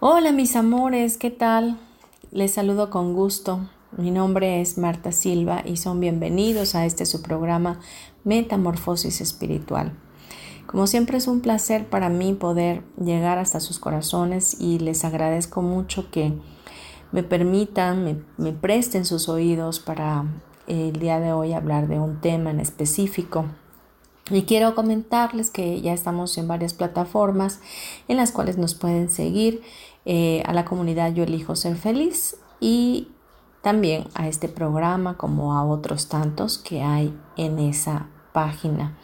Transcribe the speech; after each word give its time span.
Hola 0.00 0.30
mis 0.30 0.54
amores, 0.54 1.16
¿qué 1.16 1.28
tal? 1.28 1.76
Les 2.30 2.52
saludo 2.52 2.88
con 2.88 3.14
gusto. 3.14 3.68
Mi 3.96 4.12
nombre 4.12 4.60
es 4.60 4.78
Marta 4.78 5.10
Silva 5.10 5.64
y 5.64 5.76
son 5.76 5.98
bienvenidos 5.98 6.76
a 6.76 6.86
este 6.86 7.04
su 7.04 7.20
programa 7.20 7.80
Metamorfosis 8.22 9.20
Espiritual. 9.20 9.90
Como 10.68 10.86
siempre 10.86 11.18
es 11.18 11.26
un 11.26 11.40
placer 11.40 11.88
para 11.88 12.10
mí 12.10 12.32
poder 12.34 12.84
llegar 12.96 13.38
hasta 13.38 13.58
sus 13.58 13.80
corazones 13.80 14.60
y 14.60 14.78
les 14.78 15.04
agradezco 15.04 15.62
mucho 15.62 16.12
que 16.12 16.32
me 17.10 17.24
permitan, 17.24 18.04
me, 18.04 18.22
me 18.36 18.52
presten 18.52 19.04
sus 19.04 19.28
oídos 19.28 19.80
para 19.80 20.26
el 20.68 20.92
día 20.92 21.18
de 21.18 21.32
hoy 21.32 21.54
hablar 21.54 21.88
de 21.88 21.98
un 21.98 22.20
tema 22.20 22.50
en 22.50 22.60
específico 22.60 23.46
y 24.30 24.42
quiero 24.42 24.74
comentarles 24.74 25.50
que 25.50 25.80
ya 25.80 25.92
estamos 25.92 26.36
en 26.38 26.48
varias 26.48 26.74
plataformas 26.74 27.60
en 28.08 28.16
las 28.16 28.32
cuales 28.32 28.58
nos 28.58 28.74
pueden 28.74 29.10
seguir 29.10 29.62
eh, 30.04 30.42
a 30.46 30.52
la 30.52 30.64
comunidad 30.64 31.12
Yo 31.12 31.24
Elijo 31.24 31.56
Ser 31.56 31.76
Feliz 31.76 32.36
y 32.60 33.08
también 33.62 34.06
a 34.14 34.28
este 34.28 34.48
programa 34.48 35.16
como 35.16 35.54
a 35.54 35.64
otros 35.64 36.08
tantos 36.08 36.58
que 36.58 36.82
hay 36.82 37.14
en 37.36 37.58
esa 37.58 38.08
página. 38.32 38.96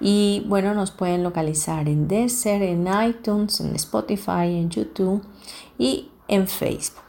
Y 0.00 0.44
bueno, 0.48 0.74
nos 0.74 0.90
pueden 0.90 1.22
localizar 1.22 1.88
en 1.88 2.08
Desert, 2.08 2.62
en 2.62 2.88
iTunes, 3.06 3.60
en 3.60 3.74
Spotify, 3.76 4.56
en 4.56 4.70
YouTube 4.70 5.22
y 5.78 6.08
en 6.28 6.48
Facebook. 6.48 7.04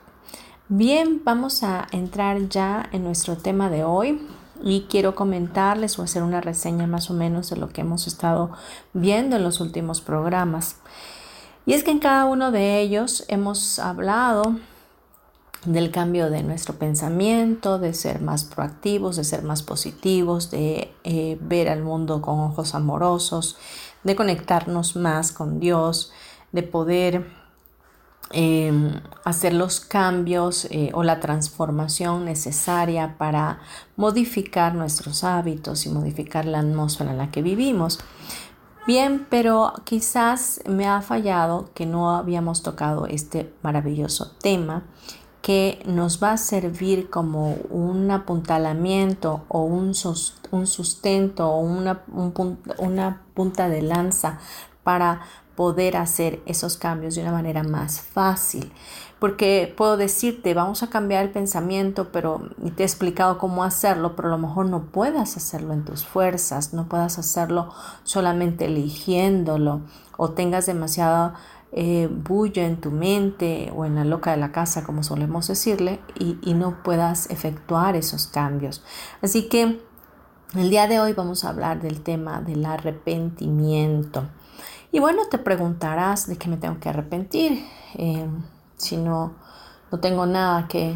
Bien, 0.68 1.22
vamos 1.24 1.64
a 1.64 1.88
entrar 1.92 2.50
ya 2.50 2.90
en 2.92 3.04
nuestro 3.04 3.38
tema 3.38 3.70
de 3.70 3.84
hoy 3.84 4.20
y 4.64 4.88
quiero 4.90 5.16
comentarles 5.16 5.98
o 5.98 6.04
hacer 6.04 6.24
una 6.24 6.42
reseña 6.42 6.88
más 6.88 7.10
o 7.10 7.14
menos 7.14 7.50
de 7.50 7.58
lo 7.58 7.70
que 7.70 7.82
hemos 7.82 8.08
estado 8.08 8.52
viendo 8.94 9.36
en 9.36 9.44
los 9.44 9.60
últimos 9.60 10.02
programas. 10.02 10.78
Y 11.66 11.74
es 11.74 11.84
que 11.84 11.92
en 11.92 12.00
cada 12.00 12.26
uno 12.26 12.52
de 12.52 12.82
ellos 12.82 13.24
hemos 13.28 13.80
hablado 13.80 14.56
del 15.66 15.92
cambio 15.92 16.30
de 16.30 16.42
nuestro 16.42 16.76
pensamiento, 16.76 17.78
de 17.78 17.94
ser 17.94 18.22
más 18.22 18.44
proactivos, 18.46 19.16
de 19.16 19.24
ser 19.24 19.44
más 19.44 19.62
positivos, 19.62 20.50
de 20.50 20.92
eh, 21.04 21.38
ver 21.42 21.70
al 21.70 21.84
mundo 21.84 22.22
con 22.22 22.40
ojos 22.40 22.74
amorosos, 22.74 23.58
de 24.04 24.16
conectarnos 24.16 24.96
más 24.96 25.32
con 25.32 25.60
Dios, 25.60 26.12
de 26.52 26.64
poder 26.64 27.41
Em, 28.34 29.02
hacer 29.26 29.54
los 29.54 29.82
cambios 29.82 30.66
eh, 30.72 30.92
o 30.94 31.04
la 31.04 31.20
transformación 31.20 32.26
necesaria 32.26 33.16
para 33.18 33.60
modificar 33.98 34.74
nuestros 34.74 35.24
hábitos 35.24 35.86
y 35.86 35.90
modificar 35.90 36.46
la 36.46 36.60
atmósfera 36.60 37.12
en 37.12 37.18
la 37.18 37.30
que 37.30 37.42
vivimos. 37.42 38.00
Bien, 38.88 39.28
pero 39.30 39.74
quizás 39.84 40.62
me 40.68 40.88
ha 40.88 41.02
fallado 41.02 41.70
que 41.74 41.86
no 41.86 42.16
habíamos 42.16 42.64
tocado 42.64 43.06
este 43.06 43.54
maravilloso 43.64 44.32
tema 44.42 44.84
que 45.42 45.82
nos 45.86 46.22
va 46.22 46.34
a 46.34 46.38
servir 46.38 47.10
como 47.10 47.56
un 47.70 48.10
apuntalamiento 48.12 49.44
o 49.50 49.64
un, 49.64 49.94
sustento 49.94 51.50
o 51.50 51.60
una, 51.60 52.04
una 52.78 53.24
punta 53.34 53.68
de 53.68 53.82
lanza 53.82 54.40
para 54.84 55.22
poder 55.56 55.98
hacer 55.98 56.42
esos 56.46 56.78
cambios 56.78 57.16
de 57.16 57.22
una 57.22 57.32
manera 57.32 57.64
más 57.64 58.02
fácil. 58.02 58.72
Porque 59.20 59.72
puedo 59.78 59.98
decirte, 59.98 60.56
vamos 60.56 60.82
a 60.82 60.90
cambiar 60.90 61.24
el 61.24 61.32
pensamiento, 61.32 62.12
pero 62.12 62.50
te 62.76 62.84
he 62.84 62.86
explicado 62.86 63.38
cómo 63.38 63.64
hacerlo, 63.64 64.16
pero 64.16 64.30
a 64.30 64.32
lo 64.32 64.40
mejor 64.40 64.66
no 64.66 64.86
puedas 64.86 65.38
hacerlo 65.38 65.74
en 65.74 65.86
tus 65.86 66.06
fuerzas, 66.06 66.74
no 66.74 66.88
puedas 66.88 67.20
hacerlo 67.20 67.72
solamente 68.04 68.66
eligiéndolo 68.66 69.82
o 70.18 70.32
tengas 70.32 70.66
demasiado 70.66 71.34
eh, 71.72 72.10
bullo 72.12 72.64
en 72.64 72.82
tu 72.82 72.90
mente 72.90 73.72
o 73.76 73.86
en 73.86 73.94
la 73.96 74.06
loca 74.06 74.32
de 74.32 74.38
la 74.38 74.52
casa, 74.52 74.84
como 74.84 75.04
solemos 75.04 75.48
decirle, 75.48 76.00
y 76.16 76.54
no 76.56 76.82
puedas 76.82 77.30
efectuar 77.30 77.96
esos 77.96 78.26
cambios. 78.26 78.84
Así 79.22 79.48
que 79.48 79.80
el 80.54 80.70
día 80.70 80.88
de 80.88 81.00
hoy 81.00 81.14
vamos 81.14 81.46
a 81.46 81.50
hablar 81.50 81.82
del 81.82 82.02
tema 82.02 82.42
del 82.42 82.66
arrepentimiento. 82.66 84.26
Y 84.92 85.00
bueno, 85.00 85.24
te 85.30 85.38
preguntarás 85.38 86.28
de 86.28 86.38
qué 86.38 86.50
me 86.50 86.58
tengo 86.58 86.80
que 86.80 86.90
arrepentir 86.90 87.66
eh, 87.96 88.28
si 88.76 88.98
no, 88.98 89.34
no 89.92 90.00
tengo 90.00 90.26
nada 90.26 90.68
que, 90.68 90.96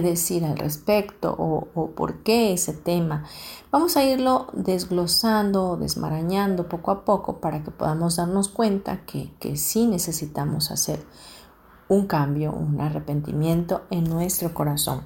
decir 0.00 0.42
al 0.46 0.56
respecto 0.56 1.34
o, 1.38 1.90
por 1.90 2.22
qué 2.22 2.54
ese 2.54 2.72
tema. 2.72 3.24
Vamos 3.70 3.98
a 3.98 4.04
irlo 4.04 4.46
desglosando, 4.54 5.76
desmarañando 5.76 6.66
poco 6.66 6.92
a 6.92 7.04
poco 7.04 7.40
para 7.40 7.62
que 7.62 7.70
podamos 7.70 8.16
darnos 8.16 8.48
cuenta 8.48 9.04
que, 9.04 9.34
que 9.38 9.58
sí 9.58 9.86
necesitamos 9.86 10.70
hacer 10.70 11.04
un 11.88 12.06
cambio, 12.06 12.52
un 12.52 12.80
arrepentimiento 12.80 13.82
en 13.90 14.04
nuestro 14.04 14.54
corazón. 14.54 15.02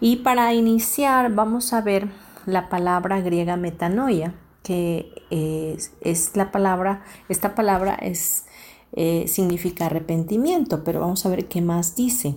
Y 0.00 0.16
para 0.16 0.52
iniciar 0.52 1.32
vamos 1.32 1.72
a 1.72 1.80
ver 1.80 2.10
la 2.44 2.68
palabra 2.68 3.20
griega 3.20 3.56
metanoia 3.56 4.34
que 4.64 5.12
es, 5.30 6.34
la 6.34 6.50
palabra, 6.50 7.04
esta 7.28 7.54
palabra 7.54 7.94
es, 7.94 8.46
eh, 8.92 9.26
significa 9.28 9.86
arrepentimiento, 9.86 10.82
pero 10.82 11.00
vamos 11.00 11.24
a 11.24 11.28
ver 11.28 11.46
qué 11.46 11.60
más 11.60 11.94
dice. 11.94 12.34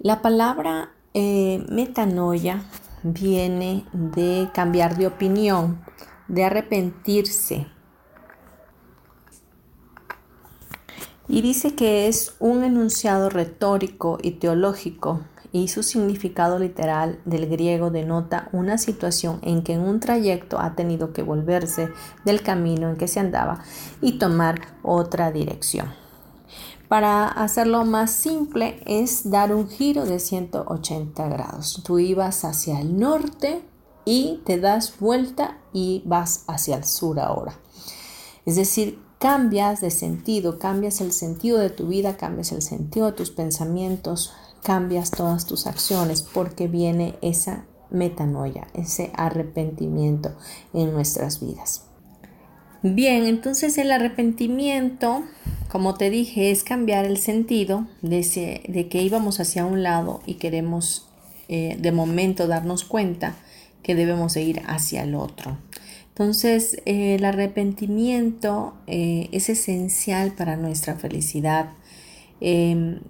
La 0.00 0.22
palabra 0.22 0.92
eh, 1.14 1.64
metanoia 1.68 2.64
viene 3.02 3.84
de 3.92 4.48
cambiar 4.54 4.96
de 4.96 5.06
opinión, 5.06 5.84
de 6.26 6.44
arrepentirse. 6.44 7.66
Y 11.28 11.42
dice 11.42 11.74
que 11.74 12.08
es 12.08 12.34
un 12.38 12.64
enunciado 12.64 13.28
retórico 13.28 14.18
y 14.22 14.32
teológico 14.32 15.20
y 15.52 15.68
su 15.68 15.82
significado 15.82 16.58
literal 16.58 17.20
del 17.24 17.48
griego 17.48 17.90
denota 17.90 18.48
una 18.52 18.78
situación 18.78 19.38
en 19.42 19.62
que 19.62 19.74
en 19.74 19.80
un 19.80 20.00
trayecto 20.00 20.58
ha 20.60 20.74
tenido 20.74 21.12
que 21.12 21.22
volverse 21.22 21.88
del 22.24 22.42
camino 22.42 22.88
en 22.88 22.96
que 22.96 23.08
se 23.08 23.20
andaba 23.20 23.62
y 24.00 24.18
tomar 24.18 24.60
otra 24.82 25.30
dirección. 25.32 25.88
Para 26.88 27.28
hacerlo 27.28 27.84
más 27.84 28.10
simple 28.10 28.80
es 28.86 29.30
dar 29.30 29.54
un 29.54 29.68
giro 29.68 30.06
de 30.06 30.18
180 30.18 31.28
grados. 31.28 31.82
Tú 31.84 31.98
ibas 31.98 32.46
hacia 32.46 32.80
el 32.80 32.98
norte 32.98 33.62
y 34.06 34.40
te 34.46 34.58
das 34.58 34.98
vuelta 34.98 35.58
y 35.74 36.02
vas 36.06 36.44
hacia 36.46 36.76
el 36.76 36.84
sur 36.84 37.20
ahora. 37.20 37.58
Es 38.46 38.56
decir, 38.56 38.98
cambias 39.18 39.82
de 39.82 39.90
sentido, 39.90 40.58
cambias 40.58 41.02
el 41.02 41.12
sentido 41.12 41.58
de 41.58 41.68
tu 41.68 41.88
vida, 41.88 42.16
cambias 42.16 42.52
el 42.52 42.62
sentido 42.62 43.06
de 43.06 43.12
tus 43.12 43.30
pensamientos, 43.30 44.32
cambias 44.62 45.10
todas 45.10 45.46
tus 45.46 45.66
acciones 45.66 46.22
porque 46.22 46.68
viene 46.68 47.14
esa 47.22 47.64
metanoia, 47.90 48.66
ese 48.74 49.10
arrepentimiento 49.14 50.36
en 50.74 50.92
nuestras 50.92 51.40
vidas. 51.40 51.84
Bien, 52.82 53.24
entonces 53.24 53.76
el 53.78 53.90
arrepentimiento, 53.90 55.24
como 55.68 55.94
te 55.94 56.10
dije, 56.10 56.50
es 56.50 56.62
cambiar 56.62 57.06
el 57.06 57.18
sentido 57.18 57.86
de, 58.02 58.62
de 58.68 58.88
que 58.88 59.02
íbamos 59.02 59.40
hacia 59.40 59.66
un 59.66 59.82
lado 59.82 60.20
y 60.26 60.34
queremos 60.34 61.08
eh, 61.48 61.76
de 61.80 61.92
momento 61.92 62.46
darnos 62.46 62.84
cuenta 62.84 63.34
que 63.82 63.94
debemos 63.94 64.36
ir 64.36 64.62
hacia 64.66 65.02
el 65.02 65.14
otro. 65.14 65.56
Entonces, 66.10 66.82
el 66.84 67.24
arrepentimiento 67.24 68.74
eh, 68.86 69.28
es 69.32 69.48
esencial 69.48 70.32
para 70.32 70.56
nuestra 70.56 70.96
felicidad. 70.96 71.70
Em, 72.40 73.00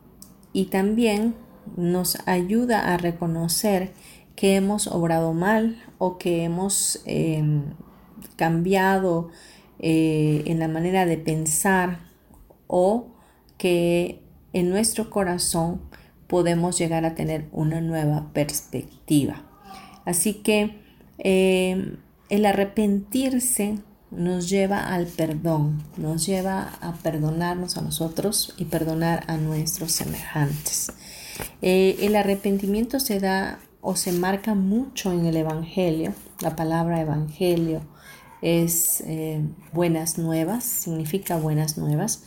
y 0.58 0.64
también 0.64 1.36
nos 1.76 2.18
ayuda 2.26 2.92
a 2.92 2.96
reconocer 2.96 3.92
que 4.34 4.56
hemos 4.56 4.88
obrado 4.88 5.32
mal 5.32 5.80
o 5.98 6.18
que 6.18 6.42
hemos 6.42 7.00
em, 7.04 7.62
cambiado 8.34 9.28
eh, 9.78 10.42
en 10.46 10.58
la 10.58 10.66
manera 10.66 11.06
de 11.06 11.16
pensar 11.16 12.00
o 12.66 13.06
que 13.56 14.20
en 14.52 14.68
nuestro 14.68 15.10
corazón 15.10 15.80
podemos 16.26 16.76
llegar 16.76 17.04
a 17.04 17.14
tener 17.14 17.46
una 17.52 17.80
nueva 17.80 18.32
perspectiva. 18.32 19.44
Así 20.04 20.34
que 20.42 20.74
em, 21.18 21.98
el 22.30 22.46
arrepentirse 22.46 23.78
nos 24.10 24.48
lleva 24.48 24.92
al 24.92 25.06
perdón, 25.06 25.82
nos 25.96 26.26
lleva 26.26 26.72
a 26.80 26.94
perdonarnos 26.94 27.76
a 27.76 27.82
nosotros 27.82 28.54
y 28.56 28.64
perdonar 28.64 29.24
a 29.26 29.36
nuestros 29.36 29.92
semejantes. 29.92 30.92
Eh, 31.62 31.96
el 32.00 32.16
arrepentimiento 32.16 33.00
se 33.00 33.20
da 33.20 33.60
o 33.80 33.96
se 33.96 34.12
marca 34.12 34.54
mucho 34.54 35.12
en 35.12 35.26
el 35.26 35.36
Evangelio. 35.36 36.14
La 36.40 36.56
palabra 36.56 37.00
Evangelio 37.00 37.82
es 38.42 39.02
eh, 39.06 39.42
buenas 39.72 40.18
nuevas, 40.18 40.64
significa 40.64 41.36
buenas 41.36 41.78
nuevas. 41.78 42.24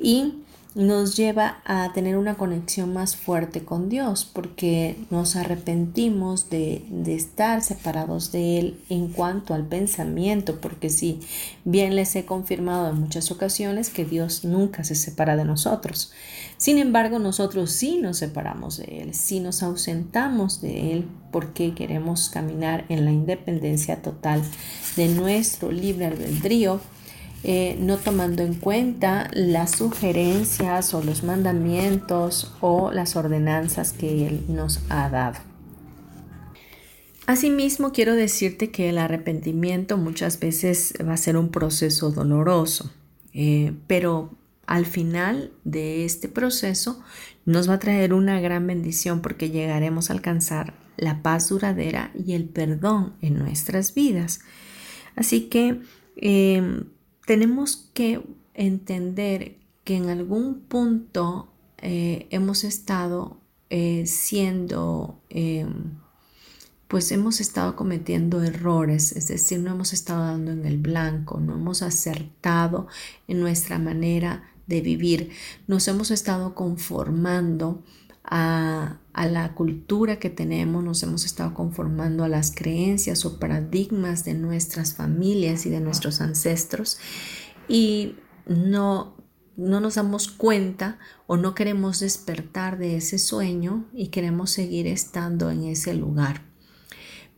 Y 0.00 0.43
nos 0.74 1.16
lleva 1.16 1.58
a 1.64 1.92
tener 1.92 2.16
una 2.16 2.34
conexión 2.34 2.92
más 2.92 3.14
fuerte 3.14 3.64
con 3.64 3.88
Dios 3.88 4.24
porque 4.24 4.96
nos 5.10 5.36
arrepentimos 5.36 6.50
de, 6.50 6.84
estar 7.06 7.62
separados 7.62 8.32
de 8.32 8.58
Él 8.58 8.80
en 8.88 9.08
cuanto 9.08 9.54
al 9.54 9.66
pensamiento, 9.66 10.60
porque 10.60 10.90
si 10.90 11.20
bien 11.64 11.94
les 11.94 12.16
he 12.16 12.24
confirmado 12.24 12.90
en 12.90 13.00
muchas 13.00 13.30
ocasiones 13.30 13.88
que 13.88 14.04
Dios 14.04 14.44
nunca 14.44 14.82
se 14.82 14.96
separa 14.96 15.36
de 15.36 15.44
nosotros. 15.44 16.12
Sin 16.56 16.78
embargo, 16.78 17.20
nosotros 17.20 17.70
sí 17.70 17.98
nos 17.98 18.18
separamos 18.18 18.78
de 18.78 19.02
Él, 19.02 19.14
sí 19.14 19.38
nos 19.38 19.62
ausentamos 19.62 20.60
de 20.60 20.92
Él 20.92 21.06
porque 21.30 21.74
queremos 21.74 22.30
caminar 22.30 22.84
en 22.88 23.04
la 23.04 23.12
independencia 23.12 24.02
total 24.02 24.42
de 24.96 25.08
nuestro 25.08 25.70
libre 25.70 26.06
albedrío 26.06 26.80
eh, 27.46 27.76
no 27.78 27.98
tomando 27.98 28.42
en 28.42 28.54
cuenta 28.54 29.30
las 29.34 29.72
sugerencias 29.72 30.94
o 30.94 31.02
los 31.02 31.22
mandamientos 31.22 32.54
o 32.62 32.90
las 32.90 33.16
ordenanzas 33.16 33.92
que 33.92 34.26
Él 34.26 34.44
nos 34.48 34.80
ha 34.88 35.10
dado. 35.10 35.36
Asimismo, 37.26 37.92
quiero 37.92 38.14
decirte 38.14 38.70
que 38.70 38.88
el 38.88 38.96
arrepentimiento 38.96 39.98
muchas 39.98 40.40
veces 40.40 40.94
va 41.06 41.12
a 41.12 41.18
ser 41.18 41.36
un 41.36 41.50
proceso 41.50 42.10
doloroso, 42.10 42.90
eh, 43.34 43.74
pero 43.86 44.30
al 44.66 44.86
final 44.86 45.52
de 45.64 46.06
este 46.06 46.28
proceso 46.28 47.02
nos 47.44 47.68
va 47.68 47.74
a 47.74 47.78
traer 47.78 48.14
una 48.14 48.40
gran 48.40 48.66
bendición 48.66 49.20
porque 49.20 49.50
llegaremos 49.50 50.08
a 50.08 50.14
alcanzar 50.14 50.72
la 50.96 51.22
paz 51.22 51.50
duradera 51.50 52.10
y 52.14 52.32
el 52.32 52.44
perdón 52.44 53.14
en 53.20 53.38
nuestras 53.38 53.92
vidas. 53.92 54.40
Así 55.14 55.48
que 55.48 55.80
eh, 56.16 56.84
tenemos 57.26 57.88
que 57.94 58.22
entender 58.54 59.56
que 59.84 59.96
en 59.96 60.08
algún 60.08 60.60
punto 60.60 61.48
eh, 61.78 62.26
hemos 62.30 62.64
estado 62.64 63.38
eh, 63.70 64.04
siendo, 64.06 65.20
em, 65.30 65.98
pues 66.88 67.10
hemos 67.12 67.40
estado 67.40 67.76
cometiendo 67.76 68.42
errores, 68.42 69.12
es 69.12 69.28
decir, 69.28 69.60
no 69.60 69.72
hemos 69.72 69.92
estado 69.92 70.24
dando 70.24 70.52
en 70.52 70.64
el 70.64 70.78
blanco, 70.78 71.40
no 71.40 71.54
hemos 71.54 71.82
acertado 71.82 72.86
en 73.26 73.40
nuestra 73.40 73.78
manera 73.78 74.50
de 74.66 74.80
vivir, 74.80 75.30
nos 75.66 75.88
hemos 75.88 76.10
estado 76.10 76.54
conformando 76.54 77.82
a, 78.24 78.98
la 79.14 79.54
cultura 79.54 80.18
que 80.18 80.30
tenemos, 80.30 80.82
nos 80.82 81.02
hemos 81.02 81.24
estado 81.24 81.54
conformando 81.54 82.24
a 82.24 82.28
las 82.28 82.52
creencias 82.54 83.24
o 83.24 83.38
paradigmas 83.38 84.24
de 84.24 84.34
nuestras 84.34 84.94
familias 84.94 85.66
y 85.66 85.70
de 85.70 85.80
nuestros 85.80 86.20
ancestros 86.20 86.98
y 87.68 88.16
no, 88.46 89.16
no 89.56 89.80
nos 89.80 89.94
damos 89.94 90.28
cuenta 90.28 90.98
o 91.26 91.36
no 91.36 91.54
queremos 91.54 92.00
despertar 92.00 92.78
de 92.78 92.96
ese 92.96 93.18
sueño 93.18 93.86
y 93.92 94.08
queremos 94.08 94.50
seguir 94.50 94.86
estando 94.86 95.50
en 95.50 95.64
ese 95.64 95.94
lugar. 95.94 96.42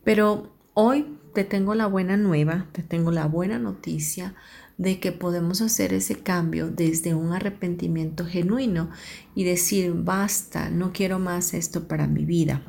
Pero 0.03 0.53
hoy 0.73 1.17
te 1.33 1.43
tengo 1.43 1.75
la 1.75 1.85
buena 1.85 2.17
nueva, 2.17 2.67
te 2.71 2.81
tengo 2.81 3.11
la 3.11 3.27
buena 3.27 3.59
noticia 3.59 4.35
de 4.77 4.99
que 4.99 5.11
podemos 5.11 5.61
hacer 5.61 5.93
ese 5.93 6.15
cambio 6.15 6.69
desde 6.69 7.15
un 7.15 7.33
arrepentimiento 7.33 8.25
genuino 8.25 8.89
y 9.35 9.43
decir, 9.43 9.93
basta, 9.93 10.69
no 10.69 10.93
quiero 10.93 11.19
más 11.19 11.53
esto 11.53 11.87
para 11.87 12.07
mi 12.07 12.25
vida. 12.25 12.61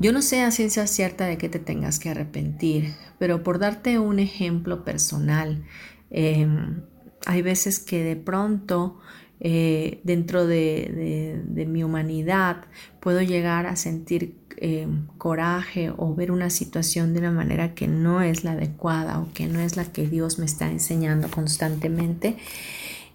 Yo 0.00 0.12
no 0.12 0.22
sé 0.22 0.42
a 0.42 0.50
ciencia 0.50 0.86
cierta 0.86 1.26
de 1.26 1.38
que 1.38 1.48
te 1.48 1.58
tengas 1.58 1.98
que 1.98 2.08
arrepentir, 2.08 2.94
pero 3.18 3.42
por 3.42 3.58
darte 3.58 3.98
un 3.98 4.18
ejemplo 4.18 4.84
personal, 4.84 5.64
em, 6.10 6.82
hay 7.26 7.42
veces 7.42 7.78
que 7.78 8.02
de 8.02 8.16
pronto 8.16 8.98
eh, 9.44 10.00
dentro 10.04 10.46
de, 10.46 11.42
mi 11.68 11.82
humanidad 11.82 12.64
puedo 13.00 13.22
llegar 13.22 13.66
a 13.66 13.74
sentir 13.74 14.36
eh, 14.58 14.86
coraje 15.18 15.92
o 15.96 16.14
ver 16.14 16.30
una 16.30 16.50
situación 16.50 17.12
de 17.12 17.20
una 17.20 17.30
manera 17.30 17.74
que 17.74 17.88
no 17.88 18.22
es 18.22 18.44
la 18.44 18.52
adecuada 18.52 19.20
o 19.20 19.32
que 19.32 19.46
no 19.46 19.60
es 19.60 19.76
la 19.76 19.84
que 19.84 20.06
Dios 20.08 20.38
me 20.38 20.44
está 20.44 20.70
enseñando 20.70 21.30
constantemente. 21.30 22.36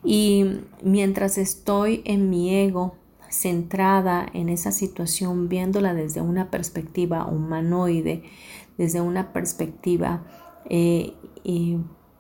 Y 0.04 0.46
mientras 0.84 1.38
estoy 1.38 2.02
en 2.06 2.30
mi 2.30 2.56
ego, 2.56 2.96
centrada 3.30 4.26
en 4.34 4.50
esa 4.50 4.72
situación, 4.72 5.50
viéndola 5.50 5.94
desde 5.94 6.22
una 6.22 6.50
perspectiva 6.50 7.26
humanoide, 7.26 8.24
desde 8.78 9.02
una 9.02 9.34
perspectiva 9.34 10.24
eh, 10.70 11.14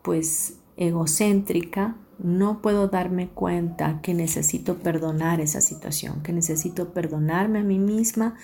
pues 0.01 0.56
egocéntrica, 0.77 1.95
no 2.19 2.61
puedo 2.61 2.87
darme 2.87 3.29
cuenta 3.29 3.99
que 4.01 4.13
necesito 4.13 4.77
perdonar 4.77 5.39
esa 5.39 5.61
situación, 5.61 6.23
que 6.23 6.33
necesito 6.33 6.93
perdonarme 6.93 7.59
a 7.59 7.63
mí 7.63 7.77
misma 7.77 8.35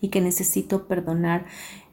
y 0.00 0.08
que 0.08 0.20
necesito 0.20 0.86
perdonar 0.86 1.46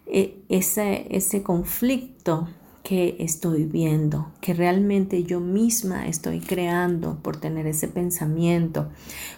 eh, 0.06 0.42
ese, 0.50 1.08
ese 1.16 1.44
conflicto 1.44 2.50
que 2.84 3.18
estoy 3.20 3.66
viendo, 3.66 4.32
que 4.42 4.54
realmente 4.54 5.24
yo 5.24 5.40
misma 5.40 6.08
estoy 6.08 6.40
creando 6.40 7.20
por 7.22 7.38
tener 7.38 7.68
ese 7.68 7.88
pensamiento, 7.88 8.90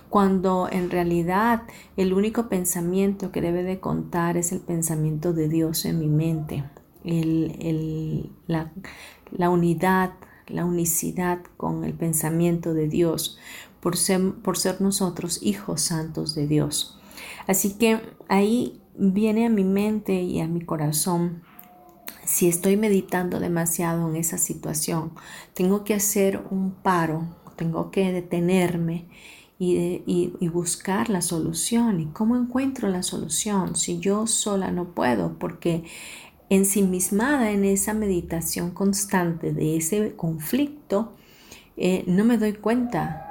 cuando 0.09 0.69
en 0.71 0.89
realidad 0.89 1.63
el 1.97 2.13
único 2.13 2.47
pensamiento 2.47 3.31
que 3.31 3.41
debe 3.41 3.63
de 3.63 3.79
contar 3.79 4.37
es 4.37 4.51
el 4.51 4.59
pensamiento 4.59 5.33
de 5.33 5.49
Dios 5.49 5.85
en 5.85 5.99
mi 5.99 6.07
mente, 6.07 6.63
la, 8.47 8.71
la 9.31 9.49
unidad 9.49 10.11
la 10.51 10.65
unicidad 10.65 11.39
con 11.57 11.83
el 11.83 11.93
pensamiento 11.93 12.73
de 12.73 12.87
Dios, 12.87 13.37
por 13.79 13.97
ser, 13.97 14.33
por 14.43 14.57
ser 14.57 14.81
nosotros 14.81 15.39
hijos 15.41 15.81
santos 15.81 16.35
de 16.35 16.47
Dios. 16.47 16.99
Así 17.47 17.73
que 17.73 17.99
ahí 18.27 18.79
viene 18.97 19.45
a 19.45 19.49
mi 19.49 19.63
mente 19.63 20.21
y 20.21 20.39
a 20.39 20.47
mi 20.47 20.61
corazón 20.61 21.41
si 22.25 22.47
estoy 22.47 22.77
meditando 22.77 23.39
demasiado 23.39 24.09
en 24.09 24.15
esa 24.15 24.37
situación, 24.37 25.11
tengo 25.53 25.83
que 25.83 25.93
hacer 25.93 26.41
un 26.49 26.71
paro, 26.71 27.25
tengo 27.57 27.91
que 27.91 28.11
detenerme 28.11 29.05
y, 29.59 30.01
y, 30.07 30.47
buscar 30.47 31.09
la 31.09 31.21
solución. 31.21 31.99
¿Y 31.99 32.05
cómo 32.07 32.35
encuentro 32.35 32.89
la 32.89 33.03
solución 33.03 33.75
si 33.75 33.99
yo 33.99 34.27
sola 34.27 34.71
no 34.71 34.95
puedo? 34.95 35.37
Porque 35.37 35.83
ensimismada 36.51 37.51
en 37.51 37.63
esa 37.63 37.93
meditación 37.93 38.71
constante 38.71 39.53
de 39.53 39.77
ese 39.77 40.17
conflicto, 40.17 41.13
eh, 41.77 42.03
no 42.07 42.25
me 42.25 42.37
doy 42.37 42.51
cuenta 42.51 43.25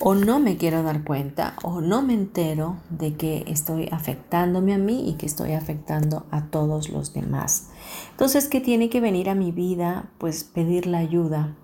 o 0.00 0.14
no 0.14 0.38
me 0.38 0.56
quiero 0.56 0.82
dar 0.82 1.04
cuenta 1.04 1.56
o 1.62 1.82
no 1.82 2.00
me 2.00 2.14
entero 2.14 2.78
de 2.88 3.16
que 3.16 3.44
estoy 3.46 3.90
afectándome 3.92 4.72
a 4.72 4.78
mí 4.78 5.10
y 5.10 5.16
que 5.16 5.26
estoy 5.26 5.52
afectando 5.52 6.24
a 6.30 6.46
todos 6.46 6.88
los 6.88 7.12
demás. 7.12 7.68
Entonces, 8.12 8.48
¿qué 8.48 8.62
tiene 8.62 8.88
que 8.88 9.02
venir 9.02 9.28
a 9.28 9.34
mi 9.34 9.52
vida? 9.52 10.08
Pues 10.16 10.42
pedir 10.42 10.86
la 10.86 10.98
ayuda. 10.98 11.54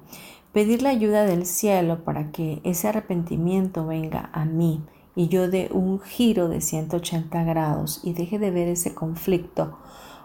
Pedir 0.52 0.82
la 0.82 0.90
ayuda 0.90 1.24
del 1.24 1.46
cielo 1.46 2.04
para 2.04 2.30
que 2.30 2.60
ese 2.62 2.88
arrepentimiento 2.88 3.86
venga 3.86 4.28
a 4.34 4.44
mí 4.44 4.82
y 5.14 5.28
yo 5.28 5.48
dé 5.48 5.70
un 5.72 5.98
giro 5.98 6.50
de 6.50 6.60
180 6.60 7.42
grados 7.44 8.00
y 8.04 8.12
deje 8.12 8.38
de 8.38 8.50
ver 8.50 8.68
ese 8.68 8.92
conflicto 8.94 9.78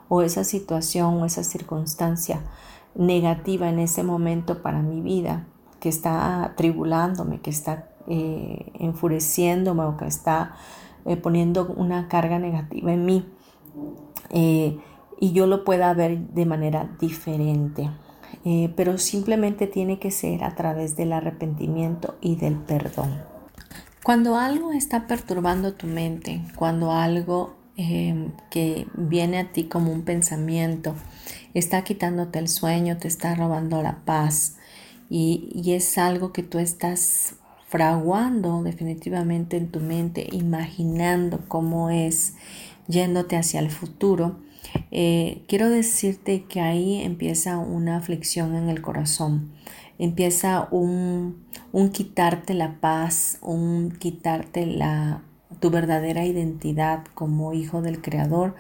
o 0.10 0.22
esa 0.22 0.44
situación 0.44 1.22
o 1.22 1.26
esa 1.26 1.44
circunstancia 1.44 2.42
negativa 2.96 3.70
en 3.70 3.80
ese 3.80 4.04
momento 4.04 4.62
para 4.62 4.82
mi 4.82 5.02
vida, 5.02 5.46
que 5.80 5.90
está 5.90 6.54
tribulándome, 6.58 7.40
que 7.40 7.50
está 7.50 7.90
eh, 8.08 8.72
enfureciéndome 8.80 9.84
o 9.84 9.98
que 9.98 10.06
está 10.06 10.56
eh, 11.06 11.18
poniendo 11.18 11.68
una 11.76 12.08
carga 12.08 12.40
negativa 12.40 12.94
en 12.94 13.06
mí, 13.06 13.26
eh, 14.32 14.80
y 15.20 15.32
yo 15.32 15.48
lo 15.48 15.64
pueda 15.64 15.94
ver 15.94 16.20
de 16.20 16.46
manera 16.46 16.90
diferente. 17.00 17.90
pero 18.78 18.98
simplemente 18.98 19.68
tiene 19.68 20.00
que 20.00 20.10
ser 20.10 20.46
a 20.46 20.56
través 20.56 20.96
del 20.96 21.12
arrepentimiento 21.12 22.16
y 22.22 22.38
del 22.38 22.56
perdón. 22.56 23.22
Cuando 24.04 24.38
algo 24.38 24.72
está 24.72 25.06
perturbando 25.06 25.74
tu 25.74 25.86
mente, 25.86 26.42
cuando 26.56 26.94
algo 26.94 27.56
em, 27.78 28.32
que 28.50 28.88
viene 28.96 29.40
a 29.40 29.52
ti 29.52 29.66
como 29.66 29.92
un 29.92 30.04
pensamiento. 30.04 30.96
Está 31.54 31.84
quitándote 31.84 32.40
el 32.40 32.50
sueño, 32.50 32.98
te 32.98 33.08
está 33.08 33.36
robando 33.36 33.82
la 33.82 34.04
paz. 34.06 34.58
Y, 35.10 35.50
y 35.54 35.74
es 35.74 35.98
algo 35.98 36.34
que 36.34 36.44
tú 36.44 36.60
estás 36.60 37.36
fraguando 37.68 38.64
definitivamente 38.64 39.58
en 39.58 39.70
tu 39.70 39.80
mente, 39.80 40.28
imaginando 40.32 41.40
cómo 41.48 41.90
es 41.90 42.34
yéndote 42.88 43.36
hacia 43.36 43.60
el 43.60 43.70
futuro, 43.70 44.38
eh, 44.92 45.44
quiero 45.48 45.70
decirte 45.70 46.44
que 46.44 46.62
ahí 46.62 47.02
empieza 47.02 47.58
una 47.58 47.98
aflicción 47.98 48.56
en 48.56 48.70
el 48.70 48.82
corazón, 48.82 49.52
empieza 50.00 50.68
un, 50.72 51.44
un 51.72 51.90
quitarte 51.90 52.54
la 52.54 52.80
paz, 52.80 53.38
un 53.42 53.92
quitarte 53.92 54.66
la, 54.66 55.22
tu 55.60 55.70
verdadera 55.70 56.26
identidad 56.26 57.04
como 57.14 57.54
hijo 57.54 57.82
del 57.82 58.02
Creador. 58.02 58.56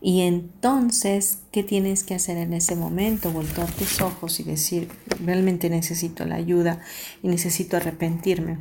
Y 0.00 0.22
entonces, 0.22 1.40
¿qué 1.50 1.62
tienes 1.62 2.04
que 2.04 2.14
hacer 2.14 2.36
en 2.36 2.52
ese 2.52 2.76
momento? 2.76 3.32
Voltar 3.32 3.70
tus 3.72 4.00
ojos 4.00 4.40
y 4.40 4.44
decir, 4.44 4.88
realmente 5.24 5.70
necesito 5.70 6.24
la 6.24 6.36
ayuda 6.36 6.80
y 7.22 7.28
necesito 7.28 7.76
arrepentirme. 7.76 8.58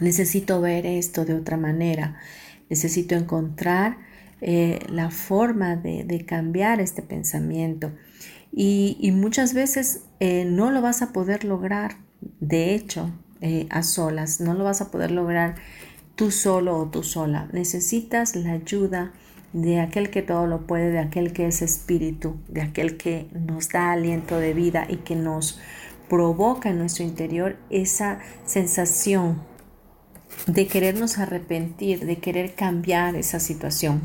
Necesito 0.00 0.60
ver 0.60 0.86
esto 0.86 1.24
de 1.24 1.34
otra 1.34 1.56
manera. 1.56 2.16
Necesito 2.68 3.14
encontrar 3.14 3.98
eh, 4.40 4.80
la 4.90 5.10
forma 5.10 5.76
de, 5.76 6.24
cambiar 6.26 6.80
este 6.80 7.02
pensamiento. 7.02 7.92
Y, 8.52 9.10
muchas 9.12 9.54
veces 9.54 10.04
eh, 10.20 10.44
no 10.44 10.70
lo 10.70 10.82
vas 10.82 11.02
a 11.02 11.12
poder 11.12 11.44
lograr, 11.44 11.96
de 12.40 12.74
hecho, 12.74 13.10
eh, 13.40 13.66
a 13.70 13.82
solas, 13.82 14.40
no 14.40 14.54
lo 14.54 14.64
vas 14.64 14.80
a 14.80 14.90
poder 14.90 15.10
lograr 15.10 15.56
tú 16.16 16.30
solo 16.30 16.76
o 16.78 16.86
tú 16.86 17.02
sola. 17.02 17.48
Necesitas 17.52 18.34
la 18.34 18.52
ayuda 18.52 19.12
de 19.52 19.80
aquel 19.80 20.10
que 20.10 20.22
todo 20.22 20.46
lo 20.46 20.66
puede, 20.66 20.90
de 20.90 20.98
aquel 20.98 21.32
que 21.32 21.46
es 21.46 21.62
espíritu, 21.62 22.36
de 22.48 22.62
aquel 22.62 22.96
que 22.96 23.28
nos 23.32 23.68
da 23.68 23.92
aliento 23.92 24.38
de 24.38 24.52
vida 24.52 24.86
y 24.88 24.96
que 24.96 25.14
nos 25.14 25.60
provoca 26.08 26.70
en 26.70 26.78
nuestro 26.78 27.04
interior 27.04 27.56
esa 27.70 28.18
sensación 28.44 29.40
de 30.46 30.66
querernos 30.66 31.18
arrepentir, 31.18 32.04
de 32.04 32.18
querer 32.18 32.54
cambiar 32.54 33.16
esa 33.16 33.40
situación. 33.40 34.02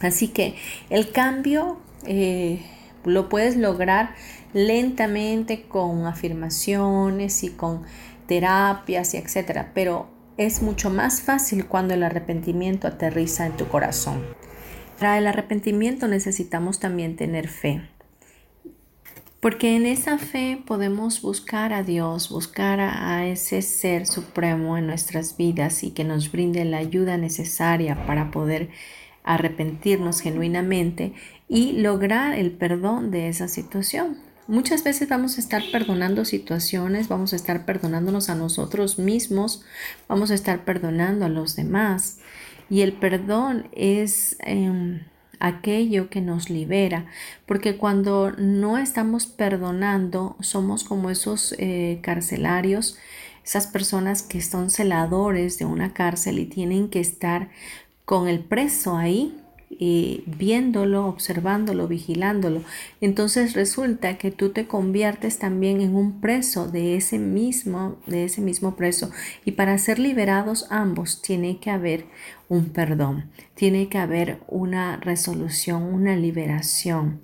Así 0.00 0.28
que 0.28 0.56
el 0.90 1.12
cambio 1.12 1.78
eh, 2.06 2.62
lo 3.04 3.28
puedes 3.28 3.56
lograr 3.56 4.14
lentamente 4.52 5.62
con 5.62 6.06
afirmaciones 6.06 7.42
y 7.44 7.50
con 7.50 7.82
terapias 8.26 9.14
y 9.14 9.18
etcétera, 9.18 9.70
pero 9.74 10.13
es 10.36 10.62
mucho 10.62 10.90
más 10.90 11.22
fácil 11.22 11.66
cuando 11.66 11.94
el 11.94 12.02
arrepentimiento 12.02 12.88
aterriza 12.88 13.46
en 13.46 13.56
tu 13.56 13.68
corazón. 13.68 14.22
Para 14.98 15.18
el 15.18 15.26
arrepentimiento 15.26 16.08
necesitamos 16.08 16.80
también 16.80 17.16
tener 17.16 17.48
fe. 17.48 17.82
Porque 19.40 19.76
en 19.76 19.84
esa 19.84 20.16
fe 20.16 20.62
podemos 20.66 21.20
buscar 21.20 21.74
a 21.74 21.82
Dios, 21.82 22.30
buscar 22.30 22.80
a, 22.80 23.26
ese 23.26 23.60
ser 23.60 24.06
supremo 24.06 24.78
en 24.78 24.86
nuestras 24.86 25.36
vidas 25.36 25.84
y 25.84 25.90
que 25.90 26.02
nos 26.02 26.32
brinde 26.32 26.64
la 26.64 26.78
ayuda 26.78 27.18
necesaria 27.18 28.06
para 28.06 28.30
poder 28.30 28.70
arrepentirnos 29.22 30.20
genuinamente 30.20 31.12
y 31.46 31.72
lograr 31.72 32.32
el 32.32 32.52
perdón 32.52 33.10
de 33.10 33.28
esa 33.28 33.48
situación. 33.48 34.16
Muchas 34.46 34.84
veces 34.84 35.08
vamos 35.08 35.38
a 35.38 35.40
estar 35.40 35.62
perdonando 35.72 36.26
situaciones, 36.26 37.08
vamos 37.08 37.32
a 37.32 37.36
estar 37.36 37.64
perdonándonos 37.64 38.28
a 38.28 38.34
nosotros 38.34 38.98
mismos, 38.98 39.62
vamos 40.06 40.30
a 40.30 40.34
estar 40.34 40.66
perdonando 40.66 41.24
a 41.24 41.30
los 41.30 41.56
demás. 41.56 42.18
Y 42.68 42.82
el 42.82 42.92
perdón 42.92 43.68
es 43.72 44.36
em, 44.40 45.00
aquello 45.40 46.10
que 46.10 46.20
nos 46.20 46.50
libera, 46.50 47.06
porque 47.46 47.78
cuando 47.78 48.32
no 48.32 48.76
estamos 48.76 49.26
perdonando, 49.26 50.36
somos 50.40 50.84
como 50.84 51.08
esos 51.08 51.54
eh, 51.58 52.00
carcelarios, 52.02 52.98
esas 53.46 53.66
personas 53.66 54.22
que 54.22 54.42
son 54.42 54.68
celadores 54.68 55.58
de 55.58 55.64
una 55.64 55.94
cárcel 55.94 56.38
y 56.38 56.44
tienen 56.44 56.90
que 56.90 57.00
estar 57.00 57.48
con 58.04 58.28
el 58.28 58.40
preso 58.40 58.98
ahí, 58.98 59.40
y 59.78 60.24
viéndolo, 60.26 61.06
observándolo, 61.06 61.88
vigilándolo. 61.88 62.62
Entonces 63.00 63.54
resulta 63.54 64.18
que 64.18 64.30
tú 64.30 64.50
te 64.50 64.66
conviertes 64.66 65.38
también 65.38 65.80
en 65.80 65.94
un 65.94 66.20
preso 66.20 66.68
de 66.68 66.96
ese 66.96 67.18
mismo, 67.18 67.96
de 68.06 68.24
ese 68.24 68.40
mismo 68.40 68.76
preso. 68.76 69.10
Y 69.44 69.52
para 69.52 69.78
ser 69.78 69.98
liberados 69.98 70.66
ambos 70.70 71.22
tiene 71.22 71.58
que 71.58 71.70
haber 71.70 72.06
un 72.48 72.66
perdón, 72.66 73.30
tiene 73.54 73.88
que 73.88 73.98
haber 73.98 74.40
una 74.48 74.96
resolución, 74.96 75.82
una 75.82 76.14
liberación. 76.14 77.20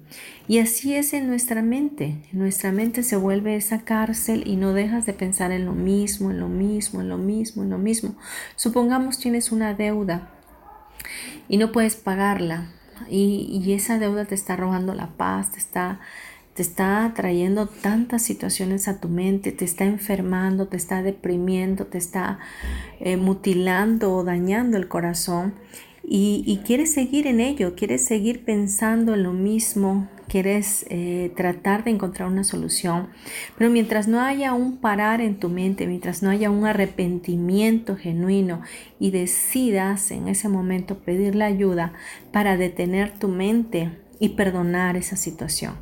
Y 0.49 0.59
así 0.59 0.95
es 0.95 1.13
en 1.13 1.29
nuestra 1.29 1.63
mente. 1.63 2.17
nuestra 2.33 2.73
mente 2.73 3.03
se 3.03 3.17
vuelve 3.17 3.57
esa 3.57 3.85
cárcel 3.85 4.43
y 4.47 4.57
no 4.57 4.73
dejas 4.73 5.07
de 5.07 5.13
pensar 5.13 5.53
en 5.53 5.67
lo 5.67 5.75
mismo, 5.75 6.31
en 6.31 6.41
lo 6.41 6.49
mismo, 6.49 7.01
en 7.01 7.09
lo 7.09 7.19
mismo, 7.19 7.63
en 7.63 7.71
lo 7.71 7.79
mismo. 7.79 8.17
Supongamos 8.57 9.19
tienes 9.19 9.53
una 9.53 9.75
deuda 9.75 10.40
y 11.49 11.57
no 11.57 11.73
puedes 11.73 11.97
pagarla. 11.97 12.69
Y, 13.09 13.73
esa 13.73 13.99
deuda 13.99 14.25
te 14.25 14.35
está 14.35 14.57
robando 14.57 14.95
la 14.95 15.09
paz, 15.17 15.53
te 15.53 15.59
está, 15.59 16.01
te 16.55 16.63
está 16.63 17.13
trayendo 17.15 17.67
tantas 17.67 18.23
situaciones 18.23 18.89
a 18.89 19.01
tu 19.01 19.09
mente, 19.09 19.53
te 19.53 19.65
está 19.65 19.85
enfermando, 19.85 20.69
te 20.69 20.77
está 20.77 21.03
deprimiendo, 21.03 21.87
te 21.87 21.99
está 21.99 22.39
eh, 23.01 23.17
mutilando 23.17 24.15
o 24.15 24.25
dañando 24.25 24.77
el 24.77 24.89
corazón. 24.89 25.55
Y, 26.03 26.43
y, 26.47 26.59
quieres 26.59 26.93
seguir 26.93 27.27
en 27.27 27.41
ello, 27.41 27.75
quieres 27.75 28.05
seguir 28.05 28.45
pensando 28.45 29.15
en 29.15 29.23
lo 29.23 29.33
mismo, 29.33 30.09
quieres 30.31 30.87
eh, 30.89 31.33
tratar 31.37 31.83
de 31.83 31.91
encontrar 31.91 32.29
una 32.29 32.45
solución, 32.45 33.09
pero 33.59 33.69
mientras 33.69 34.07
no 34.07 34.21
haya 34.21 34.55
un 34.55 34.77
parar 34.77 35.21
en 35.21 35.41
tu 35.41 35.49
mente, 35.49 35.89
mientras 35.89 36.23
no 36.23 36.31
haya 36.31 36.51
un 36.51 36.67
arrepentimiento 36.67 37.97
genuino 37.97 38.63
y 39.01 39.11
decidas 39.11 40.13
en 40.13 40.29
ese 40.29 40.49
momento 40.49 40.99
pedir 40.99 41.35
la 41.35 41.47
ayuda 41.47 41.95
para 42.31 42.57
detener 42.57 43.19
tu 43.19 43.27
mente 43.27 43.91
y 44.21 44.31
perdonar 44.31 44.97
esa 44.97 45.17
situación. 45.17 45.75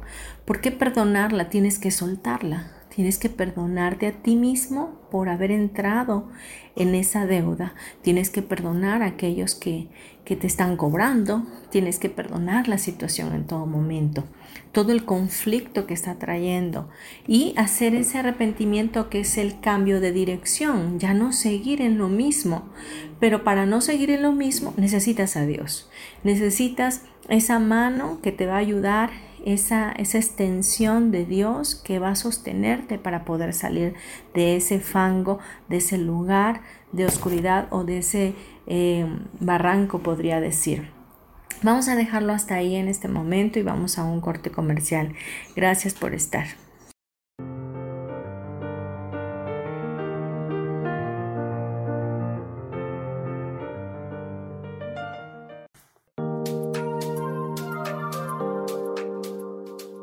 ¿Por 0.47 0.62
qué 0.62 0.71
perdonarla? 0.71 1.50
Tienes 1.50 1.78
que 1.78 1.90
soltarla. 1.90 2.73
Tienes 2.88 3.19
que 3.19 3.28
perdonarte 3.28 4.07
a 4.07 4.12
ti 4.12 4.35
mismo 4.35 4.98
por 5.11 5.29
haber 5.29 5.50
entrado 5.50 6.29
en 6.77 6.95
esa 6.95 7.27
deuda. 7.27 7.75
Tienes 8.03 8.31
que 8.31 8.43
perdonar 8.43 9.03
a 9.03 9.07
aquellos 9.07 9.55
que, 9.55 9.88
que 10.25 10.37
te 10.37 10.47
están 10.47 10.77
cobrando. 10.77 11.47
Tienes 11.71 11.99
que 11.99 12.09
perdonar 12.09 12.69
la 12.69 12.79
situación 12.79 13.35
en 13.35 13.47
todo 13.47 13.67
momento. 13.67 14.25
Todo 14.73 14.93
el 14.93 15.05
conflicto 15.05 15.87
que 15.87 15.95
está 15.95 16.17
trayendo. 16.17 16.88
Y 17.27 17.55
hacer 17.57 17.95
ese 17.95 18.19
arrepentimiento 18.19 19.11
que 19.11 19.21
es 19.21 19.38
el 19.38 19.61
cambio 19.61 20.00
de 20.00 20.12
dirección. 20.12 20.99
Ya 20.99 21.15
no 21.15 21.33
seguir 21.33 21.81
en 21.81 21.99
lo 21.99 22.09
mismo. 22.09 22.69
Pero 23.21 23.45
para 23.45 23.67
no 23.67 23.81
seguir 23.81 24.11
en 24.11 24.23
lo 24.23 24.33
mismo 24.33 24.75
necesitas 24.77 25.37
a 25.37 25.47
Dios. 25.47 25.91
Necesitas 26.23 27.03
esa 27.29 27.59
mano 27.59 28.21
que 28.23 28.33
te 28.33 28.47
va 28.47 28.55
a 28.55 28.59
ayudar 28.59 29.11
esa, 29.52 29.93
esa 29.93 30.19
extensión 30.19 31.11
de 31.11 31.25
Dios 31.25 31.75
que 31.75 31.99
va 31.99 32.11
a 32.11 32.14
sostenerte 32.14 32.99
para 32.99 33.25
poder 33.25 33.55
salir 33.55 33.95
de 34.35 34.57
ese 34.57 34.81
fango, 34.81 35.38
de 35.69 35.78
ese 35.78 35.99
lugar 35.99 36.61
de 36.93 37.07
oscuridad 37.07 37.69
o 37.71 37.85
de 37.85 37.99
ese 37.99 38.35
eh, 38.67 39.07
barranco, 39.40 40.00
podría 40.00 40.40
decir. 40.40 40.90
Vamos 41.62 41.88
a 41.88 41.97
dejarlo 41.97 42.33
hasta 42.33 42.55
ahí 42.55 42.76
en 42.76 42.88
este 42.88 43.09
momento 43.09 43.59
y 43.59 43.62
vamos 43.62 43.99
a 43.99 44.05
un 44.05 44.21
corte 44.21 44.50
comercial. 44.50 45.14
Gracias 45.57 45.95
por 45.95 46.14
estar. 46.14 46.67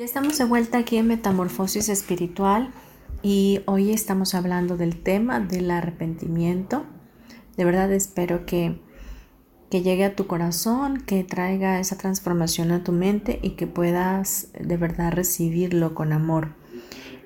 Estamos 0.00 0.38
de 0.38 0.46
vuelta 0.46 0.78
aquí 0.78 0.96
en 0.96 1.08
Metamorfosis 1.08 1.90
Espiritual 1.90 2.70
y 3.22 3.60
hoy 3.66 3.92
estamos 3.92 4.34
hablando 4.34 4.78
del 4.78 5.02
tema 5.02 5.40
del 5.40 5.70
arrepentimiento. 5.70 6.86
De 7.58 7.66
verdad 7.66 7.92
espero 7.92 8.46
que, 8.46 8.80
que 9.70 9.82
llegue 9.82 10.06
a 10.06 10.16
tu 10.16 10.26
corazón, 10.26 11.02
que 11.02 11.22
traiga 11.22 11.80
esa 11.80 11.98
transformación 11.98 12.72
a 12.72 12.82
tu 12.82 12.92
mente 12.92 13.40
y 13.42 13.50
que 13.56 13.66
puedas 13.66 14.48
de 14.58 14.78
verdad 14.78 15.12
recibirlo 15.12 15.94
con 15.94 16.14
amor. 16.14 16.54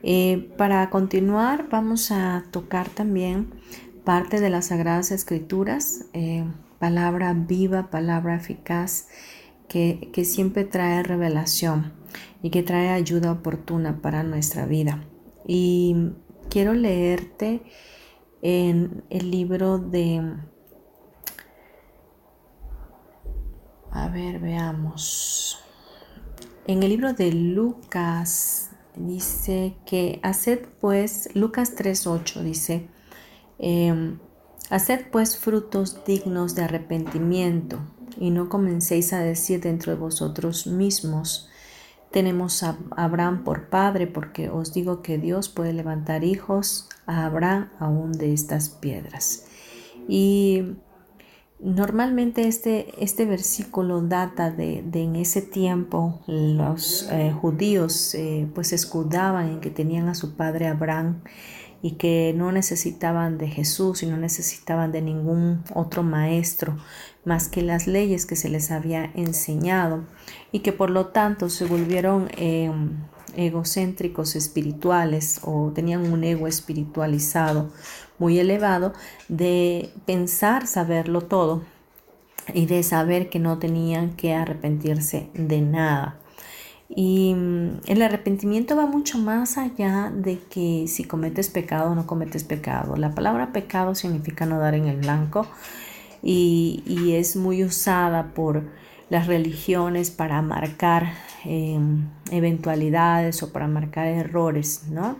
Eh, 0.03 0.53
para 0.59 0.91
continuar 0.91 1.69
vamos 1.71 2.11
a 2.11 2.43
tocar 2.51 2.89
también 2.89 3.55
parte 4.03 4.41
de 4.41 4.51
las 4.51 4.67
Sagradas 4.67 5.13
Escrituras, 5.13 6.07
eh, 6.13 6.45
palabra 6.81 7.35
viva, 7.35 7.89
palabra 7.89 8.35
eficaz, 8.35 9.07
que, 9.69 10.25
siempre 10.25 10.65
trae 10.65 11.03
revelación 11.03 11.93
y 12.43 12.51
que 12.51 12.63
trae 12.63 12.91
ayuda 12.91 13.33
oportuna 13.33 14.01
para 14.01 14.23
nuestra 14.23 14.67
vida. 14.67 15.05
Y 15.47 16.13
quiero 16.49 16.75
leerte 16.75 17.63
en 18.43 19.05
el 19.11 19.31
libro 19.31 19.79
de... 19.79 20.23
A 23.91 24.09
ver, 24.09 24.41
veamos. 24.41 25.61
En 26.67 26.83
el 26.83 26.91
libro 26.91 27.13
de 27.13 27.33
Lucas 27.33 28.71
dice 28.97 29.77
que 29.87 30.19
haced 30.23 30.67
pues, 30.81 31.29
Lucas 31.35 31.77
3.8 31.77 32.43
dice, 32.43 32.89
em, 33.59 34.19
haced 34.71 35.11
pues 35.13 35.37
frutos 35.37 36.05
dignos 36.05 36.55
de 36.55 36.63
arrepentimiento 36.65 37.94
y 38.19 38.31
no 38.31 38.49
comencéis 38.49 39.13
a 39.13 39.21
decir 39.21 39.61
dentro 39.61 39.93
de 39.93 39.99
vosotros 39.99 40.67
mismos, 40.67 41.49
tenemos 42.11 42.63
a 42.63 42.79
Abraham 42.97 43.43
por 43.43 43.69
padre 43.69 44.07
porque 44.07 44.49
os 44.49 44.73
digo 44.73 45.03
que 45.03 45.19
Dios 45.19 45.49
puede 45.49 45.73
levantar 45.73 46.23
hijos 46.23 46.89
a 47.07 47.27
Abraham 47.27 47.71
aún 47.81 48.13
de 48.13 48.33
estas 48.33 48.69
piedras. 48.69 49.47
Y 50.07 50.77
normalmente 51.59 52.47
este, 52.47 52.87
este 53.03 53.25
versículo 53.25 54.01
data 54.01 54.51
de, 54.53 54.85
en 54.93 55.17
ese 55.17 55.43
tiempo 55.43 56.21
los 56.29 57.09
eh, 57.11 57.33
judíos 57.33 58.15
eh, 58.15 58.49
pues 58.55 58.73
escudaban 58.73 59.49
en 59.49 59.61
que 59.61 59.71
tenían 59.71 60.09
a 60.09 60.15
su 60.15 60.37
padre 60.37 60.69
Abraham 60.69 61.23
y 61.83 61.93
que 61.93 62.33
no 62.37 62.53
necesitaban 62.53 63.39
de 63.39 63.49
Jesús 63.49 64.03
y 64.03 64.07
no 64.07 64.17
necesitaban 64.17 64.93
de 64.93 65.03
ningún 65.03 65.65
otro 65.75 66.03
maestro 66.03 66.77
más 67.25 67.49
que 67.49 67.63
las 67.63 67.87
leyes 67.87 68.27
que 68.27 68.37
se 68.37 68.49
les 68.49 68.71
había 68.71 69.11
enseñado 69.15 70.05
y 70.53 70.61
que 70.61 70.73
por 70.73 70.91
lo 70.91 71.07
tanto 71.07 71.49
se 71.49 71.65
volvieron 71.65 72.29
em, 72.37 72.99
egocéntricos 73.37 74.37
espirituales 74.37 75.41
o 75.43 75.73
tenían 75.75 76.13
un 76.13 76.25
ego 76.25 76.47
espiritualizado 76.47 77.71
muy 78.19 78.39
elevado 78.39 78.93
de 79.29 79.91
pensar 80.07 80.67
saberlo 80.67 81.23
todo 81.23 81.63
y 82.53 82.67
de 82.67 82.83
saber 82.83 83.31
que 83.31 83.39
no 83.39 83.59
tenían 83.59 84.17
que 84.17 84.35
arrepentirse 84.35 85.31
de 85.35 85.61
nada. 85.63 86.19
Y 86.89 87.35
mm, 87.35 87.81
el 87.87 88.03
arrepentimiento 88.03 88.77
va 88.77 88.87
mucho 88.87 89.19
más 89.19 89.57
allá 89.57 90.13
de 90.15 90.39
que 90.39 90.85
si 90.87 91.05
cometes 91.05 91.49
pecado 91.49 91.93
o 91.93 91.95
no 91.95 92.07
cometes 92.07 92.45
pecado. 92.45 92.97
La 92.97 93.15
palabra 93.15 93.53
pecado 93.53 93.95
significa 93.95 94.47
no 94.47 94.59
dar 94.59 94.75
en 94.75 94.87
el 94.87 94.99
blanco 94.99 95.47
y, 96.25 97.13
es 97.15 97.37
muy 97.37 97.63
usada 97.65 98.33
por 98.35 98.65
las 99.11 99.27
religiones 99.27 100.11
para 100.11 100.41
marcar 100.43 101.13
em, 101.45 102.09
eventualidades 102.31 103.43
o 103.43 103.53
para 103.53 103.69
marcar 103.69 104.07
errores, 104.07 104.85
¿no? 104.91 105.19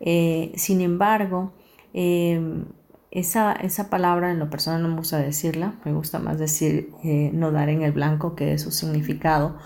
Eh, 0.00 0.52
sin 0.56 0.82
embargo, 0.82 1.52
em, 1.94 2.66
esa, 3.10 3.52
esa, 3.54 3.88
palabra 3.88 4.30
en 4.30 4.38
lo 4.38 4.50
personal 4.50 4.82
no 4.82 4.88
me 4.88 4.96
gusta 4.96 5.18
decirla, 5.18 5.74
me 5.84 5.92
gusta 5.94 6.18
más 6.18 6.38
decir 6.38 6.90
eh, 7.02 7.30
no 7.32 7.50
dar 7.50 7.70
en 7.70 7.82
el 7.82 7.92
blanco 7.92 8.36
que 8.36 8.52
es 8.52 8.62
su 8.62 8.70
significado, 8.70 9.58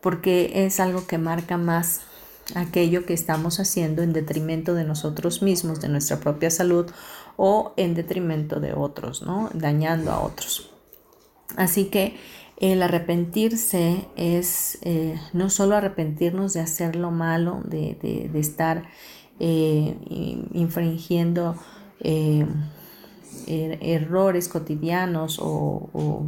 porque 0.00 0.52
es 0.66 0.78
algo 0.78 1.06
que 1.06 1.18
marca 1.18 1.56
más 1.58 2.02
aquello 2.54 3.06
que 3.06 3.14
estamos 3.14 3.60
haciendo 3.60 4.02
en 4.02 4.12
detrimento 4.12 4.74
de 4.74 4.84
nosotros 4.84 5.42
mismos, 5.42 5.80
de 5.80 5.88
nuestra 5.88 6.20
propia 6.20 6.50
salud 6.50 6.90
o 7.36 7.72
en 7.76 7.94
detrimento 7.94 8.60
de 8.60 8.74
otros, 8.74 9.22
¿no? 9.22 9.50
Dañando 9.54 10.12
a 10.12 10.20
otros. 10.20 10.70
Así 11.56 11.86
que 11.86 12.16
el 12.56 12.82
arrepentirse 12.82 14.06
es 14.16 14.78
eh, 14.82 15.18
no 15.32 15.50
solo 15.50 15.76
arrepentirnos 15.76 16.52
de 16.52 16.60
hacer 16.60 16.96
lo 16.96 17.10
malo, 17.10 17.60
de, 17.64 18.30
estar 18.34 18.84
eh, 19.40 19.96
infringiendo 20.52 21.56
eh, 22.00 22.46
er, 23.46 23.78
errores 23.82 24.48
cotidianos 24.48 25.38
o 25.40 26.26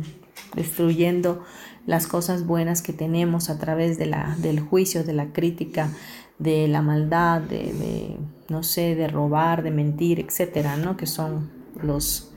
destruyendo 0.55 1.45
las 1.87 2.07
cosas 2.07 2.47
buenas 2.47 2.83
que 2.83 2.93
tenemos 2.93 3.51
a 3.51 3.59
través 3.59 3.99
de 3.99 4.07
la, 4.07 4.37
del 4.39 4.61
juicio, 4.61 5.05
de 5.05 5.13
la 5.13 5.33
crítica, 5.33 5.91
de 6.39 6.67
la 6.69 6.83
maldad, 6.83 7.41
de, 7.43 8.17
no 8.49 8.63
sé, 8.63 8.95
de 8.95 9.09
robar, 9.09 9.63
de 9.63 9.71
mentir, 9.71 10.21
etcétera, 10.21 10.77
¿no? 10.77 10.97
Que 10.97 11.07
son 11.07 11.51
los, 11.83 12.33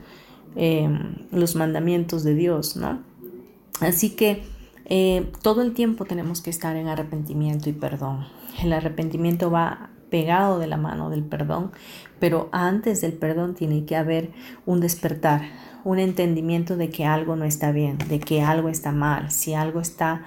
em, 0.56 1.16
los 1.32 1.56
mandamientos 1.56 2.24
de 2.24 2.34
Dios, 2.34 2.76
¿no? 2.76 3.02
Así 3.80 4.10
que 4.10 4.44
eh, 4.84 5.30
todo 5.42 5.62
el 5.62 5.74
tiempo 5.74 6.04
tenemos 6.04 6.40
que 6.40 6.50
estar 6.50 6.76
en 6.76 6.88
arrepentimiento 6.88 7.68
y 7.68 7.72
perdón. 7.72 8.26
El 8.62 8.72
arrepentimiento 8.72 9.50
va 9.50 9.90
pegado 10.10 10.58
de 10.58 10.66
la 10.66 10.76
mano 10.76 11.10
del 11.10 11.22
perdón, 11.22 11.72
pero 12.18 12.48
antes 12.52 13.00
del 13.00 13.12
perdón 13.12 13.54
tiene 13.54 13.84
que 13.84 13.96
haber 13.96 14.30
un 14.64 14.80
despertar, 14.80 15.42
un 15.84 15.98
entendimiento 15.98 16.76
de 16.76 16.90
que 16.90 17.04
algo 17.04 17.36
no 17.36 17.44
está 17.44 17.72
bien, 17.72 17.98
de 18.08 18.20
que 18.20 18.42
algo 18.42 18.68
está 18.68 18.92
mal, 18.92 19.30
si 19.30 19.54
algo 19.54 19.80
está 19.80 20.24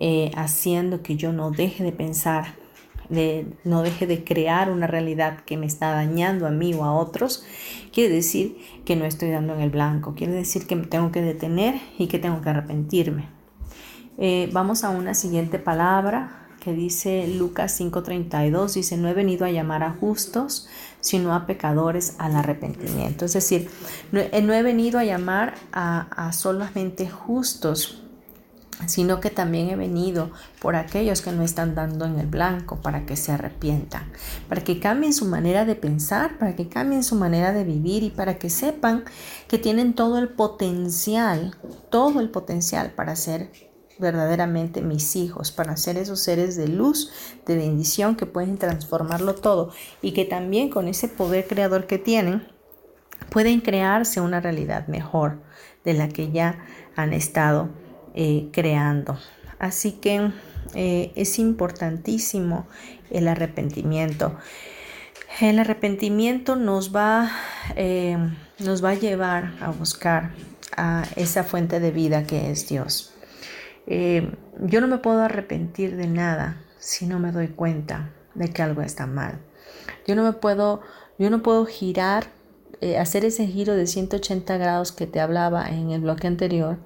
eh, 0.00 0.30
haciendo 0.36 1.02
que 1.02 1.16
yo 1.16 1.32
no 1.32 1.50
deje 1.50 1.82
de 1.82 1.92
pensar, 1.92 2.54
de, 3.08 3.46
no 3.64 3.82
deje 3.82 4.06
de 4.06 4.22
crear 4.22 4.70
una 4.70 4.86
realidad 4.86 5.40
que 5.44 5.56
me 5.56 5.66
está 5.66 5.90
dañando 5.90 6.46
a 6.46 6.50
mí 6.50 6.74
o 6.74 6.84
a 6.84 6.94
otros, 6.94 7.44
quiere 7.92 8.14
decir 8.14 8.56
que 8.84 8.96
no 8.96 9.04
estoy 9.04 9.30
dando 9.30 9.54
en 9.54 9.60
el 9.60 9.70
blanco, 9.70 10.14
quiere 10.14 10.32
decir 10.32 10.66
que 10.66 10.76
me 10.76 10.86
tengo 10.86 11.10
que 11.10 11.22
detener 11.22 11.74
y 11.98 12.06
que 12.06 12.18
tengo 12.18 12.40
que 12.42 12.50
arrepentirme. 12.50 13.28
Eh, 14.18 14.50
vamos 14.52 14.84
a 14.84 14.90
una 14.90 15.14
siguiente 15.14 15.58
palabra 15.58 16.48
que 16.60 16.72
dice 16.72 17.26
Lucas 17.28 17.80
5:32, 17.80 18.74
dice, 18.74 18.96
no 18.96 19.08
he 19.08 19.14
venido 19.14 19.46
a 19.46 19.50
llamar 19.50 19.82
a 19.82 19.92
justos, 19.92 20.68
sino 21.00 21.34
a 21.34 21.46
pecadores 21.46 22.14
al 22.18 22.36
arrepentimiento. 22.36 23.24
Es 23.24 23.32
decir, 23.32 23.70
no, 24.12 24.20
he 24.20 24.62
venido 24.62 24.98
a 24.98 25.04
llamar 25.04 25.54
a, 25.72 26.26
a 26.26 26.32
solamente 26.32 27.08
justos, 27.08 28.02
sino 28.86 29.20
que 29.20 29.30
también 29.30 29.70
he 29.70 29.76
venido 29.76 30.30
por 30.60 30.76
aquellos 30.76 31.20
que 31.20 31.32
no 31.32 31.42
están 31.42 31.74
dando 31.74 32.04
en 32.04 32.18
el 32.18 32.26
blanco 32.26 32.76
para 32.76 33.06
que 33.06 33.16
se 33.16 33.32
arrepientan, 33.32 34.04
para 34.48 34.62
que 34.62 34.78
cambien 34.78 35.12
su 35.12 35.24
manera 35.24 35.64
de 35.64 35.74
pensar, 35.74 36.38
para 36.38 36.54
que 36.54 36.68
cambien 36.68 37.02
su 37.02 37.16
manera 37.16 37.52
de 37.52 37.64
vivir 37.64 38.02
y 38.02 38.10
para 38.10 38.38
que 38.38 38.50
sepan 38.50 39.04
que 39.48 39.58
tienen 39.58 39.94
todo 39.94 40.18
el 40.18 40.28
potencial, 40.28 41.56
todo 41.90 42.20
el 42.20 42.30
potencial 42.30 42.92
para 42.92 43.16
ser 43.16 43.50
verdaderamente 43.98 44.82
mis 44.82 45.16
hijos, 45.16 45.52
para 45.52 45.76
ser 45.76 45.96
esos 45.96 46.20
seres 46.20 46.56
de 46.56 46.68
luz, 46.68 47.10
de 47.46 47.56
bendición 47.56 48.16
que 48.16 48.26
pueden 48.26 48.58
transformarlo 48.58 49.34
todo 49.34 49.72
y 50.02 50.12
que 50.12 50.24
también 50.24 50.70
con 50.70 50.88
ese 50.88 51.08
poder 51.08 51.46
creador 51.46 51.86
que 51.86 51.98
tienen 51.98 52.46
pueden 53.30 53.60
crearse 53.60 54.20
una 54.20 54.40
realidad 54.40 54.86
mejor 54.88 55.40
de 55.84 55.94
la 55.94 56.08
que 56.08 56.30
ya 56.30 56.64
han 56.96 57.12
estado 57.12 57.68
eh, 58.14 58.48
creando. 58.52 59.18
Así 59.58 59.92
que 59.92 60.30
eh, 60.74 61.12
es 61.16 61.38
importantísimo 61.38 62.66
el 63.10 63.28
arrepentimiento. 63.28 64.36
El 65.40 65.58
arrepentimiento 65.58 66.56
nos 66.56 66.94
va, 66.94 67.30
eh, 67.76 68.16
nos 68.58 68.84
va 68.84 68.90
a 68.90 68.94
llevar 68.94 69.52
a 69.60 69.70
buscar 69.70 70.32
a 70.76 71.04
esa 71.16 71.44
fuente 71.44 71.80
de 71.80 71.90
vida 71.90 72.24
que 72.24 72.50
es 72.50 72.68
Dios. 72.68 73.14
Yo 73.88 74.80
no 74.80 74.86
me 74.86 74.98
puedo 74.98 75.22
arrepentir 75.22 75.96
de 75.96 76.06
nada 76.06 76.60
si 76.78 77.06
no 77.06 77.18
me 77.18 77.32
doy 77.32 77.48
cuenta 77.48 78.10
de 78.34 78.50
que 78.50 78.62
algo 78.62 78.82
está 78.82 79.06
mal. 79.06 79.40
Yo 80.06 80.14
no 80.14 80.22
me 80.22 80.32
puedo, 80.32 80.82
yo 81.18 81.30
no 81.30 81.42
puedo 81.42 81.64
girar, 81.64 82.26
hacer 82.98 83.24
ese 83.24 83.46
giro 83.46 83.74
de 83.74 83.86
180 83.86 84.56
grados 84.56 84.92
que 84.92 85.06
te 85.06 85.20
hablaba 85.20 85.68
en 85.68 85.90
el 85.90 86.00
bloque 86.00 86.26
anterior 86.26 86.78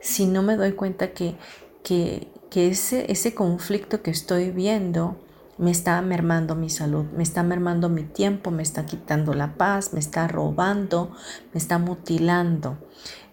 si 0.00 0.26
no 0.26 0.42
me 0.42 0.56
doy 0.56 0.72
cuenta 0.72 1.12
que, 1.12 1.36
que, 1.82 2.28
ese, 2.52 3.10
ese 3.12 3.34
conflicto 3.34 4.02
que 4.02 4.10
estoy 4.10 4.50
viendo 4.50 5.18
me 5.60 5.70
está 5.70 6.00
mermando 6.00 6.56
mi 6.56 6.70
salud, 6.70 7.04
me 7.14 7.22
está 7.22 7.42
mermando 7.42 7.90
mi 7.90 8.04
tiempo, 8.04 8.50
me 8.50 8.62
está 8.62 8.86
quitando 8.86 9.34
la 9.34 9.58
paz, 9.58 9.92
me 9.92 10.00
está 10.00 10.26
robando, 10.26 11.12
me 11.52 11.58
está 11.58 11.76
mutilando. 11.76 12.78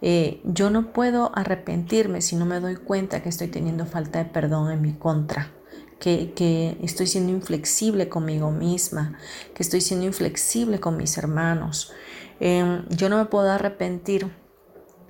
Eh, 0.01 0.41
yo 0.43 0.69
no 0.69 0.91
puedo 0.91 1.31
arrepentirme 1.35 2.19
si 2.21 2.35
no 2.35 2.45
me 2.45 2.59
doy 2.59 2.75
cuenta 2.75 3.23
que 3.23 3.29
estoy 3.29 3.47
teniendo 3.47 3.85
falta 3.85 4.19
de 4.19 4.25
perdón 4.25 4.71
en 4.71 4.81
mi 4.81 4.93
contra. 4.93 5.53
Que, 5.99 6.33
que, 6.33 6.77
estoy 6.83 7.07
siendo 7.07 7.31
inflexible 7.31 8.09
conmigo 8.09 8.51
misma, 8.51 9.17
que 9.55 9.63
estoy 9.63 9.79
siendo 9.81 10.05
inflexible 10.05 10.79
con 10.81 10.97
mis 10.97 11.17
hermanos. 11.17 11.93
Em, 12.41 12.87
yo 12.89 13.07
no 13.09 13.17
me 13.17 13.25
puedo 13.25 13.49
arrepentir 13.49 14.29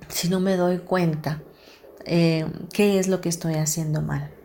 si 0.08 0.28
no 0.28 0.38
me 0.38 0.56
doy 0.56 0.78
cuenta 0.78 1.42
eh, 2.06 2.46
qué 2.72 2.98
es 3.00 3.08
lo 3.08 3.20
que 3.20 3.28
estoy 3.28 3.54
haciendo 3.54 4.02
mal. 4.02 4.37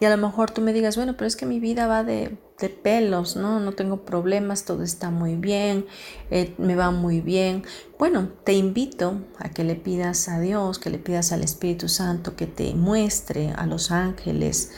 Y 0.00 0.06
a 0.06 0.10
lo 0.10 0.16
mejor 0.16 0.50
tú 0.50 0.62
me 0.62 0.72
digas, 0.72 0.96
bueno, 0.96 1.14
pero 1.16 1.28
es 1.28 1.36
que 1.36 1.44
mi 1.44 1.60
vida 1.60 1.86
va 1.86 2.02
de, 2.02 2.38
pelos, 2.82 3.36
¿no? 3.36 3.60
No 3.60 3.72
tengo 3.72 4.04
problemas, 4.04 4.64
todo 4.64 4.82
está 4.82 5.10
muy 5.10 5.34
bien, 5.34 5.86
eh, 6.30 6.54
me 6.56 6.74
va 6.74 6.90
muy 6.90 7.20
bien. 7.20 7.64
Bueno, 7.98 8.28
te 8.44 8.54
invito 8.54 9.20
a 9.38 9.50
que 9.50 9.62
le 9.62 9.76
pidas 9.76 10.28
a 10.28 10.40
Dios, 10.40 10.78
que 10.78 10.88
le 10.90 10.98
pidas 10.98 11.32
al 11.32 11.42
Espíritu 11.42 11.88
Santo, 11.88 12.36
que 12.36 12.46
te 12.46 12.74
muestre 12.74 13.52
a 13.56 13.66
los 13.66 13.90
ángeles. 13.90 14.72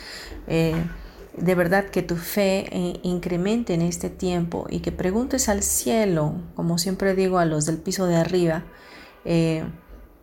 Eh, 0.47 0.75
de 1.37 1.55
verdad 1.55 1.85
que 1.85 2.03
tu 2.03 2.15
fe 2.15 2.99
incremente 3.01 3.73
en 3.73 3.81
este 3.81 4.09
tiempo 4.09 4.67
y 4.69 4.79
que 4.79 4.91
preguntes 4.91 5.49
al 5.49 5.63
cielo, 5.63 6.35
como 6.55 6.77
siempre 6.77 7.15
digo 7.15 7.37
a 7.39 7.45
los 7.45 7.65
del 7.65 7.77
piso 7.77 8.07
de 8.07 8.17
arriba, 8.17 8.63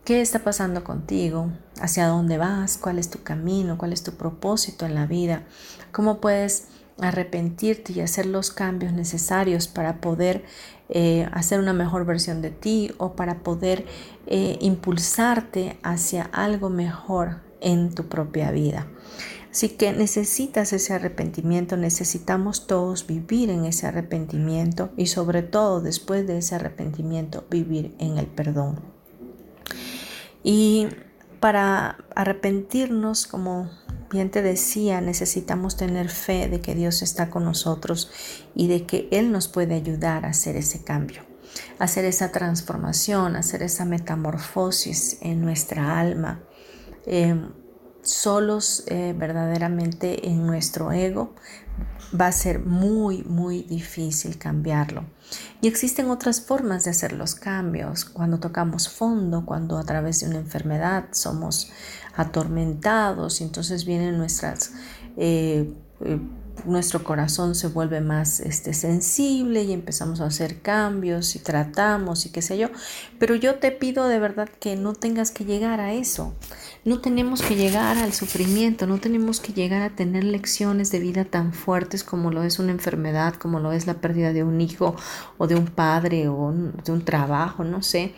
¿Qué 0.05 0.23
está 0.23 0.39
pasando 0.39 0.83
contigo? 0.83 1.53
¿Hacia 1.79 2.07
dónde 2.07 2.39
vas? 2.39 2.79
¿Cuál 2.79 2.99
es 2.99 3.11
tu 3.11 3.23
camino? 3.23 3.77
¿Cuál 3.77 3.93
es 3.93 4.03
tu 4.03 4.13
propósito 4.13 4.87
en 4.87 4.95
la 4.95 5.07
vida? 5.07 5.43
¿Cómo 5.93 6.23
puedes 6.23 6.69
arrepentirte 6.99 7.93
y 7.93 8.01
hacer 8.01 8.25
los 8.25 8.51
cambios 8.51 8.95
necesarios 8.95 9.69
para 9.69 10.01
poder 10.01 10.45
eh, 10.89 11.29
hacer 11.33 11.61
una 11.61 11.75
mejor 11.75 12.07
versión 12.07 12.41
de 12.41 12.51
ti 12.51 12.93
o 12.97 13.13
para 13.13 13.43
poder 13.43 13.85
eh, 14.27 14.57
impulsarte 14.63 15.79
hacia 15.83 16.23
algo 16.33 16.71
mejor 16.71 17.43
en 17.61 17.95
tu 17.95 18.09
propia 18.09 18.51
vida? 18.53 18.87
Así 19.51 19.69
que 19.69 19.93
necesitas 19.93 20.73
ese 20.73 20.95
arrepentimiento, 20.95 21.77
necesitamos 21.77 22.67
todos 22.67 23.07
vivir 23.07 23.51
en 23.51 23.67
ese 23.67 23.87
arrepentimiento 23.87 24.91
y 24.97 25.07
sobre 25.07 25.43
todo 25.43 25.83
después 25.83 26.27
de 26.27 26.39
ese 26.39 26.55
arrepentimiento 26.55 27.45
vivir 27.51 27.95
en 27.99 28.17
el 28.17 28.27
perdón. 28.27 29.00
Y 30.43 30.89
para 31.41 31.99
arrepentirnos, 32.15 33.27
como 33.27 33.71
bien 34.11 34.31
te 34.31 34.43
decía, 34.43 35.01
necesitamos 35.01 35.77
tener 35.77 36.09
fe 36.09 36.49
de 36.49 36.61
que 36.61 36.75
Dios 36.75 37.03
está 37.03 37.31
con 37.31 37.45
nosotros 37.45 38.11
y 38.55 38.69
de 38.69 38.85
que 38.85 39.09
Él 39.11 39.33
nos 39.33 39.49
puede 39.49 39.75
ayudar 39.75 40.27
a 40.27 40.31
hacer 40.31 40.57
ese 40.57 40.83
cambio, 40.83 41.23
hacer 41.79 42.05
esa 42.05 42.33
transformación, 42.33 43.37
hacer 43.37 43.63
esa 43.63 43.85
metamorfosis 43.85 45.19
en 45.23 45.43
nuestra 45.43 45.99
alma. 45.99 46.41
Em, 47.07 47.53
solos 48.03 48.85
eh, 48.87 49.15
verdaderamente 49.17 50.29
en 50.29 50.47
nuestro 50.47 50.93
ego, 50.93 51.35
va 52.19 52.27
a 52.27 52.33
ser 52.33 52.61
muy, 52.61 53.23
muy 53.25 53.63
difícil 53.63 54.39
cambiarlo. 54.39 55.05
Y 55.61 55.69
existen 55.69 56.11
otras 56.11 56.41
formas 56.41 56.85
de 56.85 56.91
hacer 56.91 57.13
los 57.13 57.35
cambios. 57.35 58.05
Cuando 58.05 58.39
tocamos 58.39 58.89
fondo, 58.89 59.45
cuando 59.45 59.79
a 59.79 59.85
través 59.85 60.21
de 60.21 60.29
una 60.29 60.39
enfermedad 60.39 61.07
somos 61.13 61.71
atormentados 62.15 63.41
y 63.41 63.45
entonces 63.45 63.85
vienen 63.85 64.19
nuestras... 64.19 64.73
Eh, 65.17 65.73
eh, 66.05 66.19
nuestro 66.65 67.05
corazón 67.05 67.55
se 67.55 67.69
vuelve 67.69 68.01
más 68.01 68.41
este, 68.41 68.75
sensible 68.75 69.63
y 69.63 69.73
empezamos 69.73 70.21
a 70.21 70.27
hacer 70.27 70.61
cambios 70.61 71.35
y 71.37 71.39
tratamos 71.39 72.27
y 72.27 72.31
qué 72.31 72.43
sé 72.43 72.59
yo. 72.59 72.69
Pero 73.19 73.35
yo 73.35 73.57
te 73.57 73.71
pido 73.71 74.09
de 74.09 74.19
verdad 74.19 74.49
que 74.49 74.77
no 74.77 74.93
tengas 74.95 75.31
que 75.31 75.45
llegar 75.45 75.81
a 75.81 75.93
eso. 75.93 76.35
No 76.83 77.01
tenemos 77.03 77.43
que 77.43 77.57
llegar 77.57 77.99
al 77.99 78.15
sufrimiento, 78.15 78.87
no 78.87 78.99
tenemos 78.99 79.39
que 79.39 79.53
llegar 79.53 79.83
a 79.83 79.91
tener 79.91 80.25
lecciones 80.25 80.91
de 80.91 80.99
vida 80.99 81.27
tan 81.27 81.53
fuertes 81.53 82.03
como 82.03 82.31
lo 82.31 82.43
es 82.43 82.59
una 82.59 82.73
enfermedad, 82.73 83.35
como 83.35 83.61
lo 83.61 83.73
es 83.73 83.87
la 83.87 84.01
pérdida 84.01 84.33
de 84.33 84.45
un 84.45 84.63
hijo 84.63 84.97
o 85.37 85.47
de 85.47 85.57
un 85.57 85.67
padre 85.67 86.29
o 86.29 86.55
de 86.83 86.91
un 86.91 87.05
trabajo, 87.05 87.65
no 87.65 87.83
sé. 87.83 88.15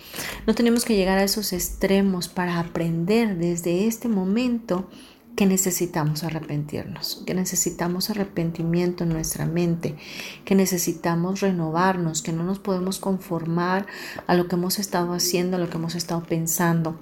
No 0.46 0.54
tenemos 0.54 0.84
que 0.84 0.94
llegar 0.94 1.18
a 1.18 1.24
esos 1.24 1.52
extremos 1.52 2.28
para 2.28 2.60
aprender 2.60 3.36
desde 3.36 3.88
este 3.88 4.08
momento 4.08 4.88
que 5.34 5.46
necesitamos 5.46 6.22
arrepentirnos, 6.22 7.24
que 7.26 7.34
necesitamos 7.34 8.10
arrepentimiento 8.10 9.02
en 9.02 9.10
nuestra 9.10 9.44
mente, 9.44 9.96
que 10.44 10.54
necesitamos 10.54 11.40
renovarnos, 11.40 12.22
que 12.22 12.32
no 12.32 12.44
nos 12.44 12.60
podemos 12.60 13.00
conformar 13.00 13.86
a 14.28 14.36
lo 14.36 14.46
que 14.46 14.54
hemos 14.54 14.78
estado 14.78 15.14
haciendo, 15.14 15.56
a 15.56 15.60
lo 15.60 15.68
que 15.68 15.78
hemos 15.78 15.96
estado 15.96 16.22
pensando 16.22 16.96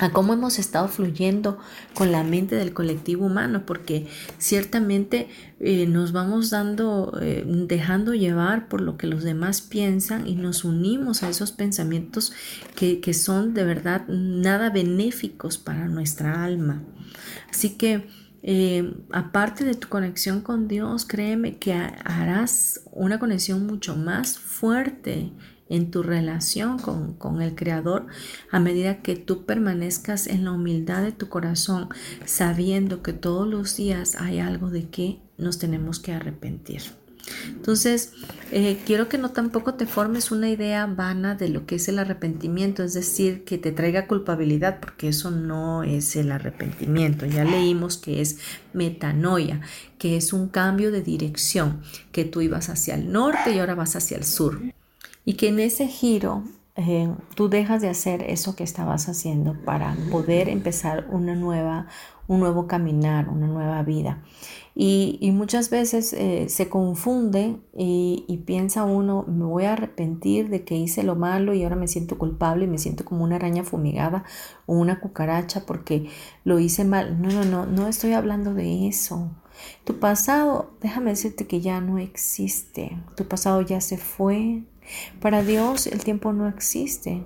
a 0.00 0.10
cómo 0.10 0.32
hemos 0.32 0.58
estado 0.58 0.88
fluyendo 0.88 1.58
con 1.94 2.10
la 2.10 2.24
mente 2.24 2.56
del 2.56 2.72
colectivo 2.72 3.26
humano, 3.26 3.64
porque 3.66 4.08
ciertamente 4.38 5.28
eh, 5.60 5.86
nos 5.86 6.12
vamos 6.12 6.50
dando, 6.50 7.18
eh, 7.20 7.44
dejando 7.46 8.14
llevar 8.14 8.68
por 8.68 8.80
lo 8.80 8.96
que 8.96 9.06
los 9.06 9.22
demás 9.22 9.60
piensan 9.60 10.26
y 10.26 10.34
nos 10.36 10.64
unimos 10.64 11.22
a 11.22 11.28
esos 11.28 11.52
pensamientos 11.52 12.32
que, 12.74 13.00
que 13.00 13.12
son 13.12 13.52
de 13.52 13.64
verdad 13.64 14.06
nada 14.08 14.70
benéficos 14.70 15.58
para 15.58 15.86
nuestra 15.86 16.44
alma. 16.44 16.82
Así 17.50 17.76
que 17.76 18.08
eh, 18.42 18.94
aparte 19.12 19.64
de 19.64 19.74
tu 19.74 19.88
conexión 19.88 20.40
con 20.40 20.66
Dios, 20.66 21.04
créeme 21.04 21.58
que 21.58 21.74
harás 21.74 22.80
una 22.90 23.18
conexión 23.18 23.66
mucho 23.66 23.96
más 23.96 24.38
fuerte 24.38 25.30
en 25.70 25.90
tu 25.90 26.02
relación 26.02 26.78
con, 26.78 27.14
con, 27.14 27.40
el 27.40 27.54
Creador 27.54 28.06
a 28.50 28.60
medida 28.60 29.00
que 29.00 29.16
tú 29.16 29.46
permanezcas 29.46 30.26
en 30.26 30.44
la 30.44 30.52
humildad 30.52 31.02
de 31.02 31.12
tu 31.12 31.30
corazón, 31.30 31.88
sabiendo 32.26 33.02
que 33.02 33.14
todos 33.14 33.48
los 33.48 33.76
días 33.76 34.16
hay 34.16 34.40
algo 34.40 34.68
de 34.68 34.90
que 34.90 35.20
nos 35.38 35.58
tenemos 35.58 35.98
que 36.00 36.12
arrepentir. 36.12 36.82
Entonces, 37.48 38.12
eh, 38.50 38.78
quiero 38.84 39.08
que 39.08 39.18
no 39.18 39.30
tampoco 39.30 39.74
te 39.74 39.86
formes 39.86 40.30
una 40.30 40.48
idea 40.50 40.86
vana 40.86 41.34
de 41.34 41.48
lo 41.48 41.66
que 41.66 41.76
es 41.76 41.88
el 41.88 41.98
arrepentimiento, 41.98 42.82
es 42.82 42.94
decir, 42.94 43.44
que 43.44 43.58
te 43.58 43.72
traiga 43.72 44.06
culpabilidad, 44.06 44.80
porque 44.80 45.08
eso 45.08 45.30
no 45.30 45.82
es 45.82 46.16
el 46.16 46.32
arrepentimiento. 46.32 47.26
Ya 47.26 47.44
leímos 47.44 47.96
que 47.96 48.20
es 48.20 48.38
metanoia, 48.72 49.60
que 49.98 50.16
es 50.16 50.32
un 50.32 50.48
cambio 50.48 50.90
de 50.90 51.02
dirección, 51.02 51.82
que 52.12 52.24
tú 52.24 52.40
ibas 52.40 52.68
hacia 52.68 52.94
el 52.94 53.12
norte 53.12 53.52
y 53.54 53.58
ahora 53.58 53.74
vas 53.74 53.96
hacia 53.96 54.16
el 54.16 54.24
sur. 54.24 54.60
Y 55.24 55.34
que 55.34 55.48
en 55.48 55.60
ese 55.60 55.86
giro 55.86 56.44
eh, 56.76 57.12
tú 57.34 57.48
dejas 57.48 57.82
de 57.82 57.88
hacer 57.88 58.22
eso 58.22 58.56
que 58.56 58.64
estabas 58.64 59.08
haciendo 59.08 59.54
para 59.64 59.96
poder 60.10 60.48
empezar 60.48 61.06
una 61.10 61.34
nueva, 61.34 61.88
un 62.26 62.40
nuevo 62.40 62.66
caminar, 62.66 63.28
una 63.28 63.46
nueva 63.46 63.82
vida. 63.82 64.22
Y, 64.74 65.30
muchas 65.34 65.68
veces 65.68 66.14
eh, 66.14 66.46
se 66.48 66.70
confunde 66.70 67.56
y, 67.76 68.24
y, 68.28 68.38
piensa 68.38 68.84
uno, 68.84 69.24
me 69.28 69.44
voy 69.44 69.64
a 69.64 69.74
arrepentir 69.74 70.48
de 70.48 70.64
que 70.64 70.76
hice 70.76 71.02
lo 71.02 71.16
malo 71.16 71.52
y 71.52 71.64
ahora 71.64 71.76
me 71.76 71.88
siento 71.88 72.16
culpable 72.16 72.64
y 72.64 72.68
me 72.68 72.78
siento 72.78 73.04
como 73.04 73.24
una 73.24 73.36
araña 73.36 73.64
fumigada 73.64 74.24
o 74.66 74.74
una 74.74 75.00
cucaracha 75.00 75.66
porque 75.66 76.08
lo 76.44 76.60
hice 76.60 76.84
mal. 76.84 77.20
No, 77.20 77.30
no, 77.30 77.44
no, 77.44 77.66
no 77.66 77.88
estoy 77.88 78.12
hablando 78.12 78.54
de 78.54 78.88
eso. 78.88 79.30
Tu 79.84 79.98
pasado, 79.98 80.70
déjame 80.80 81.10
decirte 81.10 81.46
que 81.46 81.60
ya 81.60 81.80
no 81.80 81.98
existe. 81.98 82.96
Tu 83.16 83.26
pasado 83.26 83.60
ya 83.60 83.80
se 83.80 83.98
fue. 83.98 84.62
Para 85.20 85.42
Dios 85.42 85.86
el 85.86 86.02
tiempo 86.04 86.32
no 86.32 86.48
existe. 86.48 87.24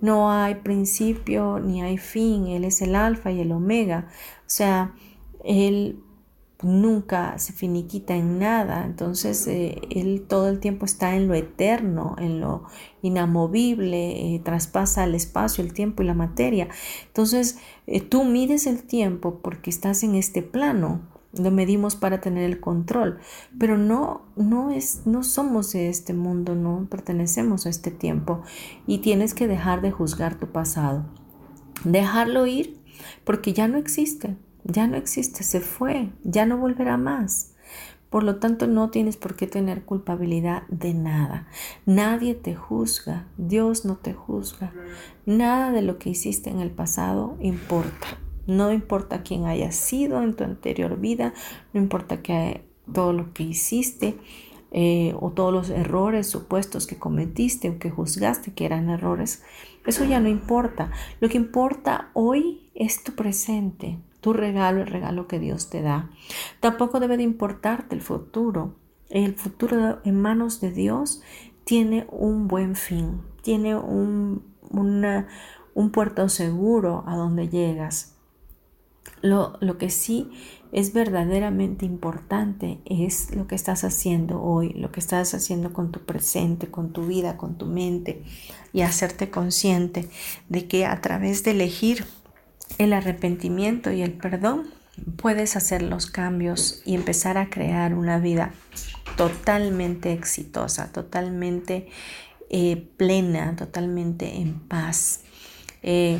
No 0.00 0.32
hay 0.32 0.56
principio 0.56 1.58
ni 1.58 1.82
hay 1.82 1.98
fin. 1.98 2.46
Él 2.46 2.64
es 2.64 2.80
el 2.82 2.94
alfa 2.94 3.30
y 3.30 3.40
el 3.40 3.52
omega. 3.52 4.08
O 4.40 4.48
sea, 4.48 4.94
Él 5.44 6.02
nunca 6.62 7.38
se 7.38 7.52
finiquita 7.52 8.14
en 8.14 8.38
nada. 8.38 8.84
Entonces, 8.84 9.46
eh, 9.46 9.80
Él 9.90 10.24
todo 10.28 10.48
el 10.48 10.60
tiempo 10.60 10.84
está 10.84 11.16
en 11.16 11.28
lo 11.28 11.34
eterno, 11.34 12.16
en 12.18 12.40
lo 12.40 12.64
inamovible, 13.02 14.34
eh, 14.34 14.40
traspasa 14.40 15.04
el 15.04 15.14
espacio, 15.14 15.64
el 15.64 15.72
tiempo 15.72 16.02
y 16.02 16.06
la 16.06 16.14
materia. 16.14 16.68
Entonces, 17.06 17.58
eh, 17.86 18.00
tú 18.00 18.24
mides 18.24 18.66
el 18.66 18.82
tiempo 18.82 19.40
porque 19.42 19.70
estás 19.70 20.02
en 20.02 20.14
este 20.14 20.42
plano 20.42 21.00
lo 21.32 21.50
medimos 21.50 21.96
para 21.96 22.20
tener 22.20 22.44
el 22.44 22.60
control, 22.60 23.18
pero 23.58 23.78
no, 23.78 24.22
no, 24.36 24.70
es, 24.70 25.02
no 25.06 25.22
somos 25.22 25.72
de 25.72 25.88
este 25.88 26.12
mundo, 26.12 26.54
no 26.54 26.86
pertenecemos 26.90 27.66
a 27.66 27.70
este 27.70 27.90
tiempo 27.90 28.42
y 28.86 28.98
tienes 28.98 29.34
que 29.34 29.48
dejar 29.48 29.80
de 29.80 29.92
juzgar 29.92 30.34
tu 30.34 30.48
pasado, 30.48 31.04
dejarlo 31.84 32.46
ir 32.46 32.80
porque 33.24 33.52
ya 33.52 33.68
no 33.68 33.78
existe, 33.78 34.36
ya 34.64 34.86
no 34.86 34.96
existe, 34.96 35.42
se 35.44 35.60
fue, 35.60 36.10
ya 36.22 36.46
no 36.46 36.58
volverá 36.58 36.96
más. 36.96 37.54
Por 38.10 38.24
lo 38.24 38.36
tanto, 38.40 38.66
no 38.66 38.90
tienes 38.90 39.16
por 39.16 39.36
qué 39.36 39.46
tener 39.46 39.84
culpabilidad 39.84 40.64
de 40.68 40.94
nada. 40.94 41.46
Nadie 41.86 42.34
te 42.34 42.56
juzga, 42.56 43.28
Dios 43.36 43.84
no 43.84 43.96
te 43.96 44.14
juzga. 44.14 44.72
Nada 45.26 45.70
de 45.70 45.82
lo 45.82 45.98
que 45.98 46.10
hiciste 46.10 46.50
en 46.50 46.58
el 46.58 46.72
pasado 46.72 47.36
importa. 47.40 48.18
No 48.50 48.72
importa 48.72 49.22
quién 49.22 49.46
hayas 49.46 49.76
sido 49.76 50.24
en 50.24 50.34
tu 50.34 50.42
anterior 50.42 50.98
vida, 50.98 51.32
no 51.72 51.80
importa 51.80 52.20
que 52.20 52.64
todo 52.92 53.12
lo 53.12 53.32
que 53.32 53.44
hiciste 53.44 54.16
eh, 54.72 55.14
o 55.20 55.30
todos 55.30 55.52
los 55.52 55.70
errores 55.70 56.26
supuestos 56.26 56.88
que 56.88 56.98
cometiste 56.98 57.70
o 57.70 57.78
que 57.78 57.90
juzgaste 57.90 58.52
que 58.52 58.64
eran 58.64 58.90
errores, 58.90 59.44
eso 59.86 60.04
ya 60.04 60.18
no 60.18 60.28
importa. 60.28 60.90
Lo 61.20 61.28
que 61.28 61.36
importa 61.36 62.10
hoy 62.12 62.68
es 62.74 63.04
tu 63.04 63.12
presente, 63.12 63.98
tu 64.20 64.32
regalo, 64.32 64.80
el 64.80 64.88
regalo 64.88 65.28
que 65.28 65.38
Dios 65.38 65.70
te 65.70 65.80
da. 65.80 66.10
Tampoco 66.58 66.98
debe 66.98 67.18
de 67.18 67.22
importarte 67.22 67.94
el 67.94 68.02
futuro. 68.02 68.74
El 69.10 69.36
futuro 69.36 70.00
en 70.04 70.20
manos 70.20 70.60
de 70.60 70.72
Dios 70.72 71.22
tiene 71.62 72.04
un 72.10 72.48
buen 72.48 72.74
fin, 72.74 73.20
tiene 73.42 73.76
un, 73.76 74.42
un 74.72 75.90
puerto 75.92 76.28
seguro 76.28 77.04
a 77.06 77.14
donde 77.14 77.48
llegas. 77.48 78.09
Lo, 79.22 79.58
que 79.78 79.90
sí 79.90 80.30
es 80.72 80.92
verdaderamente 80.92 81.84
importante 81.84 82.78
es 82.86 83.34
lo 83.34 83.46
que 83.46 83.54
estás 83.54 83.84
haciendo 83.84 84.42
hoy, 84.42 84.72
lo 84.72 84.92
que 84.92 85.00
estás 85.00 85.34
haciendo 85.34 85.72
con 85.72 85.92
tu 85.92 86.00
presente, 86.00 86.70
con 86.70 86.92
tu 86.92 87.06
vida, 87.06 87.36
con 87.36 87.58
tu 87.58 87.66
mente 87.66 88.22
y 88.72 88.80
hacerte 88.80 89.30
consciente 89.30 90.08
de 90.48 90.66
que 90.66 90.86
a 90.86 91.00
través 91.00 91.44
de 91.44 91.50
elegir 91.50 92.06
el 92.78 92.92
arrepentimiento 92.92 93.92
y 93.92 94.02
el 94.02 94.12
perdón 94.12 94.68
puedes 95.16 95.56
hacer 95.56 95.82
los 95.82 96.06
cambios 96.06 96.82
y 96.84 96.94
empezar 96.94 97.36
a 97.36 97.50
crear 97.50 97.94
una 97.94 98.18
vida 98.18 98.52
totalmente 99.16 100.12
exitosa, 100.12 100.92
totalmente 100.92 101.88
eh, 102.48 102.88
plena, 102.96 103.54
totalmente 103.56 104.36
en 104.36 104.60
paz. 104.60 105.20
Eh, 105.82 106.18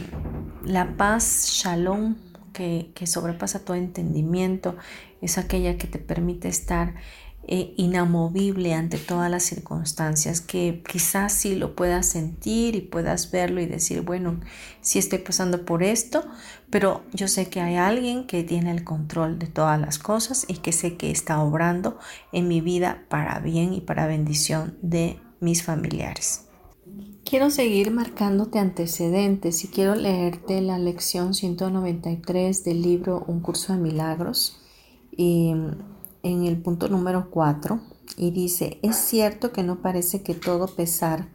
la 0.64 0.96
paz, 0.96 1.48
shalom, 1.50 2.16
que, 2.52 2.92
sobrepasa 3.06 3.64
todo 3.64 3.76
entendimiento, 3.76 4.76
es 5.20 5.38
aquella 5.38 5.76
que 5.76 5.86
te 5.86 5.98
permite 5.98 6.48
estar 6.48 6.94
eh, 7.48 7.72
inamovible 7.76 8.74
ante 8.74 8.98
todas 8.98 9.30
las 9.30 9.42
circunstancias, 9.42 10.40
que 10.40 10.82
quizás 10.86 11.32
sí 11.32 11.54
lo 11.54 11.74
puedas 11.74 12.06
sentir 12.06 12.74
y 12.74 12.80
puedas 12.82 13.30
verlo 13.30 13.60
y 13.60 13.66
decir, 13.66 14.02
bueno, 14.02 14.40
sí 14.80 14.98
estoy 14.98 15.18
pasando 15.18 15.64
por 15.64 15.82
esto, 15.82 16.24
pero 16.68 17.02
yo 17.12 17.28
sé 17.28 17.48
que 17.48 17.60
hay 17.60 17.76
alguien 17.76 18.26
que 18.26 18.44
tiene 18.44 18.70
el 18.70 18.84
control 18.84 19.38
de 19.38 19.46
todas 19.46 19.80
las 19.80 19.98
cosas 19.98 20.44
y 20.48 20.58
que 20.58 20.72
sé 20.72 20.96
que 20.96 21.10
está 21.10 21.42
obrando 21.42 21.98
en 22.32 22.46
mi 22.46 22.60
vida 22.60 23.04
para 23.08 23.38
bien 23.40 23.72
y 23.72 23.80
para 23.80 24.06
bendición 24.06 24.76
de 24.82 25.18
mis 25.40 25.62
familiares. 25.62 26.49
Quiero 27.30 27.48
seguir 27.50 27.92
marcándote 27.92 28.58
antecedentes 28.58 29.62
y 29.62 29.68
quiero 29.68 29.94
leerte 29.94 30.60
la 30.60 30.80
lección 30.80 31.32
193 31.32 32.64
del 32.64 32.82
libro 32.82 33.22
Un 33.28 33.38
curso 33.38 33.72
de 33.72 33.78
milagros 33.78 34.60
y 35.12 35.54
en 36.24 36.44
el 36.44 36.60
punto 36.60 36.88
número 36.88 37.30
4 37.30 37.80
y 38.16 38.32
dice, 38.32 38.80
es 38.82 38.96
cierto 38.96 39.52
que 39.52 39.62
no 39.62 39.80
parece 39.80 40.24
que 40.24 40.34
todo 40.34 40.66
pesar 40.66 41.28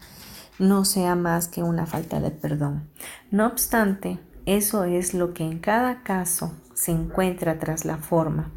no 0.60 0.84
sea 0.84 1.16
más 1.16 1.48
que 1.48 1.64
una 1.64 1.86
falta 1.86 2.20
de 2.20 2.32
perdón. 2.32 2.90
No 3.32 3.48
obstante, 3.48 4.20
eso 4.46 4.84
es 4.84 5.14
lo 5.14 5.34
que 5.34 5.46
en 5.46 5.60
cada 5.60 6.04
caso 6.04 6.52
se 6.74 6.92
encuentra 6.92 7.58
tras 7.58 7.86
la 7.86 8.00
forma. 8.00 8.52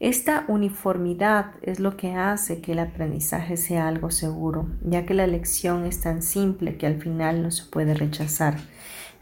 Esta 0.00 0.44
uniformidad 0.48 1.52
es 1.62 1.80
lo 1.80 1.96
que 1.96 2.14
hace 2.14 2.60
que 2.60 2.72
el 2.72 2.80
aprendizaje 2.80 3.56
sea 3.56 3.88
algo 3.88 4.10
seguro, 4.10 4.68
ya 4.82 5.06
que 5.06 5.14
la 5.14 5.26
lección 5.26 5.84
es 5.86 6.00
tan 6.00 6.22
simple 6.22 6.76
que 6.76 6.86
al 6.86 7.00
final 7.00 7.42
no 7.42 7.50
se 7.50 7.64
puede 7.64 7.94
rechazar. 7.94 8.56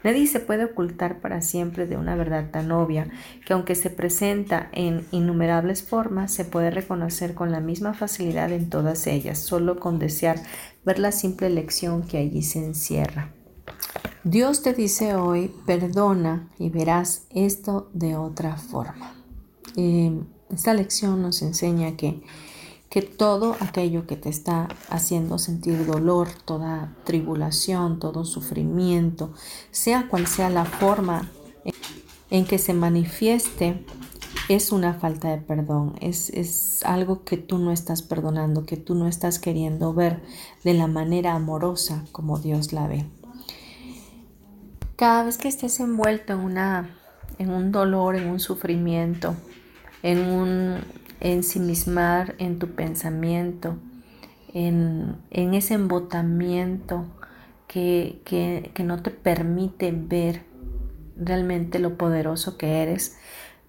Nadie 0.03 0.25
se 0.25 0.39
puede 0.39 0.65
ocultar 0.65 1.19
para 1.19 1.41
siempre 1.41 1.85
de 1.85 1.95
una 1.95 2.15
verdad 2.15 2.49
tan 2.49 2.71
obvia 2.71 3.07
que 3.45 3.53
aunque 3.53 3.75
se 3.75 3.91
presenta 3.91 4.69
en 4.71 5.05
innumerables 5.11 5.83
formas, 5.83 6.33
se 6.33 6.45
puede 6.45 6.71
reconocer 6.71 7.35
con 7.35 7.51
la 7.51 7.59
misma 7.59 7.93
facilidad 7.93 8.51
en 8.51 8.69
todas 8.69 9.05
ellas, 9.05 9.39
solo 9.39 9.79
con 9.79 9.99
desear 9.99 10.37
ver 10.83 10.97
la 10.97 11.11
simple 11.11 11.49
lección 11.49 12.01
que 12.01 12.17
allí 12.17 12.41
se 12.41 12.65
encierra. 12.65 13.31
Dios 14.23 14.61
te 14.61 14.73
dice 14.73 15.15
hoy, 15.15 15.51
perdona 15.65 16.49
y 16.57 16.69
verás 16.69 17.25
esto 17.29 17.89
de 17.93 18.15
otra 18.15 18.55
forma. 18.57 19.15
Eh, 19.75 20.19
esta 20.53 20.73
lección 20.73 21.21
nos 21.21 21.41
enseña 21.41 21.95
que, 21.95 22.21
que 22.89 23.01
todo 23.01 23.55
aquello 23.59 24.05
que 24.05 24.17
te 24.17 24.29
está 24.29 24.67
haciendo 24.89 25.37
sentir 25.37 25.85
dolor, 25.85 26.29
toda 26.45 26.95
tribulación, 27.05 27.99
todo 27.99 28.25
sufrimiento, 28.25 29.33
sea 29.71 30.07
cual 30.09 30.27
sea 30.27 30.49
la 30.49 30.65
forma 30.65 31.31
en 32.29 32.45
que 32.45 32.57
se 32.57 32.73
manifieste, 32.73 33.85
es 34.49 34.71
una 34.71 34.93
falta 34.93 35.29
de 35.29 35.37
perdón, 35.37 35.95
es, 36.01 36.29
es, 36.31 36.83
algo 36.83 37.23
que 37.23 37.37
tú 37.37 37.57
no 37.57 37.71
estás 37.71 38.01
perdonando, 38.01 38.65
que 38.65 38.77
tú 38.77 38.95
no 38.95 39.07
estás 39.07 39.39
queriendo 39.39 39.93
ver 39.93 40.21
de 40.63 40.73
la 40.73 40.87
manera 40.87 41.33
amorosa 41.33 42.03
como 42.11 42.39
Dios 42.39 42.73
la 42.73 42.87
ve. 42.87 43.05
Cada 44.95 45.23
vez 45.23 45.37
que 45.37 45.47
estés 45.47 45.79
envuelto 45.79 46.33
en, 46.33 46.39
una, 46.39 46.89
en 47.37 47.51
un 47.51 47.71
dolor, 47.71 48.15
en 48.15 48.27
un 48.27 48.39
sufrimiento, 48.39 49.35
en 50.03 50.19
un 50.19 50.77
ensimismar 51.19 52.35
en 52.39 52.59
tu 52.59 52.69
pensamiento, 52.71 53.77
en, 54.53 55.17
ese 55.31 55.75
embotamiento 55.75 57.05
que, 57.67 58.21
que 58.25 58.83
no 58.83 59.01
te 59.01 59.11
permite 59.11 59.91
ver 59.91 60.43
realmente 61.15 61.79
lo 61.79 61.97
poderoso 61.97 62.57
que 62.57 62.81
eres. 62.81 63.17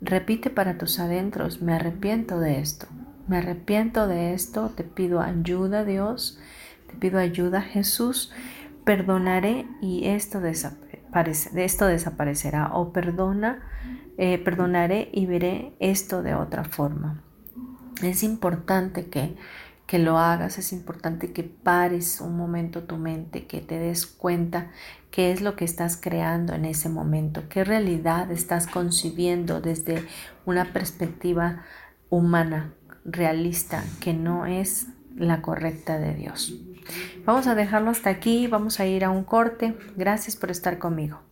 Repite 0.00 0.50
para 0.50 0.78
tus 0.78 0.98
adentros, 0.98 1.62
me 1.62 1.74
arrepiento 1.74 2.40
de 2.40 2.58
esto, 2.58 2.86
me 3.28 3.38
arrepiento 3.38 4.08
de 4.08 4.34
esto, 4.34 4.72
te 4.74 4.82
pido 4.82 5.20
ayuda 5.20 5.84
Dios, 5.84 6.40
te 6.88 6.94
pido 6.96 7.20
ayuda 7.20 7.62
Jesús, 7.62 8.32
perdonaré 8.84 9.66
y 9.80 10.08
esto, 10.08 10.42
esto 10.44 11.86
desaparecerá 11.86 12.74
o 12.74 12.92
perdona 12.92 13.62
eh, 14.24 14.38
perdonaré 14.38 15.08
y 15.12 15.26
veré 15.26 15.72
esto 15.80 16.22
de 16.22 16.37
otra 16.37 16.62
forma. 16.62 17.24
Es 18.04 18.22
importante 18.22 19.06
que, 19.06 19.35
que 19.88 19.98
lo 19.98 20.16
hagas, 20.16 20.58
es 20.58 20.72
importante 20.72 21.32
que 21.32 21.42
pares 21.42 22.20
un 22.20 22.37
momento 22.37 22.85
tu 22.85 22.98
mente, 22.98 23.48
que 23.48 23.61
te 23.61 23.80
des 23.80 24.06
cuenta 24.06 24.70
qué 25.11 25.32
es 25.32 25.40
lo 25.40 25.56
que 25.56 25.64
estás 25.64 25.96
creando 26.00 26.54
en 26.54 26.66
ese 26.66 26.88
momento, 26.88 27.48
qué 27.48 27.64
realidad 27.64 28.30
estás 28.30 28.68
concibiendo 28.68 29.61
desde 29.61 30.06
una 30.46 30.72
perspectiva 30.72 31.64
humana, 32.08 32.74
realista, 33.04 33.82
que 33.98 34.14
no 34.14 34.46
es 34.46 34.87
la 35.16 35.42
correcta 35.42 35.98
de 35.98 36.14
Dios. 36.14 36.54
Vamos 37.24 37.48
a 37.48 37.56
dejarlo 37.56 37.90
hasta 37.90 38.11
aquí, 38.11 38.46
vamos 38.46 38.78
a 38.78 38.87
ir 38.87 39.04
a 39.04 39.11
un 39.11 39.24
corte. 39.24 39.76
Gracias 39.96 40.37
por 40.37 40.52
estar 40.52 40.78
conmigo. 40.78 41.31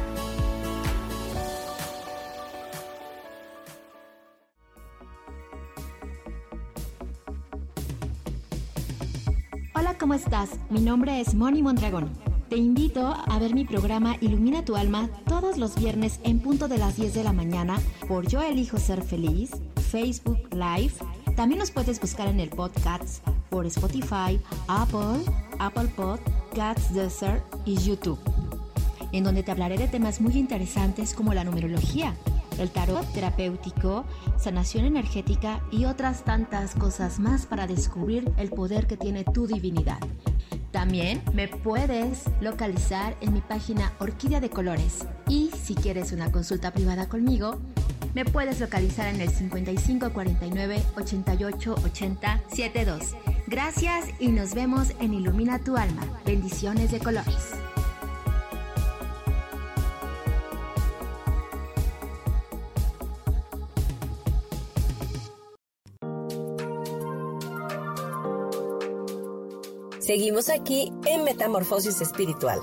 ¿Cómo 10.11 10.19
estás? 10.19 10.49
Mi 10.69 10.81
nombre 10.81 11.21
es 11.21 11.35
Moni 11.35 11.63
Mondragón. 11.63 12.09
Te 12.49 12.57
invito 12.57 13.15
a 13.15 13.39
ver 13.39 13.53
mi 13.53 13.63
programa 13.63 14.17
Ilumina 14.19 14.65
tu 14.65 14.75
alma 14.75 15.09
todos 15.25 15.57
los 15.57 15.77
viernes 15.77 16.19
en 16.25 16.41
punto 16.41 16.67
de 16.67 16.77
las 16.77 16.97
10 16.97 17.13
de 17.13 17.23
la 17.23 17.31
mañana 17.31 17.79
por 18.09 18.27
Yo 18.27 18.41
Elijo 18.41 18.77
Ser 18.77 19.03
Feliz, 19.03 19.51
Facebook 19.89 20.49
Live. 20.51 20.91
También 21.37 21.59
nos 21.59 21.71
puedes 21.71 22.01
buscar 22.01 22.27
en 22.27 22.41
el 22.41 22.49
podcast 22.49 23.25
por 23.49 23.65
Spotify, 23.67 24.37
Apple, 24.67 25.23
Apple 25.59 25.87
Podcasts 25.95 26.93
Desert 26.93 27.41
y 27.63 27.77
YouTube, 27.77 28.19
en 29.13 29.23
donde 29.23 29.43
te 29.43 29.51
hablaré 29.51 29.77
de 29.77 29.87
temas 29.87 30.19
muy 30.19 30.33
interesantes 30.33 31.13
como 31.13 31.33
la 31.33 31.45
numerología, 31.45 32.17
el 32.59 32.69
tarot 32.69 33.05
terapéutico, 33.13 34.05
sanación 34.37 34.85
energética 34.85 35.61
y 35.71 35.85
otras 35.85 36.23
tantas 36.23 36.75
cosas 36.75 37.19
más 37.19 37.45
para 37.45 37.67
descubrir 37.67 38.31
el 38.37 38.49
poder 38.49 38.87
que 38.87 38.97
tiene 38.97 39.23
tu 39.23 39.47
divinidad. 39.47 39.99
También 40.71 41.21
me 41.33 41.47
puedes 41.47 42.23
localizar 42.39 43.15
en 43.21 43.33
mi 43.33 43.41
página 43.41 43.93
Orquídea 43.99 44.39
de 44.39 44.49
Colores 44.49 45.05
y 45.27 45.51
si 45.51 45.75
quieres 45.75 46.11
una 46.11 46.31
consulta 46.31 46.71
privada 46.71 47.09
conmigo, 47.09 47.57
me 48.13 48.25
puedes 48.25 48.59
localizar 48.59 49.07
en 49.07 49.21
el 49.21 49.29
55 49.29 50.11
49 50.11 50.83
88 50.97 51.75
80 51.85 52.41
72. 52.47 53.15
Gracias 53.47 54.05
y 54.19 54.29
nos 54.29 54.53
vemos 54.53 54.93
en 54.99 55.13
Ilumina 55.13 55.59
tu 55.59 55.77
alma. 55.77 56.01
Bendiciones 56.25 56.91
de 56.91 56.99
colores. 56.99 57.51
Seguimos 70.01 70.49
aquí 70.49 70.91
en 71.05 71.23
Metamorfosis 71.23 72.01
Espiritual. 72.01 72.59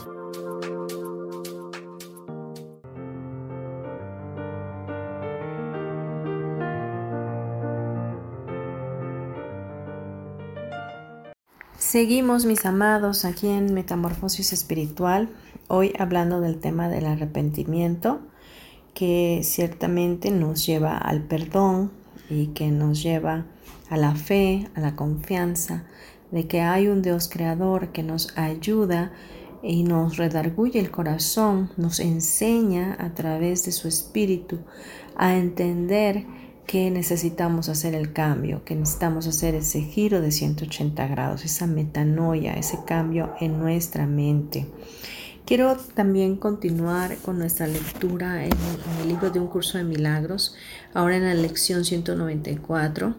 Seguimos, 11.79 12.45
mis 12.45 12.67
amados, 12.67 13.25
aquí 13.25 13.47
en 13.47 13.73
Metamorfosis 13.73 14.53
Espiritual, 14.53 15.29
hoy 15.69 15.93
hablando 15.97 16.41
del 16.41 16.59
tema 16.59 16.89
del 16.89 17.07
arrepentimiento, 17.07 18.19
que 18.95 19.43
ciertamente 19.45 20.33
nos 20.33 20.67
lleva 20.67 20.99
al 20.99 21.23
perdón 21.23 21.93
y 22.29 22.49
que 22.49 22.73
nos 22.73 23.01
lleva 23.01 23.47
a 23.91 23.97
la 23.97 24.17
fe, 24.17 24.69
a 24.75 24.81
la 24.81 24.97
confianza, 24.97 25.85
de 26.31 26.47
que 26.47 26.61
hay 26.61 26.89
un 26.89 27.03
Dios 27.03 27.29
creador 27.29 27.93
que 27.93 28.03
nos 28.03 28.37
ayuda 28.37 29.13
y 29.63 29.83
nos 29.83 30.17
redarguye 30.17 30.79
el 30.79 30.91
corazón, 30.91 31.71
nos 31.77 32.01
enseña 32.01 32.97
a 32.99 33.15
través 33.15 33.65
de 33.65 33.73
su 33.73 33.89
espíritu 33.89 34.61
a 35.17 35.37
entender 35.37 36.27
que 36.67 36.91
necesitamos 36.91 37.71
hacer 37.71 37.95
el 37.95 38.13
cambio, 38.13 38.63
que 38.65 38.75
necesitamos 38.75 39.27
hacer 39.27 39.55
ese 39.55 39.81
giro 39.81 40.21
de 40.21 40.31
180 40.31 41.07
grados, 41.09 41.45
esa 41.45 41.67
metanoia, 41.67 42.53
ese 42.53 42.79
cambio 42.87 43.35
en 43.41 43.59
nuestra 43.59 44.07
mente. 44.07 44.67
Quiero 45.47 45.79
también 45.95 46.37
continuar 46.37 47.17
con 47.25 47.39
nuestra 47.39 47.67
lectura 47.67 48.45
en, 48.45 48.53
el 49.01 49.09
libro 49.09 49.31
de 49.31 49.41
un 49.41 49.47
curso 49.47 49.79
de 49.79 49.85
milagros, 49.85 50.55
ahora 50.93 51.17
en 51.17 51.25
la 51.25 51.33
lección 51.33 51.87
194 51.87 53.15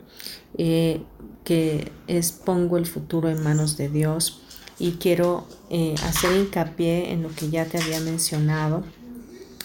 que 0.56 1.92
es 2.08 2.32
pongo 2.32 2.78
el 2.78 2.86
futuro 2.86 3.30
en 3.30 3.44
manos 3.44 3.78
de 3.78 3.90
Dios 3.90 4.42
y 4.80 4.94
quiero 4.94 5.44
eh, 5.70 5.94
hacer 6.06 6.36
hincapié 6.38 7.12
en 7.12 7.22
lo 7.22 7.30
que 7.30 7.50
ya 7.50 7.66
te 7.66 7.78
había 7.78 8.00
mencionado 8.00 8.84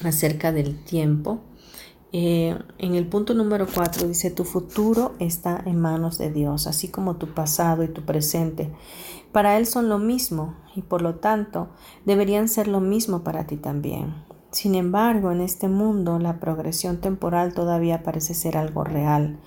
acerca 0.03 0.53
del 0.53 0.77
tiempo. 0.85 1.41
Eh, 2.13 2.59
en 2.79 2.95
el 2.95 3.07
punto 3.07 3.35
número 3.35 3.67
4 3.73 4.09
dice, 4.09 4.31
tu 4.31 4.45
futuro 4.45 5.15
está 5.19 5.63
en 5.67 5.81
manos 5.81 6.19
de 6.19 6.31
Dios, 6.31 6.67
así 6.67 6.89
como 6.89 7.17
tu 7.17 7.29
pasado 7.33 7.83
y 7.85 7.89
tu 7.89 8.03
presente. 8.03 8.73
Para 9.33 9.57
Él 9.57 9.67
son 9.67 9.89
lo 9.89 9.99
mismo 9.99 10.55
y 10.77 10.83
por 10.83 11.03
lo 11.03 11.17
tanto 11.17 11.69
deberían 12.05 12.49
ser 12.49 12.69
lo 12.69 12.81
mismo 12.81 13.25
para 13.25 13.47
ti 13.47 13.57
también. 13.57 14.15
Sin 14.51 14.77
embargo, 14.77 15.33
en 15.33 15.41
este 15.41 15.69
mundo 15.69 16.21
la 16.21 16.39
progresión 16.39 17.01
temporal 17.01 17.55
todavía 17.55 18.05
parece 18.05 18.35
ser 18.35 18.57
algo 18.57 18.85
real. 18.85 19.41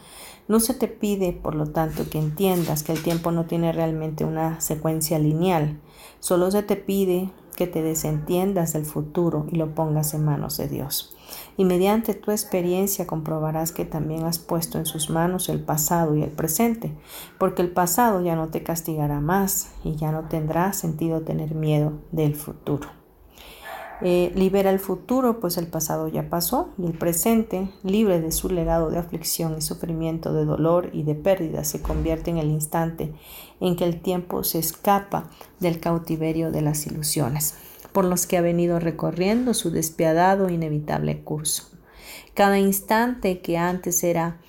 No 0.47 0.61
se 0.61 0.73
te 0.73 0.87
pide, 0.87 1.33
por 1.33 1.55
lo 1.55 1.67
tanto, 1.67 2.09
que 2.09 2.19
entiendas 2.19 2.83
que 2.83 2.93
el 2.93 3.03
tiempo 3.03 3.31
no 3.31 3.45
tiene 3.45 3.73
realmente 3.73 4.23
una 4.23 4.61
secuencia 4.61 5.19
lineal. 5.19 5.79
Solo 6.19 6.49
se 6.51 6.63
te 6.63 6.77
pide 6.77 7.29
que 7.57 7.67
te 7.67 7.81
desentiendas 7.81 8.71
del 8.73 8.85
futuro 8.85 9.47
y 9.51 9.57
lo 9.57 9.75
pongas 9.75 10.13
en 10.13 10.23
manos 10.23 10.55
de 10.57 10.69
Dios. 10.69 11.17
Y 11.57 11.65
mediante 11.65 12.13
tu 12.13 12.31
experiencia 12.31 13.07
comprobarás 13.07 13.73
que 13.73 13.83
también 13.83 14.23
has 14.23 14.39
puesto 14.39 14.77
en 14.77 14.85
sus 14.85 15.09
manos 15.09 15.49
el 15.49 15.59
pasado 15.59 16.15
y 16.15 16.23
el 16.23 16.29
presente, 16.29 16.93
porque 17.37 17.61
el 17.61 17.71
pasado 17.71 18.21
ya 18.21 18.35
no 18.35 18.47
te 18.47 18.63
castigará 18.63 19.19
más 19.19 19.71
y 19.83 19.95
ya 19.95 20.11
no 20.11 20.29
tendrá 20.29 20.71
sentido 20.71 21.21
tener 21.21 21.55
miedo 21.55 21.93
del 22.11 22.35
futuro. 22.35 22.96
Eh, 24.01 24.31
libera 24.35 24.69
el 24.69 24.79
futuro, 24.79 25.39
pues 25.39 25.57
el 25.57 25.65
pasado 25.65 26.07
ya 26.07 26.29
pasó, 26.29 26.69
y 26.77 26.85
el 26.85 26.93
presente, 26.93 27.71
libre 27.83 28.21
de 28.21 28.31
su 28.31 28.47
legado 28.49 28.91
de 28.91 28.99
aflicción 28.99 29.55
y 29.57 29.61
sufrimiento, 29.61 30.33
de 30.33 30.45
dolor 30.45 30.91
y 30.93 31.01
de 31.01 31.15
pérdida, 31.15 31.63
se 31.63 31.81
convierte 31.81 32.29
en 32.29 32.37
el 32.37 32.49
instante 32.49 33.13
en 33.59 33.75
que 33.75 33.85
el 33.85 33.99
tiempo 34.01 34.43
se 34.43 34.59
escapa 34.59 35.31
del 35.59 35.79
cautiverio 35.79 36.51
de 36.51 36.61
las 36.61 36.85
ilusiones, 36.85 37.55
por 37.91 38.05
los 38.05 38.27
que 38.27 38.37
ha 38.37 38.41
venido 38.41 38.79
recorriendo 38.79 39.55
su 39.55 39.71
despiadado 39.71 40.49
inevitable 40.49 41.23
curso. 41.23 41.63
Cada 42.35 42.59
instante 42.59 43.41
que 43.41 43.57
antes 43.57 44.03
era 44.03 44.39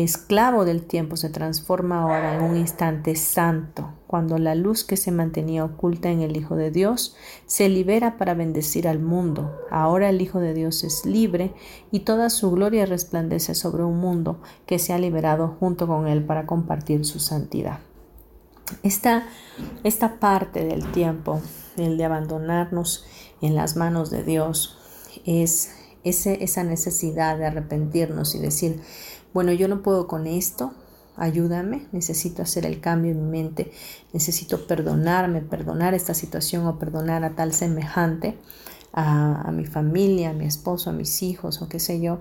esclavo 0.00 0.64
del 0.64 0.84
tiempo 0.84 1.16
se 1.18 1.28
transforma 1.28 2.02
ahora 2.02 2.34
en 2.34 2.42
un 2.42 2.56
instante 2.56 3.14
santo, 3.14 3.92
cuando 4.06 4.38
la 4.38 4.54
luz 4.54 4.84
que 4.84 4.96
se 4.96 5.12
mantenía 5.12 5.66
oculta 5.66 6.10
en 6.10 6.22
el 6.22 6.34
Hijo 6.34 6.56
de 6.56 6.70
Dios 6.70 7.14
se 7.44 7.68
libera 7.68 8.16
para 8.16 8.32
bendecir 8.32 8.88
al 8.88 9.00
mundo. 9.00 9.54
Ahora 9.70 10.08
el 10.08 10.22
Hijo 10.22 10.40
de 10.40 10.54
Dios 10.54 10.82
es 10.82 11.04
libre 11.04 11.52
y 11.90 12.00
toda 12.00 12.30
su 12.30 12.50
gloria 12.52 12.86
resplandece 12.86 13.54
sobre 13.54 13.84
un 13.84 13.98
mundo 13.98 14.40
que 14.64 14.78
se 14.78 14.94
ha 14.94 14.98
liberado 14.98 15.56
junto 15.60 15.86
con 15.86 16.08
él 16.08 16.24
para 16.24 16.46
compartir 16.46 17.04
su 17.04 17.20
santidad. 17.20 17.80
Esta, 18.82 19.26
esta 19.84 20.18
parte 20.18 20.64
del 20.64 20.90
tiempo, 20.92 21.42
el 21.76 21.98
de 21.98 22.06
abandonarnos 22.06 23.04
en 23.42 23.54
las 23.54 23.76
manos 23.76 24.08
de 24.08 24.24
Dios, 24.24 24.78
es 25.26 25.70
ese, 26.04 26.42
esa 26.42 26.64
necesidad 26.64 27.36
de 27.38 27.46
arrepentirnos 27.46 28.34
y 28.34 28.38
decir, 28.38 28.80
bueno, 29.34 29.52
yo 29.52 29.68
no 29.68 29.82
puedo 29.82 30.06
con 30.06 30.26
esto, 30.26 30.72
ayúdame, 31.16 31.86
necesito 31.92 32.42
hacer 32.42 32.66
el 32.66 32.80
cambio 32.80 33.12
en 33.12 33.24
mi 33.24 33.30
mente, 33.42 33.72
necesito 34.12 34.66
perdonarme, 34.66 35.40
perdonar 35.40 35.94
esta 35.94 36.14
situación 36.14 36.66
o 36.66 36.78
perdonar 36.78 37.24
a 37.24 37.34
tal 37.34 37.52
semejante, 37.52 38.38
a, 38.92 39.42
a 39.48 39.52
mi 39.52 39.64
familia, 39.64 40.30
a 40.30 40.34
mi 40.34 40.44
esposo, 40.44 40.90
a 40.90 40.92
mis 40.92 41.22
hijos 41.22 41.62
o 41.62 41.68
qué 41.68 41.78
sé 41.78 42.00
yo. 42.00 42.20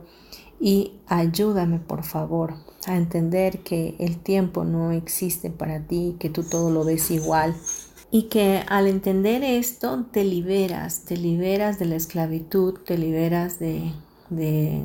Y 0.60 1.00
ayúdame, 1.08 1.80
por 1.80 2.04
favor, 2.04 2.54
a 2.86 2.96
entender 2.96 3.64
que 3.64 3.96
el 3.98 4.18
tiempo 4.20 4.64
no 4.64 4.92
existe 4.92 5.50
para 5.50 5.88
ti, 5.88 6.16
que 6.20 6.30
tú 6.30 6.44
todo 6.44 6.70
lo 6.70 6.86
ves 6.86 7.10
igual. 7.10 7.56
Y 8.12 8.24
que 8.24 8.64
al 8.68 8.88
entender 8.88 9.44
esto 9.44 10.06
te 10.12 10.24
liberas, 10.24 11.06
te 11.06 11.18
liberas 11.18 11.80
de 11.80 11.86
la 11.86 11.96
esclavitud, 11.96 12.76
te 12.86 12.98
liberas 12.98 13.58
de, 13.58 13.94
de 14.30 14.84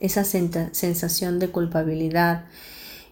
esa 0.00 0.24
sensación 0.24 1.38
de 1.38 1.50
culpabilidad, 1.50 2.46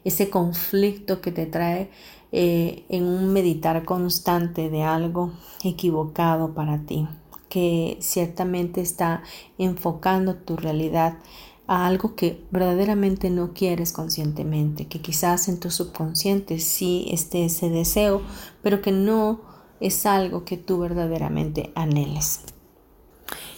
ese 0.04 0.30
conflicto 0.30 1.20
que 1.20 1.32
te 1.32 1.46
trae 1.46 1.90
eh, 2.32 2.84
en 2.88 3.04
un 3.04 3.32
meditar 3.32 3.84
constante 3.84 4.68
de 4.68 4.82
algo 4.82 5.32
equivocado 5.62 6.52
para 6.52 6.84
ti, 6.84 7.06
que 7.48 7.96
ciertamente 8.00 8.80
está 8.80 9.22
enfocando 9.56 10.34
tu 10.34 10.56
realidad 10.56 11.18
a 11.66 11.86
algo 11.86 12.14
que 12.14 12.44
verdaderamente 12.50 13.30
no 13.30 13.54
quieres 13.54 13.92
conscientemente, 13.92 14.86
que 14.86 15.00
quizás 15.00 15.48
en 15.48 15.60
tu 15.60 15.70
subconsciente 15.70 16.58
sí 16.58 17.06
esté 17.10 17.46
ese 17.46 17.70
deseo, 17.70 18.22
pero 18.62 18.82
que 18.82 18.92
no 18.92 19.40
es 19.80 20.04
algo 20.04 20.44
que 20.44 20.56
tú 20.56 20.78
verdaderamente 20.78 21.72
anheles. 21.74 22.40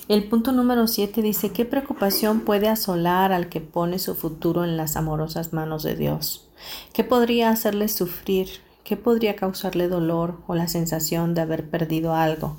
El 0.08 0.22
punto 0.22 0.52
número 0.52 0.86
7 0.86 1.20
dice, 1.20 1.50
¿qué 1.50 1.64
preocupación 1.64 2.42
puede 2.42 2.68
asolar 2.68 3.32
al 3.32 3.48
que 3.48 3.60
pone 3.60 3.98
su 3.98 4.14
futuro 4.14 4.62
en 4.62 4.76
las 4.76 4.94
amorosas 4.94 5.52
manos 5.52 5.82
de 5.82 5.96
Dios? 5.96 6.48
¿Qué 6.92 7.02
podría 7.02 7.50
hacerle 7.50 7.88
sufrir? 7.88 8.46
¿Qué 8.84 8.96
podría 8.96 9.34
causarle 9.34 9.88
dolor 9.88 10.38
o 10.46 10.54
la 10.54 10.68
sensación 10.68 11.34
de 11.34 11.40
haber 11.40 11.68
perdido 11.68 12.14
algo? 12.14 12.56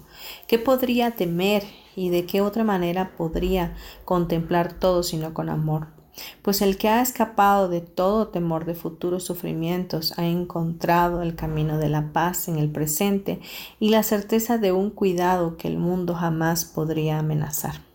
¿Qué 0.48 0.60
podría 0.60 1.12
temer 1.12 1.64
y 1.96 2.10
de 2.10 2.26
qué 2.26 2.42
otra 2.42 2.66
manera 2.66 3.14
podría 3.16 3.78
contemplar 4.04 4.74
todo 4.74 5.02
sino 5.02 5.34
con 5.34 5.48
amor? 5.48 5.97
Pues 6.42 6.62
el 6.62 6.78
que 6.78 6.90
ha 6.90 7.02
escapado 7.02 7.70
de 7.70 7.82
todo 7.82 8.30
temor 8.30 8.66
de 8.66 8.76
futuros 8.76 9.24
sufrimientos 9.24 10.18
ha 10.18 10.26
encontrado 10.26 11.22
el 11.22 11.36
camino 11.36 11.78
de 11.78 11.90
la 11.90 12.12
paz 12.14 12.48
en 12.48 12.58
el 12.58 12.72
presente 12.72 13.40
y 13.80 13.90
la 13.90 14.04
certeza 14.04 14.58
de 14.58 14.72
un 14.72 14.90
cuidado 14.90 15.58
que 15.58 15.68
el 15.68 15.78
mundo 15.78 16.16
jamás 16.16 16.66
podría 16.66 17.20
amenazar. 17.20 17.88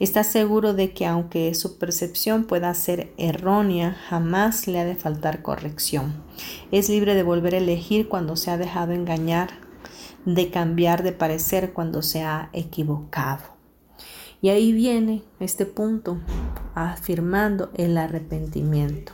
Está 0.00 0.24
seguro 0.24 0.74
de 0.74 0.92
que 0.92 1.06
aunque 1.06 1.54
su 1.54 1.78
percepción 1.78 2.44
pueda 2.44 2.74
ser 2.74 3.12
errónea, 3.16 3.96
jamás 4.08 4.66
le 4.66 4.80
ha 4.80 4.84
de 4.84 4.96
faltar 4.96 5.42
corrección. 5.42 6.24
Es 6.72 6.88
libre 6.88 7.14
de 7.14 7.22
volver 7.22 7.54
a 7.54 7.58
elegir 7.58 8.08
cuando 8.08 8.36
se 8.36 8.50
ha 8.50 8.58
dejado 8.58 8.92
engañar, 8.92 9.50
de 10.24 10.50
cambiar 10.50 11.02
de 11.02 11.12
parecer 11.12 11.72
cuando 11.72 12.02
se 12.02 12.22
ha 12.22 12.50
equivocado. 12.52 13.51
Y 14.42 14.48
ahí 14.48 14.72
viene 14.72 15.22
este 15.38 15.66
punto, 15.66 16.18
afirmando 16.74 17.70
el 17.74 17.96
arrepentimiento. 17.96 19.12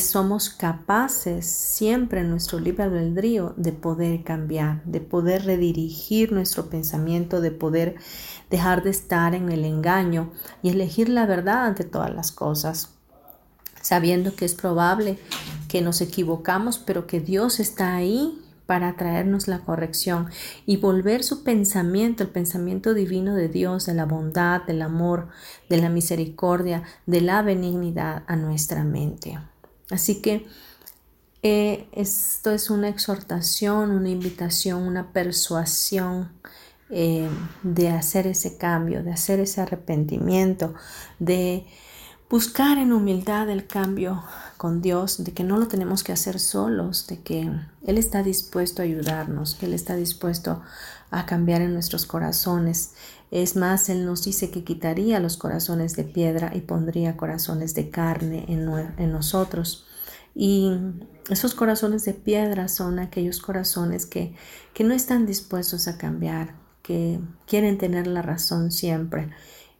somos 0.00 0.50
capaces 0.50 1.46
siempre 1.46 2.22
en 2.22 2.30
nuestro 2.30 2.58
libre 2.58 2.82
albedrío 2.82 3.54
de 3.56 3.70
poder 3.70 4.24
cambiar, 4.24 4.82
de 4.84 5.00
poder 5.00 5.44
redirigir 5.44 6.32
nuestro 6.32 6.68
pensamiento, 6.68 7.40
de 7.40 7.52
poder 7.52 7.94
dejar 8.50 8.82
de 8.82 8.90
estar 8.90 9.32
en 9.32 9.52
el 9.52 9.64
engaño 9.64 10.32
y 10.60 10.70
elegir 10.70 11.08
la 11.08 11.24
verdad 11.24 11.64
ante 11.64 11.84
todas 11.84 12.12
las 12.12 12.32
cosas, 12.32 12.96
sabiendo 13.80 14.34
que 14.34 14.44
es 14.44 14.56
probable 14.56 15.20
que 15.68 15.82
nos 15.82 16.00
equivocamos, 16.00 16.78
pero 16.78 17.06
que 17.06 17.20
Dios 17.20 17.60
está 17.60 17.94
ahí 17.94 18.42
para 18.66 18.96
traernos 18.96 19.48
la 19.48 19.60
corrección 19.60 20.28
y 20.66 20.76
volver 20.76 21.22
su 21.22 21.44
pensamiento, 21.44 22.24
el 22.24 22.30
pensamiento 22.30 22.94
divino 22.94 23.34
de 23.34 23.48
Dios, 23.48 23.86
de 23.86 23.94
la 23.94 24.04
bondad, 24.04 24.62
del 24.62 24.82
amor, 24.82 25.28
de 25.68 25.78
la 25.78 25.88
misericordia, 25.88 26.82
de 27.06 27.20
la 27.20 27.42
benignidad 27.42 28.24
a 28.26 28.36
nuestra 28.36 28.84
mente. 28.84 29.38
Así 29.90 30.20
que 30.20 30.46
eh, 31.42 31.86
esto 31.92 32.50
es 32.50 32.70
una 32.70 32.88
exhortación, 32.88 33.92
una 33.92 34.08
invitación, 34.08 34.82
una 34.82 35.12
persuasión 35.12 36.32
eh, 36.90 37.28
de 37.62 37.90
hacer 37.90 38.26
ese 38.26 38.56
cambio, 38.56 39.04
de 39.04 39.12
hacer 39.12 39.38
ese 39.38 39.60
arrepentimiento, 39.60 40.74
de 41.20 41.66
buscar 42.28 42.78
en 42.78 42.92
humildad 42.92 43.48
el 43.48 43.66
cambio 43.66 44.24
con 44.56 44.80
Dios, 44.82 45.22
de 45.22 45.32
que 45.32 45.44
no 45.44 45.56
lo 45.58 45.68
tenemos 45.68 46.02
que 46.02 46.12
hacer 46.12 46.40
solos, 46.40 47.06
de 47.06 47.20
que 47.20 47.50
Él 47.86 47.98
está 47.98 48.22
dispuesto 48.22 48.82
a 48.82 48.84
ayudarnos, 48.84 49.54
que 49.54 49.66
Él 49.66 49.74
está 49.74 49.96
dispuesto 49.96 50.62
a 51.10 51.26
cambiar 51.26 51.62
en 51.62 51.74
nuestros 51.74 52.06
corazones. 52.06 52.94
Es 53.30 53.56
más, 53.56 53.88
Él 53.88 54.04
nos 54.06 54.24
dice 54.24 54.50
que 54.50 54.64
quitaría 54.64 55.20
los 55.20 55.36
corazones 55.36 55.96
de 55.96 56.04
piedra 56.04 56.52
y 56.54 56.60
pondría 56.60 57.16
corazones 57.16 57.74
de 57.74 57.90
carne 57.90 58.44
en, 58.48 58.68
en 58.98 59.12
nosotros. 59.12 59.86
Y 60.34 60.72
esos 61.30 61.54
corazones 61.54 62.04
de 62.04 62.14
piedra 62.14 62.68
son 62.68 62.98
aquellos 62.98 63.40
corazones 63.40 64.06
que, 64.06 64.36
que 64.74 64.84
no 64.84 64.94
están 64.94 65.26
dispuestos 65.26 65.88
a 65.88 65.96
cambiar, 65.96 66.54
que 66.82 67.20
quieren 67.46 67.78
tener 67.78 68.06
la 68.06 68.22
razón 68.22 68.70
siempre 68.70 69.30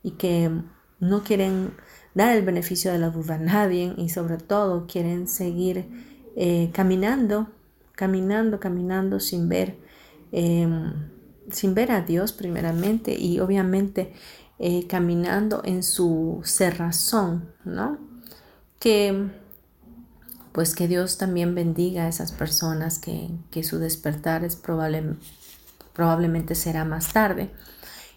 y 0.02 0.12
que 0.12 0.50
no 0.98 1.22
quieren 1.22 1.74
dar 2.16 2.34
el 2.34 2.42
beneficio 2.42 2.90
de 2.90 2.98
la 2.98 3.10
duda 3.10 3.34
a 3.34 3.38
nadie 3.38 3.92
y 3.98 4.08
sobre 4.08 4.38
todo 4.38 4.86
quieren 4.86 5.28
seguir 5.28 5.84
eh, 6.34 6.70
caminando, 6.72 7.48
caminando, 7.94 8.58
caminando 8.58 9.20
sin 9.20 9.50
ver, 9.50 9.76
em, 10.32 10.94
sin 11.50 11.74
ver 11.74 11.92
a 11.92 12.00
Dios 12.00 12.32
primeramente 12.32 13.14
y 13.14 13.38
obviamente 13.38 14.14
eh, 14.58 14.86
caminando 14.86 15.60
en 15.66 15.82
su 15.82 16.40
cerrazón, 16.42 17.52
¿no? 17.66 17.98
Que 18.80 19.28
pues 20.52 20.74
que 20.74 20.88
Dios 20.88 21.18
también 21.18 21.54
bendiga 21.54 22.04
a 22.04 22.08
esas 22.08 22.32
personas 22.32 22.98
que, 22.98 23.28
que 23.50 23.62
su 23.62 23.78
despertar 23.78 24.42
es 24.42 24.56
probable, 24.56 25.16
probablemente 25.92 26.54
será 26.54 26.86
más 26.86 27.12
tarde 27.12 27.50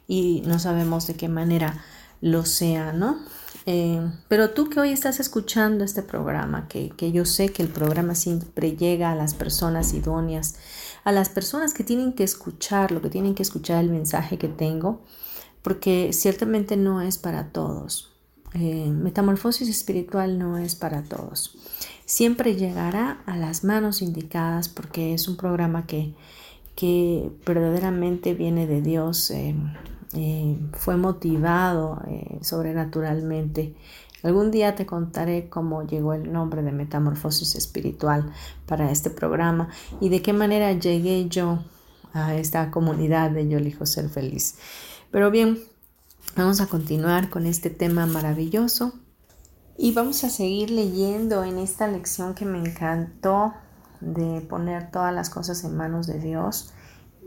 y 0.08 0.42
no 0.46 0.58
sabemos 0.58 1.06
de 1.06 1.16
qué 1.16 1.28
manera 1.28 1.84
lo 2.22 2.46
sea, 2.46 2.94
¿no? 2.94 3.20
Eh, 3.72 4.02
pero 4.28 4.50
tú 4.50 4.68
que 4.68 4.80
hoy 4.80 4.90
estás 4.90 5.20
escuchando 5.20 5.84
este 5.84 6.02
programa, 6.02 6.68
que, 6.68 6.90
que 6.90 7.12
yo 7.12 7.24
sé 7.24 7.50
que 7.50 7.62
el 7.62 7.68
programa 7.68 8.16
siempre 8.16 8.76
llega 8.76 9.12
a 9.12 9.16
las 9.16 9.36
personas 9.36 9.94
idóneas, 9.94 10.56
a 11.04 11.12
las 11.12 11.30
personas 11.30 11.76
que 11.76 11.84
tienen 11.84 12.14
que 12.14 12.24
escucharlo, 12.24 13.00
que 13.00 13.12
tienen 13.12 13.36
que 13.36 13.44
escuchar 13.44 13.84
el 13.84 13.92
mensaje 13.92 14.40
que 14.40 14.48
tengo, 14.48 15.04
porque 15.62 16.14
ciertamente 16.14 16.78
no 16.78 17.02
es 17.02 17.20
para 17.20 17.50
todos. 17.50 18.12
Eh, 18.56 18.90
metamorfosis 18.90 19.70
espiritual 19.70 20.40
no 20.40 20.58
es 20.58 20.74
para 20.74 21.04
todos. 21.04 21.56
Siempre 22.06 22.56
llegará 22.56 23.22
a 23.28 23.38
las 23.38 23.64
manos 23.64 24.02
indicadas 24.02 24.68
porque 24.68 25.14
es 25.14 25.28
un 25.28 25.38
programa 25.38 25.86
que, 25.86 26.16
que 26.76 27.30
verdaderamente 27.46 28.34
viene 28.34 28.66
de 28.66 28.82
Dios. 28.82 29.30
Eh, 29.30 29.54
eh, 30.14 30.58
fue 30.74 30.98
motivado 30.98 32.02
eh, 32.08 32.40
sobrenaturalmente. 32.42 33.76
Algún 34.24 34.52
día 34.52 34.76
te 34.76 34.86
contaré 34.86 35.50
cómo 35.50 35.84
llegó 35.84 36.14
el 36.14 36.32
nombre 36.32 36.62
de 36.62 36.72
Metamorfosis 36.72 37.56
Espiritual 37.56 38.32
para 38.66 38.92
este 38.92 39.10
programa 39.10 39.70
y 40.02 40.10
de 40.10 40.22
qué 40.22 40.34
manera 40.34 40.74
llegué 40.74 41.30
yo 41.30 41.60
a 42.14 42.36
esta 42.36 42.72
comunidad 42.72 43.32
de 43.32 43.48
Yo 43.48 43.60
elijo 43.60 43.86
ser 43.86 44.10
feliz. 44.10 44.56
Pero 45.12 45.32
bien, 45.32 45.60
vamos 46.36 46.60
a 46.60 46.68
continuar 46.68 47.30
con 47.30 47.46
este 47.46 47.70
tema 47.70 48.06
maravilloso 48.08 48.94
y 49.78 49.94
vamos 49.94 50.24
a 50.24 50.30
seguir 50.30 50.72
leyendo 50.72 51.44
en 51.44 51.58
esta 51.58 51.88
lección 51.88 52.34
que 52.34 52.46
me 52.46 52.60
encantó 52.60 53.54
de 54.02 54.42
poner 54.42 54.92
todas 54.92 55.14
las 55.14 55.30
cosas 55.30 55.64
en 55.64 55.78
manos 55.78 56.08
de 56.08 56.20
Dios 56.20 56.74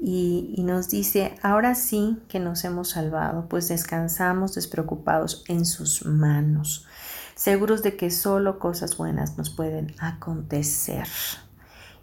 y, 0.04 0.60
nos 0.64 0.88
dice, 0.88 1.36
ahora 1.42 1.76
sí 1.76 2.18
que 2.28 2.40
nos 2.40 2.64
hemos 2.64 2.90
salvado, 2.90 3.46
pues 3.48 3.68
descansamos 3.68 4.52
despreocupados 4.56 5.44
en 5.46 5.64
sus 5.64 6.04
manos, 6.04 6.88
seguros 7.36 7.84
de 7.84 7.96
que 7.96 8.10
solo 8.10 8.58
cosas 8.58 8.96
buenas 8.96 9.38
nos 9.38 9.50
pueden 9.50 9.94
acontecer. 10.00 11.06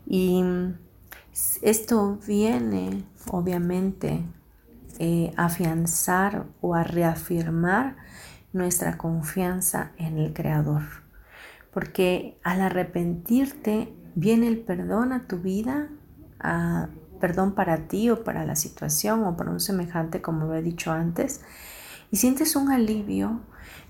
Y 0.07 0.41
esto 1.61 2.19
viene, 2.25 3.03
obviamente, 3.29 4.23
eh, 4.97 5.33
a 5.35 5.45
afianzar 5.47 6.45
o 6.61 6.75
a 6.75 6.85
reafirmar 6.85 7.97
nuestra 8.53 8.97
confianza 8.97 9.91
en 9.97 10.17
el 10.17 10.31
Creador. 10.31 10.83
Porque 11.73 12.39
al 12.43 12.61
arrepentirte 12.61 13.93
viene 14.15 14.47
el 14.47 14.59
perdón 14.59 15.11
a 15.11 15.27
tu 15.27 15.39
vida, 15.39 15.89
perdón 17.19 17.53
para 17.53 17.87
ti 17.87 18.09
o 18.09 18.23
para 18.23 18.45
la 18.45 18.55
situación 18.55 19.23
o 19.23 19.37
para 19.37 19.51
un 19.51 19.59
semejante, 19.59 20.21
como 20.21 20.45
lo 20.45 20.55
he 20.55 20.61
dicho 20.61 20.91
antes, 20.91 21.41
y 22.11 22.17
sientes 22.17 22.55
un 22.55 22.71
alivio 22.71 23.41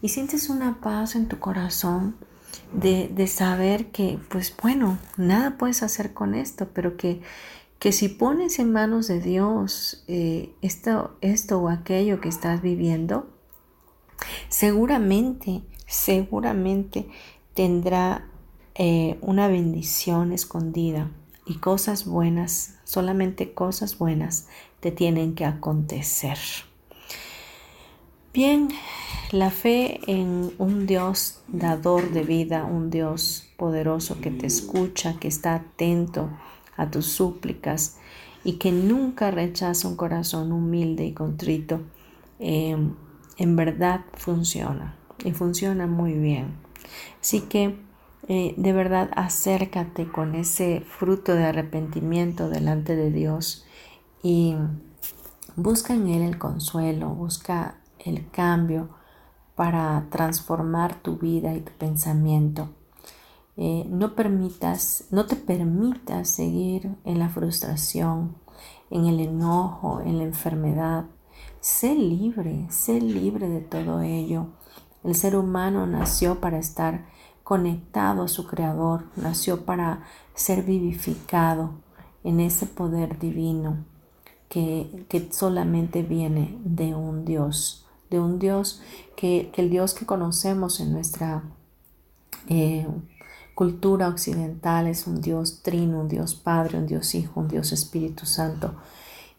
y 0.02 0.10
sientes 0.10 0.50
una 0.50 0.82
paz 0.82 1.16
en 1.16 1.28
tu 1.28 1.40
corazón 1.40 2.16
de, 2.74 3.28
saber 3.28 3.88
que, 3.92 4.20
pues 4.30 4.54
bueno, 4.62 4.98
nada 5.18 5.58
puedes 5.58 5.84
hacer 5.84 6.14
con 6.14 6.36
esto, 6.36 6.68
pero 6.74 6.98
que, 6.98 7.22
que 7.80 7.92
si 7.92 8.10
pones 8.10 8.60
en 8.60 8.72
manos 8.72 9.08
de 9.08 9.22
Dios 9.22 10.04
eh, 10.08 10.54
esto, 10.62 11.18
esto 11.22 11.60
o 11.60 11.70
aquello 11.70 12.22
que 12.22 12.30
estás 12.30 12.62
viviendo, 12.62 13.30
seguramente, 14.50 15.64
seguramente 15.88 17.08
tendrá 17.54 18.28
eh, 18.76 19.18
una 19.22 19.48
bendición 19.48 20.32
escondida 20.32 21.10
y 21.50 21.56
cosas 21.56 22.06
buenas, 22.06 22.76
solamente 22.84 23.54
cosas 23.54 23.98
buenas 23.98 24.48
te 24.82 24.92
tienen 24.92 25.34
que 25.34 25.46
acontecer. 25.46 26.38
Bien, 28.32 28.70
la 29.32 29.50
fe 29.50 30.00
en 30.06 30.52
un 30.60 30.86
Dios 30.86 31.42
dador 31.48 32.12
de 32.12 32.22
vida, 32.22 32.66
un 32.66 32.92
Dios 32.92 33.50
poderoso 33.58 34.22
que 34.22 34.30
te 34.30 34.46
escucha, 34.46 35.18
que 35.20 35.28
está 35.28 35.56
atento 35.56 36.30
a 36.78 36.92
tus 36.92 37.08
súplicas 37.08 37.98
y 38.44 38.54
que 38.54 38.72
nunca 38.72 39.32
rechaza 39.32 39.88
un 39.88 39.96
corazón 39.96 40.52
humilde 40.52 41.04
y 41.08 41.14
contrito, 41.14 41.82
em, 42.38 42.94
en 43.38 43.56
verdad 43.56 44.02
funciona 44.14 44.96
y 45.26 45.32
funciona 45.32 45.88
muy 45.88 46.14
bien. 46.14 46.54
Así 47.20 47.42
que 47.42 47.89
eh, 48.28 48.54
de 48.58 48.74
verdad 48.74 49.10
acércate 49.16 50.08
con 50.08 50.36
ese 50.36 50.82
fruto 50.82 51.34
de 51.34 51.46
arrepentimiento 51.46 52.50
delante 52.50 52.96
de 52.96 53.12
Dios 53.12 53.66
y 54.22 54.56
busca 55.56 55.94
en 55.94 56.08
Él 56.08 56.22
el 56.22 56.38
consuelo, 56.38 57.10
busca 57.10 57.76
el 58.00 58.30
cambio, 58.30 58.90
para 59.60 60.08
transformar 60.10 61.02
tu 61.02 61.18
vida 61.18 61.54
y 61.54 61.60
tu 61.60 61.74
pensamiento. 61.74 62.70
Eh, 63.58 63.86
no 63.90 64.16
permitas, 64.16 65.04
no 65.12 65.26
te 65.26 65.36
permitas 65.36 66.30
seguir 66.30 66.96
en 67.04 67.20
la 67.20 67.28
frustración, 67.28 68.38
en 68.90 69.06
el 69.06 69.20
enojo, 69.20 70.00
en 70.00 70.18
la 70.18 70.24
enfermedad. 70.24 71.08
Sé 71.60 71.94
libre, 71.94 72.68
sé 72.70 73.02
libre 73.02 73.50
de 73.50 73.60
todo 73.60 74.00
ello. 74.00 74.48
El 75.04 75.14
ser 75.14 75.36
humano 75.36 75.86
nació 75.88 76.40
para 76.40 76.58
estar 76.58 77.06
conectado 77.50 78.22
a 78.22 78.28
su 78.28 78.46
creador, 78.46 79.06
nació 79.16 79.66
para 79.66 80.04
ser 80.36 80.62
vivificado 80.62 81.72
en 82.24 82.42
ese 82.42 82.68
poder 82.68 83.18
divino 83.18 83.86
que, 84.50 85.08
que 85.10 85.32
solamente 85.32 86.04
viene 86.04 86.60
de 86.64 86.94
un 86.94 87.26
Dios 87.26 87.88
de 88.12 88.20
un 88.20 88.38
Dios 88.38 88.82
que, 89.16 89.52
el 89.56 89.72
Dios 89.72 89.96
que 89.96 90.06
conocemos 90.06 90.80
en 90.80 90.94
nuestra 90.94 91.42
eh, 92.50 92.86
cultura 93.56 94.10
occidental 94.10 94.86
es 94.86 95.08
un 95.08 95.20
Dios 95.20 95.64
trino, 95.64 96.02
un 96.02 96.08
Dios 96.08 96.36
Padre, 96.36 96.78
un 96.78 96.86
Dios 96.86 97.16
Hijo, 97.16 97.40
un 97.40 97.48
Dios 97.48 97.72
Espíritu 97.72 98.28
Santo 98.28 98.76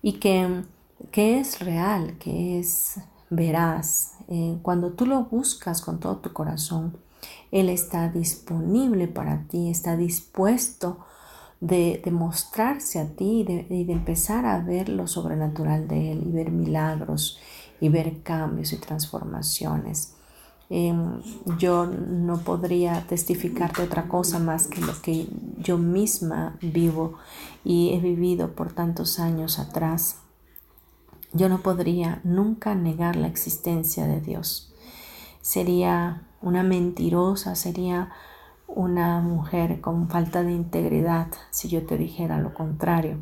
y 0.02 0.14
que, 0.14 0.64
que 1.12 1.38
es 1.38 1.61
real, 1.61 2.16
que 2.18 2.58
es 2.58 2.96
veraz. 3.28 4.14
Eh, 4.26 4.58
cuando 4.62 4.90
tú 4.90 5.06
lo 5.06 5.26
buscas 5.26 5.80
con 5.80 6.00
todo 6.00 6.16
tu 6.16 6.32
corazón, 6.32 6.96
Él 7.51 7.68
está 7.68 8.09
disponible 8.09 9.09
para 9.09 9.44
ti, 9.48 9.70
está 9.70 9.96
dispuesto 9.96 10.98
de, 11.61 12.03
mostrarse 12.11 13.01
a 13.01 13.09
ti 13.09 13.44
y 13.68 13.84
de 13.84 13.92
empezar 13.92 14.46
a 14.46 14.61
ver 14.61 14.88
lo 14.88 15.07
sobrenatural 15.07 15.88
de 15.88 16.12
Él 16.12 16.24
y 16.26 16.32
ver 16.32 16.51
milagros 16.51 17.38
y 17.80 17.88
ver 17.88 18.22
cambios 18.22 18.72
y 18.72 18.76
transformaciones. 18.76 20.14
Em, 20.72 21.20
yo 21.59 21.84
no 21.86 22.38
podría 22.38 23.05
testificar 23.09 23.72
de 23.74 23.82
otra 23.82 24.07
cosa 24.07 24.38
más 24.38 24.68
que 24.68 24.80
lo 24.80 25.03
que 25.03 25.26
yo 25.59 25.78
misma 25.78 26.57
vivo 26.62 27.14
y 27.64 27.92
he 27.92 27.98
vivido 27.98 28.55
por 28.55 28.72
tantos 28.72 29.18
años 29.18 29.59
atrás. 29.59 30.18
Yo 31.32 31.48
no 31.48 31.61
podría 31.61 32.20
nunca 32.22 32.76
negar 32.76 33.16
la 33.16 33.26
existencia 33.26 34.07
de 34.07 34.20
Dios. 34.20 34.72
Sería 35.42 36.29
una 36.41 36.62
mentirosa, 36.62 37.55
sería 37.55 38.11
una 38.66 39.20
mujer 39.20 39.80
con 39.80 40.09
falta 40.09 40.43
de 40.43 40.53
integridad 40.53 41.28
si 41.51 41.68
yo 41.68 41.84
te 41.86 41.97
dijera 41.97 42.38
lo 42.38 42.55
contrario. 42.55 43.18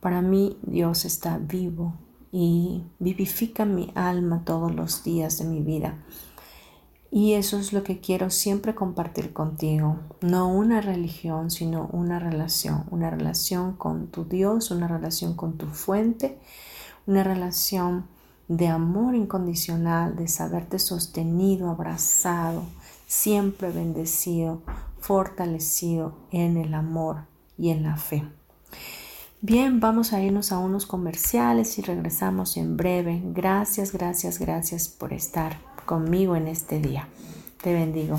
Para 0.00 0.22
mí 0.22 0.58
Dios 0.62 1.04
está 1.04 1.38
vivo, 1.38 1.94
y 2.30 2.84
vivifica 2.98 3.64
mi 3.64 3.90
alma 3.94 4.42
todos 4.44 4.74
los 4.74 5.02
días 5.02 5.38
de 5.38 5.44
mi 5.44 5.62
vida. 5.62 5.98
Y 7.10 7.34
eso 7.34 7.58
es 7.58 7.72
lo 7.72 7.82
que 7.84 8.00
quiero 8.00 8.28
siempre 8.28 8.74
compartir 8.74 9.32
contigo. 9.32 9.98
No 10.20 10.48
una 10.48 10.82
religión, 10.82 11.50
sino 11.50 11.88
una 11.90 12.18
relación. 12.18 12.84
Una 12.90 13.08
relación 13.08 13.76
con 13.76 14.08
tu 14.08 14.26
Dios, 14.26 14.70
una 14.70 14.88
relación 14.88 15.34
con 15.34 15.56
tu 15.56 15.66
fuente, 15.68 16.38
una 17.06 17.24
relación 17.24 18.06
de 18.48 18.66
amor 18.68 19.14
incondicional, 19.14 20.16
de 20.16 20.26
saberte 20.26 20.78
sostenido, 20.78 21.70
abrazado, 21.70 22.64
siempre 23.06 23.70
bendecido, 23.70 24.62
fortalecido 25.00 26.14
en 26.30 26.56
el 26.56 26.74
amor 26.74 27.26
y 27.56 27.70
en 27.70 27.82
la 27.82 27.96
fe. 27.96 28.24
Bien, 29.40 29.78
vamos 29.78 30.12
a 30.12 30.20
irnos 30.20 30.50
a 30.50 30.58
unos 30.58 30.84
comerciales 30.86 31.78
y 31.78 31.82
regresamos 31.82 32.56
en 32.56 32.76
breve. 32.76 33.22
Gracias, 33.24 33.92
gracias, 33.92 34.38
gracias 34.38 34.88
por 34.88 35.12
estar 35.12 35.58
conmigo 35.86 36.34
en 36.34 36.48
este 36.48 36.80
día. 36.80 37.08
Te 37.62 37.72
bendigo. 37.72 38.18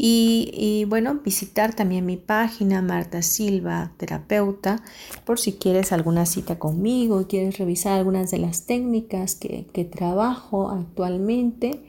Y, 0.00 0.84
bueno, 0.88 1.20
visitar 1.24 1.74
también 1.74 2.06
mi 2.06 2.16
página 2.16 2.82
Marta 2.82 3.20
Silva, 3.22 3.90
terapeuta, 3.96 4.84
por 5.24 5.40
si 5.40 5.54
quieres 5.54 5.90
alguna 5.92 6.24
cita 6.24 6.56
conmigo, 6.58 7.26
quieres 7.26 7.58
revisar 7.58 7.98
algunas 7.98 8.30
de 8.30 8.38
las 8.38 8.64
técnicas 8.64 9.34
que, 9.34 9.66
que 9.72 9.84
trabajo 9.84 10.70
actualmente, 10.70 11.82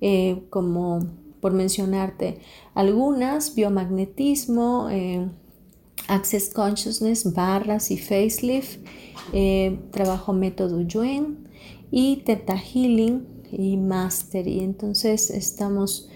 eh, 0.00 0.42
como 0.50 1.06
por 1.40 1.52
mencionarte 1.52 2.40
algunas, 2.74 3.54
biomagnetismo, 3.54 4.88
eh, 4.90 5.28
Access 6.08 6.50
Consciousness, 6.50 7.32
barras 7.32 7.90
y 7.90 7.98
facelift, 7.98 8.80
eh, 9.32 9.78
trabajo 9.90 10.32
método 10.32 10.80
Yuen 10.80 11.48
y 11.90 12.22
Teta 12.24 12.56
Healing 12.56 13.26
y 13.50 13.76
Mastery. 13.76 14.60
Entonces 14.60 15.30
estamos 15.30 16.08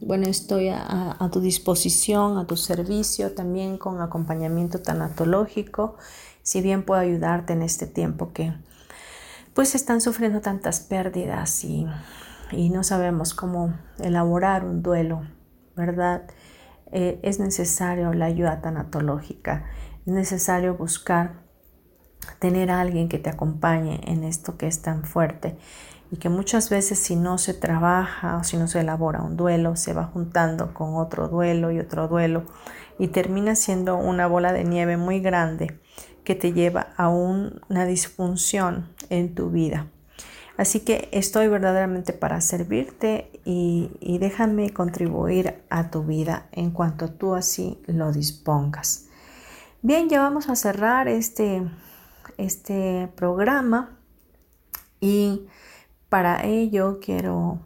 bueno, 0.00 0.28
estoy 0.28 0.68
a, 0.68 1.28
tu 1.32 1.40
disposición, 1.40 2.38
a 2.38 2.46
tu 2.46 2.56
servicio, 2.56 3.32
también 3.32 3.76
con 3.76 4.00
acompañamiento 4.00 4.80
tanatológico, 4.80 5.96
si 6.42 6.62
bien 6.62 6.84
puedo 6.84 7.00
ayudarte 7.00 7.52
en 7.52 7.62
este 7.62 7.86
tiempo 7.86 8.32
que 8.32 8.54
pues 9.52 9.74
están 9.74 10.00
sufriendo 10.00 10.40
tantas 10.40 10.80
pérdidas 10.80 11.64
y, 11.64 11.86
y 12.52 12.70
no 12.70 12.82
sabemos 12.82 13.34
cómo 13.34 13.74
elaborar 13.98 14.64
un 14.64 14.82
duelo, 14.82 15.22
¿verdad? 15.76 16.22
Eh, 16.92 17.20
es 17.22 17.38
necesario 17.38 18.12
la 18.12 18.26
ayuda 18.26 18.60
tanatológica, 18.60 19.66
es 20.06 20.12
necesario 20.12 20.74
buscar 20.74 21.42
tener 22.38 22.70
a 22.70 22.80
alguien 22.80 23.08
que 23.08 23.18
te 23.18 23.30
acompañe 23.30 24.00
en 24.06 24.24
esto 24.24 24.56
que 24.56 24.66
es 24.66 24.82
tan 24.82 25.04
fuerte 25.04 25.56
y 26.10 26.16
que 26.16 26.28
muchas 26.28 26.70
veces 26.70 26.98
si 26.98 27.16
no 27.16 27.38
se 27.38 27.54
trabaja 27.54 28.36
o 28.36 28.44
si 28.44 28.56
no 28.56 28.66
se 28.66 28.80
elabora 28.80 29.22
un 29.22 29.36
duelo, 29.36 29.76
se 29.76 29.92
va 29.92 30.04
juntando 30.04 30.74
con 30.74 30.96
otro 30.96 31.28
duelo 31.28 31.70
y 31.70 31.78
otro 31.78 32.08
duelo 32.08 32.44
y 32.98 33.08
termina 33.08 33.54
siendo 33.54 33.96
una 33.96 34.26
bola 34.26 34.52
de 34.52 34.64
nieve 34.64 34.96
muy 34.96 35.20
grande 35.20 35.78
que 36.24 36.34
te 36.34 36.52
lleva 36.52 36.88
a 36.96 37.08
una 37.08 37.86
disfunción 37.86 38.88
en 39.08 39.34
tu 39.34 39.50
vida. 39.50 39.86
Así 40.60 40.80
que 40.80 41.08
estoy 41.12 41.48
verdaderamente 41.48 42.12
para 42.12 42.42
servirte 42.42 43.30
y, 43.46 44.18
déjame 44.20 44.74
contribuir 44.74 45.64
a 45.70 45.90
tu 45.90 46.02
vida 46.04 46.50
en 46.52 46.70
cuanto 46.70 47.10
tú 47.10 47.34
así 47.34 47.80
lo 47.86 48.12
dispongas. 48.12 49.06
Bien, 49.80 50.10
ya 50.10 50.20
vamos 50.20 50.50
a 50.50 50.56
cerrar 50.56 51.08
este, 51.08 51.62
este 52.36 53.10
programa 53.16 53.96
y 55.00 55.46
para 56.10 56.44
ello 56.44 57.00
quiero 57.00 57.60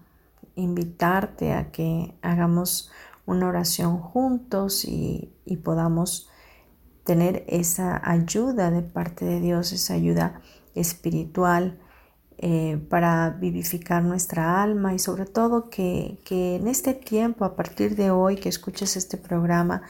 invitarte 0.54 1.52
a 1.52 1.72
que 1.72 2.14
hagamos 2.22 2.92
una 3.26 3.48
oración 3.48 3.98
juntos 3.98 4.84
y, 4.84 5.34
podamos 5.64 6.30
tener 7.02 7.44
esa 7.48 8.00
ayuda 8.08 8.70
de 8.70 8.82
parte 8.82 9.24
de 9.24 9.40
Dios, 9.40 9.72
esa 9.72 9.94
ayuda 9.94 10.40
espiritual 10.76 11.80
eh, 12.38 12.78
para 12.88 13.30
vivificar 13.30 14.02
nuestra 14.02 14.62
alma 14.62 14.92
y 14.92 14.98
sobre 14.98 15.24
todo 15.24 15.70
que, 15.70 16.18
en 16.30 16.66
este 16.66 16.94
tiempo, 16.94 17.44
a 17.44 17.54
partir 17.54 17.94
de 17.94 18.10
hoy 18.10 18.36
que 18.36 18.48
escuches 18.48 18.96
este 18.96 19.16
programa, 19.16 19.82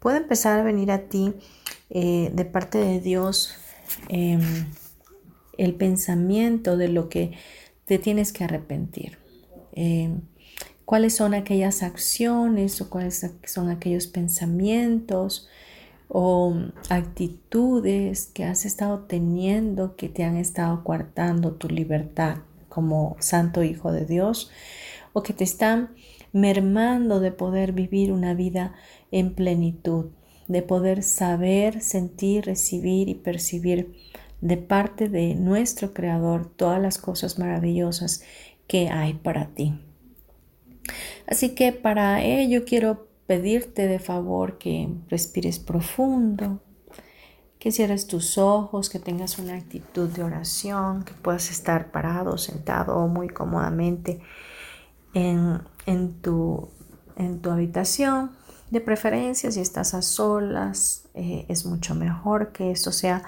pueda 0.00 0.16
empezar 0.16 0.58
a 0.58 0.64
venir 0.64 0.90
a 0.90 1.08
ti 1.08 1.34
eh, 1.90 2.30
de 2.34 2.44
parte 2.44 2.78
de 2.78 3.00
Dios 3.00 3.54
em, 4.08 4.40
el 5.56 5.74
pensamiento 5.74 6.76
de 6.76 6.88
lo 6.88 7.08
que 7.08 7.32
te 7.84 7.98
tienes 7.98 8.32
que 8.32 8.44
arrepentir. 8.44 9.18
Eh, 9.72 10.14
¿Cuáles 10.84 11.14
son 11.14 11.32
aquellas 11.32 11.82
acciones 11.82 12.80
o 12.80 12.90
cuáles 12.90 13.24
son 13.44 13.70
aquellos 13.70 14.06
pensamientos 14.06 15.48
o 16.08 16.54
actitudes 16.90 18.26
que 18.26 18.44
has 18.44 18.64
estado 18.64 19.00
teniendo 19.00 19.96
que 19.96 20.08
te 20.08 20.24
han 20.24 20.36
estado 20.36 20.84
coartando 20.84 21.52
tu 21.52 21.68
libertad 21.68 22.38
como 22.68 23.16
santo 23.20 23.62
hijo 23.62 23.92
de 23.92 24.04
Dios 24.04 24.50
o 25.12 25.22
que 25.22 25.32
te 25.32 25.44
están 25.44 25.94
mermando 26.32 27.20
de 27.20 27.30
poder 27.30 27.72
vivir 27.72 28.12
una 28.12 28.34
vida 28.34 28.74
en 29.12 29.34
plenitud, 29.34 30.06
de 30.48 30.62
poder 30.62 31.02
saber, 31.02 31.80
sentir, 31.80 32.44
recibir 32.44 33.08
y 33.08 33.14
percibir 33.14 33.94
de 34.40 34.56
parte 34.56 35.08
de 35.08 35.34
nuestro 35.36 35.94
Creador 35.94 36.50
todas 36.54 36.82
las 36.82 36.98
cosas 36.98 37.38
maravillosas 37.38 38.22
que 38.66 38.88
hay 38.88 39.14
para 39.14 39.46
ti. 39.54 39.78
Así 41.26 41.54
que 41.54 41.72
para 41.72 42.22
ello 42.22 42.64
quiero 42.64 43.08
pedirte 43.26 43.86
de 43.86 43.98
favor 43.98 44.58
que 44.58 44.88
respires 45.08 45.58
profundo, 45.58 46.60
que 47.58 47.72
cierres 47.72 48.06
tus 48.06 48.36
ojos, 48.36 48.90
que 48.90 48.98
tengas 48.98 49.38
una 49.38 49.54
actitud 49.54 50.08
de 50.08 50.22
oración, 50.22 51.02
que 51.04 51.14
puedas 51.14 51.50
estar 51.50 51.90
parado, 51.90 52.36
sentado 52.36 52.96
o 52.96 53.08
muy 53.08 53.28
cómodamente 53.28 54.20
en, 55.14 55.62
tu, 56.20 56.68
en 57.16 57.40
tu 57.40 57.50
habitación. 57.50 58.32
De 58.70 58.80
preferencia, 58.80 59.50
si 59.50 59.60
estás 59.60 59.94
a 59.94 60.02
solas, 60.02 61.08
eh, 61.14 61.46
es 61.48 61.64
mucho 61.64 61.94
mejor 61.94 62.52
que 62.52 62.70
esto 62.70 62.92
sea 62.92 63.22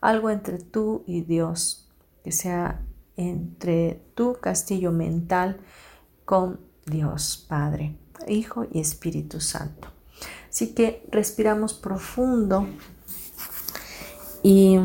algo 0.00 0.30
entre 0.30 0.58
tú 0.58 1.02
y 1.06 1.22
Dios, 1.22 1.88
que 2.22 2.32
sea 2.32 2.82
entre 3.16 4.02
tu 4.14 4.38
castillo 4.40 4.92
mental 4.92 5.58
con 6.24 6.60
Dios 6.86 7.44
Padre, 7.48 7.96
Hijo 8.28 8.66
y 8.72 8.80
Espíritu 8.80 9.40
Santo. 9.40 9.88
Así 10.48 10.74
que 10.74 11.06
respiramos 11.10 11.74
profundo 11.74 12.66
y 14.42 14.78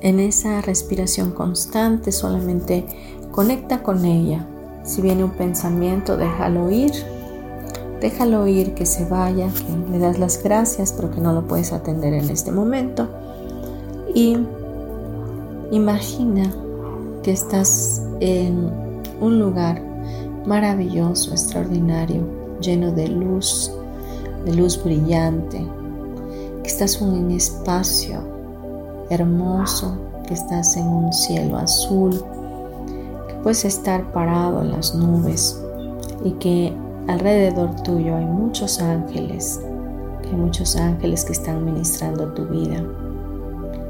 en 0.00 0.20
esa 0.20 0.60
respiración 0.60 1.32
constante 1.32 2.12
solamente 2.12 2.84
conecta 3.30 3.82
con 3.82 4.04
ella. 4.04 4.46
Si 4.84 5.00
viene 5.00 5.24
un 5.24 5.32
pensamiento, 5.32 6.16
déjalo 6.16 6.70
ir. 6.70 6.92
Déjalo 8.00 8.48
ir, 8.48 8.74
que 8.74 8.84
se 8.84 9.04
vaya, 9.04 9.48
le 9.90 9.98
das 10.00 10.18
las 10.18 10.42
gracias, 10.42 10.92
pero 10.92 11.12
que 11.12 11.20
no 11.20 11.32
lo 11.32 11.46
puedes 11.46 11.72
atender 11.72 12.12
en 12.14 12.30
este 12.30 12.50
momento. 12.50 13.08
Y 14.12 14.36
imagina 15.70 16.52
que 17.22 17.30
estás 17.30 18.02
en 18.18 18.70
un 19.20 19.38
lugar 19.38 19.91
maravilloso, 20.46 21.30
extraordinario, 21.30 22.22
lleno 22.60 22.92
de 22.92 23.08
luz, 23.08 23.72
de 24.44 24.54
luz 24.54 24.82
brillante, 24.82 25.66
que 26.62 26.68
estás 26.68 27.00
en 27.00 27.08
un 27.08 27.30
espacio 27.30 28.20
hermoso, 29.10 29.96
que 30.26 30.34
estás 30.34 30.76
en 30.76 30.86
un 30.86 31.12
cielo 31.12 31.56
azul, 31.56 32.22
que 33.28 33.34
puedes 33.42 33.64
estar 33.64 34.12
parado 34.12 34.62
en 34.62 34.72
las 34.72 34.94
nubes 34.94 35.60
y 36.24 36.32
que 36.32 36.72
alrededor 37.08 37.74
tuyo 37.82 38.16
hay 38.16 38.24
muchos 38.24 38.80
ángeles, 38.80 39.60
que 40.22 40.28
hay 40.28 40.36
muchos 40.36 40.76
ángeles 40.76 41.24
que 41.24 41.32
están 41.32 41.64
ministrando 41.64 42.32
tu 42.32 42.46
vida 42.46 42.82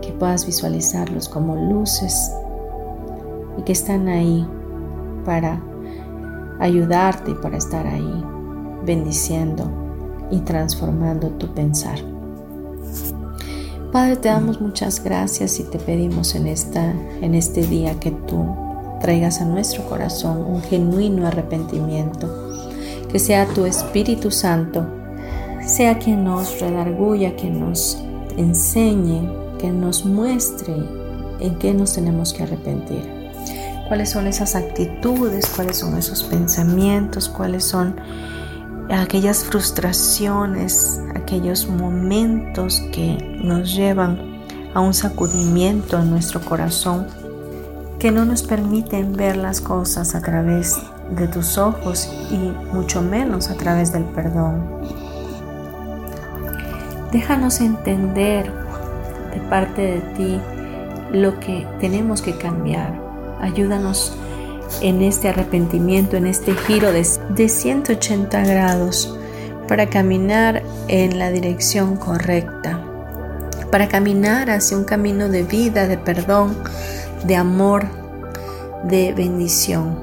que 0.03 0.13
puedas 0.13 0.45
visualizarlos 0.45 1.29
como 1.29 1.57
luces 1.57 2.31
y 3.57 3.63
que 3.63 3.73
están 3.73 4.09
ahí 4.09 4.47
para 5.25 5.63
ayudarte 6.63 7.35
para 7.35 7.57
estar 7.57 7.87
ahí, 7.87 8.25
bendiciendo 8.85 9.71
y 10.31 10.39
transformando 10.41 11.29
tu 11.31 11.53
pensar. 11.53 11.99
Padre, 13.91 14.17
te 14.17 14.29
damos 14.29 14.61
muchas 14.61 15.03
gracias 15.03 15.59
y 15.59 15.65
te 15.65 15.79
pedimos 15.79 16.35
en, 16.35 16.47
esta, 16.47 16.93
en 17.21 17.35
este 17.35 17.67
día 17.67 17.99
que 18.01 18.13
tú 18.13 18.47
traigas 19.01 19.41
a 19.41 19.45
nuestro 19.45 19.85
corazón 19.87 20.39
un 20.39 20.63
genuino 20.63 21.27
arrepentimiento, 21.27 22.29
que 23.11 23.19
sea 23.19 23.45
tu 23.47 23.67
Espíritu 23.67 24.31
Santo, 24.31 24.87
sea 25.67 25.99
quien 25.99 26.25
nos 26.25 26.61
redarguya, 26.61 27.37
que 27.37 27.51
nos 27.51 28.03
enseñe, 28.37 29.29
que 29.59 29.71
nos 29.71 30.07
muestre 30.07 30.75
en 31.41 31.59
qué 31.59 31.75
nos 31.75 31.93
tenemos 31.93 32.33
que 32.33 32.45
arrepentir. 32.45 33.12
Cuáles 33.93 34.09
son 34.09 34.27
esas 34.27 34.55
actitudes, 34.55 35.47
cuáles 35.55 35.77
son 35.77 35.99
esos 35.99 36.23
pensamientos, 36.23 37.29
cuáles 37.29 37.63
son 37.63 38.01
aquellas 38.89 39.45
frustraciones, 39.45 40.99
aquellos 41.15 41.69
momentos 41.69 42.81
que 42.91 43.19
nos 43.45 43.75
llevan 43.75 44.41
a 44.73 44.81
un 44.81 44.95
sacudimiento 44.95 45.99
en 45.99 46.09
nuestro 46.09 46.41
corazón 46.41 47.07
que 47.99 48.11
no 48.11 48.25
nos 48.25 48.43
permiten 48.43 49.13
ver 49.13 49.37
las 49.37 49.61
cosas 49.61 50.15
a 50.15 50.23
través 50.23 50.79
de 51.15 51.29
tus 51.29 51.59
ojos 51.59 52.11
y 52.31 52.39
mucho 52.75 53.03
menos 53.03 53.51
a 53.51 53.59
través 53.59 53.93
del 53.93 54.05
perdón. 54.05 54.71
Déjanos 57.13 57.61
entender 57.61 58.51
de 59.35 59.41
parte 59.51 59.83
de 59.83 60.01
ti 60.17 60.41
lo 61.13 61.39
que 61.41 61.69
tenemos 61.79 62.23
que 62.23 62.39
cambiar. 62.39 63.02
Ayúdanos 63.43 64.17
en 64.81 65.03
este 65.03 65.29
arrepentimiento, 65.29 66.17
en 66.17 66.27
este 66.27 66.55
giro 66.55 66.93
de, 66.93 67.07
de 67.31 67.49
180 67.49 68.45
grados 68.45 69.15
para 69.69 69.89
caminar 69.89 70.63
en 70.89 71.19
la 71.19 71.31
dirección 71.31 71.97
correcta, 71.97 72.81
para 73.71 73.89
caminar 73.89 74.51
hacia 74.51 74.77
un 74.77 74.85
camino 74.85 75.29
de 75.29 75.43
vida, 75.43 75.87
de 75.87 75.99
perdón, 75.99 76.57
de 77.25 77.37
amor, 77.37 77.87
de 78.85 79.13
bendición. 79.13 79.99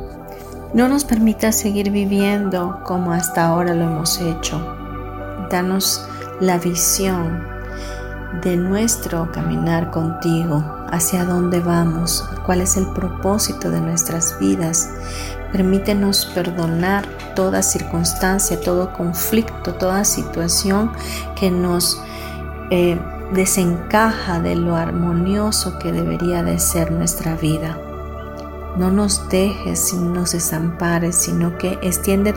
No 0.74 0.88
nos 0.88 1.06
permita 1.06 1.52
seguir 1.52 1.92
viviendo 1.92 2.82
como 2.86 3.12
hasta 3.12 3.46
ahora 3.46 3.74
lo 3.74 3.86
hemos 3.86 4.20
hecho. 4.22 4.60
Danos 5.50 6.06
la 6.40 6.58
visión 6.58 7.44
de 8.44 8.56
nuestro 8.56 9.32
caminar 9.32 9.90
contigo, 9.92 10.64
hacia 10.92 11.26
dónde 11.26 11.60
vamos, 11.60 12.28
cuál 12.46 12.62
es 12.62 12.78
el 12.78 12.88
propósito 12.88 13.70
de 13.70 13.82
nuestras 13.82 14.38
vidas. 14.40 14.90
Permítenos 15.52 16.26
perdonar 16.34 17.06
toda 17.36 17.62
circunstancia, 17.62 18.60
todo 18.62 18.94
conflicto, 18.94 19.74
toda 19.74 20.04
situación 20.06 20.92
que 21.36 21.52
nos 21.52 22.02
eh, 22.70 23.00
desencaja 23.34 24.40
de 24.40 24.56
lo 24.56 24.76
armonioso 24.76 25.80
que 25.80 25.92
debería 25.92 26.44
de 26.44 26.60
ser 26.60 26.92
nuestra 26.92 27.36
vida. 27.36 27.78
No 28.78 28.92
nos 28.92 29.28
dejes 29.30 29.94
ni 29.94 30.10
nos 30.10 30.34
desampares, 30.34 31.16
sino 31.16 31.58
que 31.58 31.80
extiende 31.82 32.34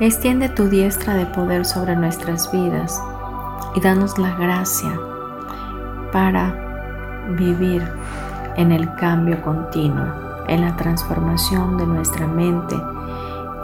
extiende 0.00 0.48
tu 0.48 0.68
diestra 0.68 1.14
de 1.14 1.26
poder 1.26 1.64
sobre 1.64 1.96
nuestras 1.96 2.50
vidas 2.52 3.00
y 3.74 3.80
danos 3.80 4.18
la 4.18 4.34
gracia 4.36 4.98
para 6.12 6.65
vivir 7.30 7.82
en 8.56 8.72
el 8.72 8.94
cambio 8.94 9.40
continuo, 9.42 10.06
en 10.48 10.62
la 10.62 10.76
transformación 10.76 11.76
de 11.76 11.86
nuestra 11.86 12.26
mente, 12.26 12.76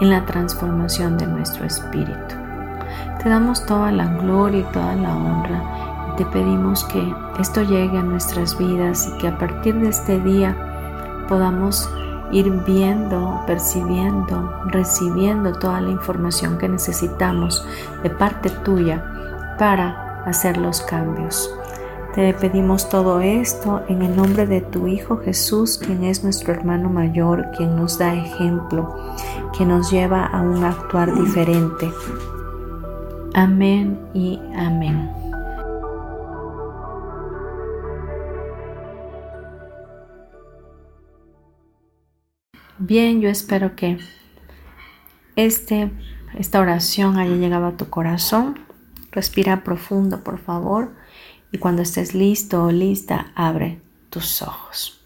en 0.01 0.11
la 0.11 0.25
transformación 0.25 1.17
de 1.19 1.27
nuestro 1.27 1.65
espíritu. 1.65 2.35
Te 3.23 3.29
damos 3.29 3.65
toda 3.67 3.93
la 3.93 4.07
gloria 4.07 4.61
y 4.61 4.73
toda 4.73 4.95
la 4.97 5.15
honra 5.15 5.83
te 6.17 6.27
pedimos 6.27 6.85
que 6.85 7.15
esto 7.41 7.63
llegue 7.63 7.99
a 7.99 8.03
nuestras 8.03 8.59
vidas 8.59 9.09
y 9.09 9.19
que 9.19 9.29
a 9.29 9.39
partir 9.39 9.75
de 9.77 9.89
este 9.89 10.21
día 10.21 10.55
podamos 11.29 11.89
ir 12.33 12.51
viendo, 12.67 13.43
percibiendo, 13.47 14.61
recibiendo 14.67 15.53
toda 15.55 15.81
la 15.81 15.91
información 15.91 16.59
que 16.59 16.69
necesitamos 16.69 17.67
de 18.03 18.11
parte 18.11 18.51
tuya 18.51 19.03
para 19.59 20.23
hacer 20.27 20.59
los 20.59 20.83
cambios. 20.83 21.51
Te 22.15 22.35
pedimos 22.35 22.91
todo 22.91 23.23
esto 23.23 23.83
en 23.89 24.03
el 24.03 24.15
nombre 24.15 24.47
de 24.47 24.61
tu 24.61 24.87
Hijo 24.87 25.17
Jesús, 25.17 25.79
quien 25.79 26.05
es 26.05 26.23
nuestro 26.23 26.53
hermano 26.53 26.91
mayor, 26.91 27.51
quien 27.57 27.75
nos 27.75 27.97
da 27.97 28.15
ejemplo, 28.15 28.95
quien 29.57 29.71
nos 29.71 29.91
lleva 29.91 30.27
a 30.27 30.43
un 30.43 30.63
actuar 30.63 31.15
diferente. 31.15 31.91
Amén 33.33 33.99
y 34.13 34.39
amén. 34.55 35.11
Bien, 42.77 43.23
yo 43.23 43.31
espero 43.31 43.75
que 43.75 43.97
este, 45.35 45.91
esta 46.39 46.61
oración 46.61 47.17
haya 47.17 47.37
llegado 47.37 47.69
a 47.69 47.77
tu 47.79 47.89
corazón 47.89 48.59
Respira 49.13 49.63
profundo, 49.63 50.25
por 50.25 50.39
favor, 50.39 50.95
y 51.53 51.59
cuando 51.59 51.83
estés 51.83 52.15
listo 52.15 52.65
o 52.65 52.73
lista, 52.73 53.31
abre 53.35 53.81
tus 54.11 54.43
ojos. 54.43 55.01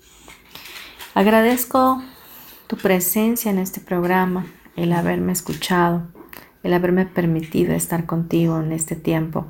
Agradezco 1.14 2.02
tu 2.68 2.76
presencia 2.76 3.50
en 3.50 3.58
este 3.58 3.80
programa, 3.80 4.46
el 4.76 4.92
haberme 4.92 5.32
escuchado, 5.32 6.06
el 6.62 6.72
haberme 6.72 7.04
permitido 7.06 7.74
estar 7.74 8.06
contigo 8.06 8.60
en 8.60 8.72
este 8.72 8.96
tiempo. 8.96 9.46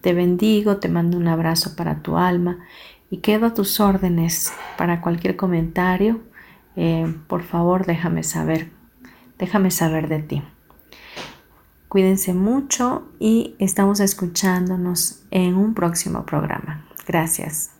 Te 0.00 0.14
bendigo, 0.14 0.78
te 0.78 0.88
mando 0.88 1.18
un 1.18 1.28
abrazo 1.28 1.76
para 1.76 2.02
tu 2.02 2.16
alma 2.16 2.58
y 3.10 3.18
quedo 3.18 3.46
a 3.46 3.54
tus 3.54 3.80
órdenes 3.80 4.52
para 4.78 5.00
cualquier 5.00 5.36
comentario. 5.36 6.20
Eh, 6.76 7.12
por 7.26 7.42
favor, 7.42 7.86
déjame 7.86 8.22
saber, 8.22 8.70
déjame 9.38 9.70
saber 9.70 10.08
de 10.08 10.22
ti. 10.22 10.42
Cuídense 11.90 12.34
mucho 12.34 13.02
y 13.18 13.56
estamos 13.58 13.98
escuchándonos 13.98 15.24
en 15.32 15.56
un 15.56 15.74
próximo 15.74 16.24
programa. 16.24 16.86
Gracias. 17.04 17.79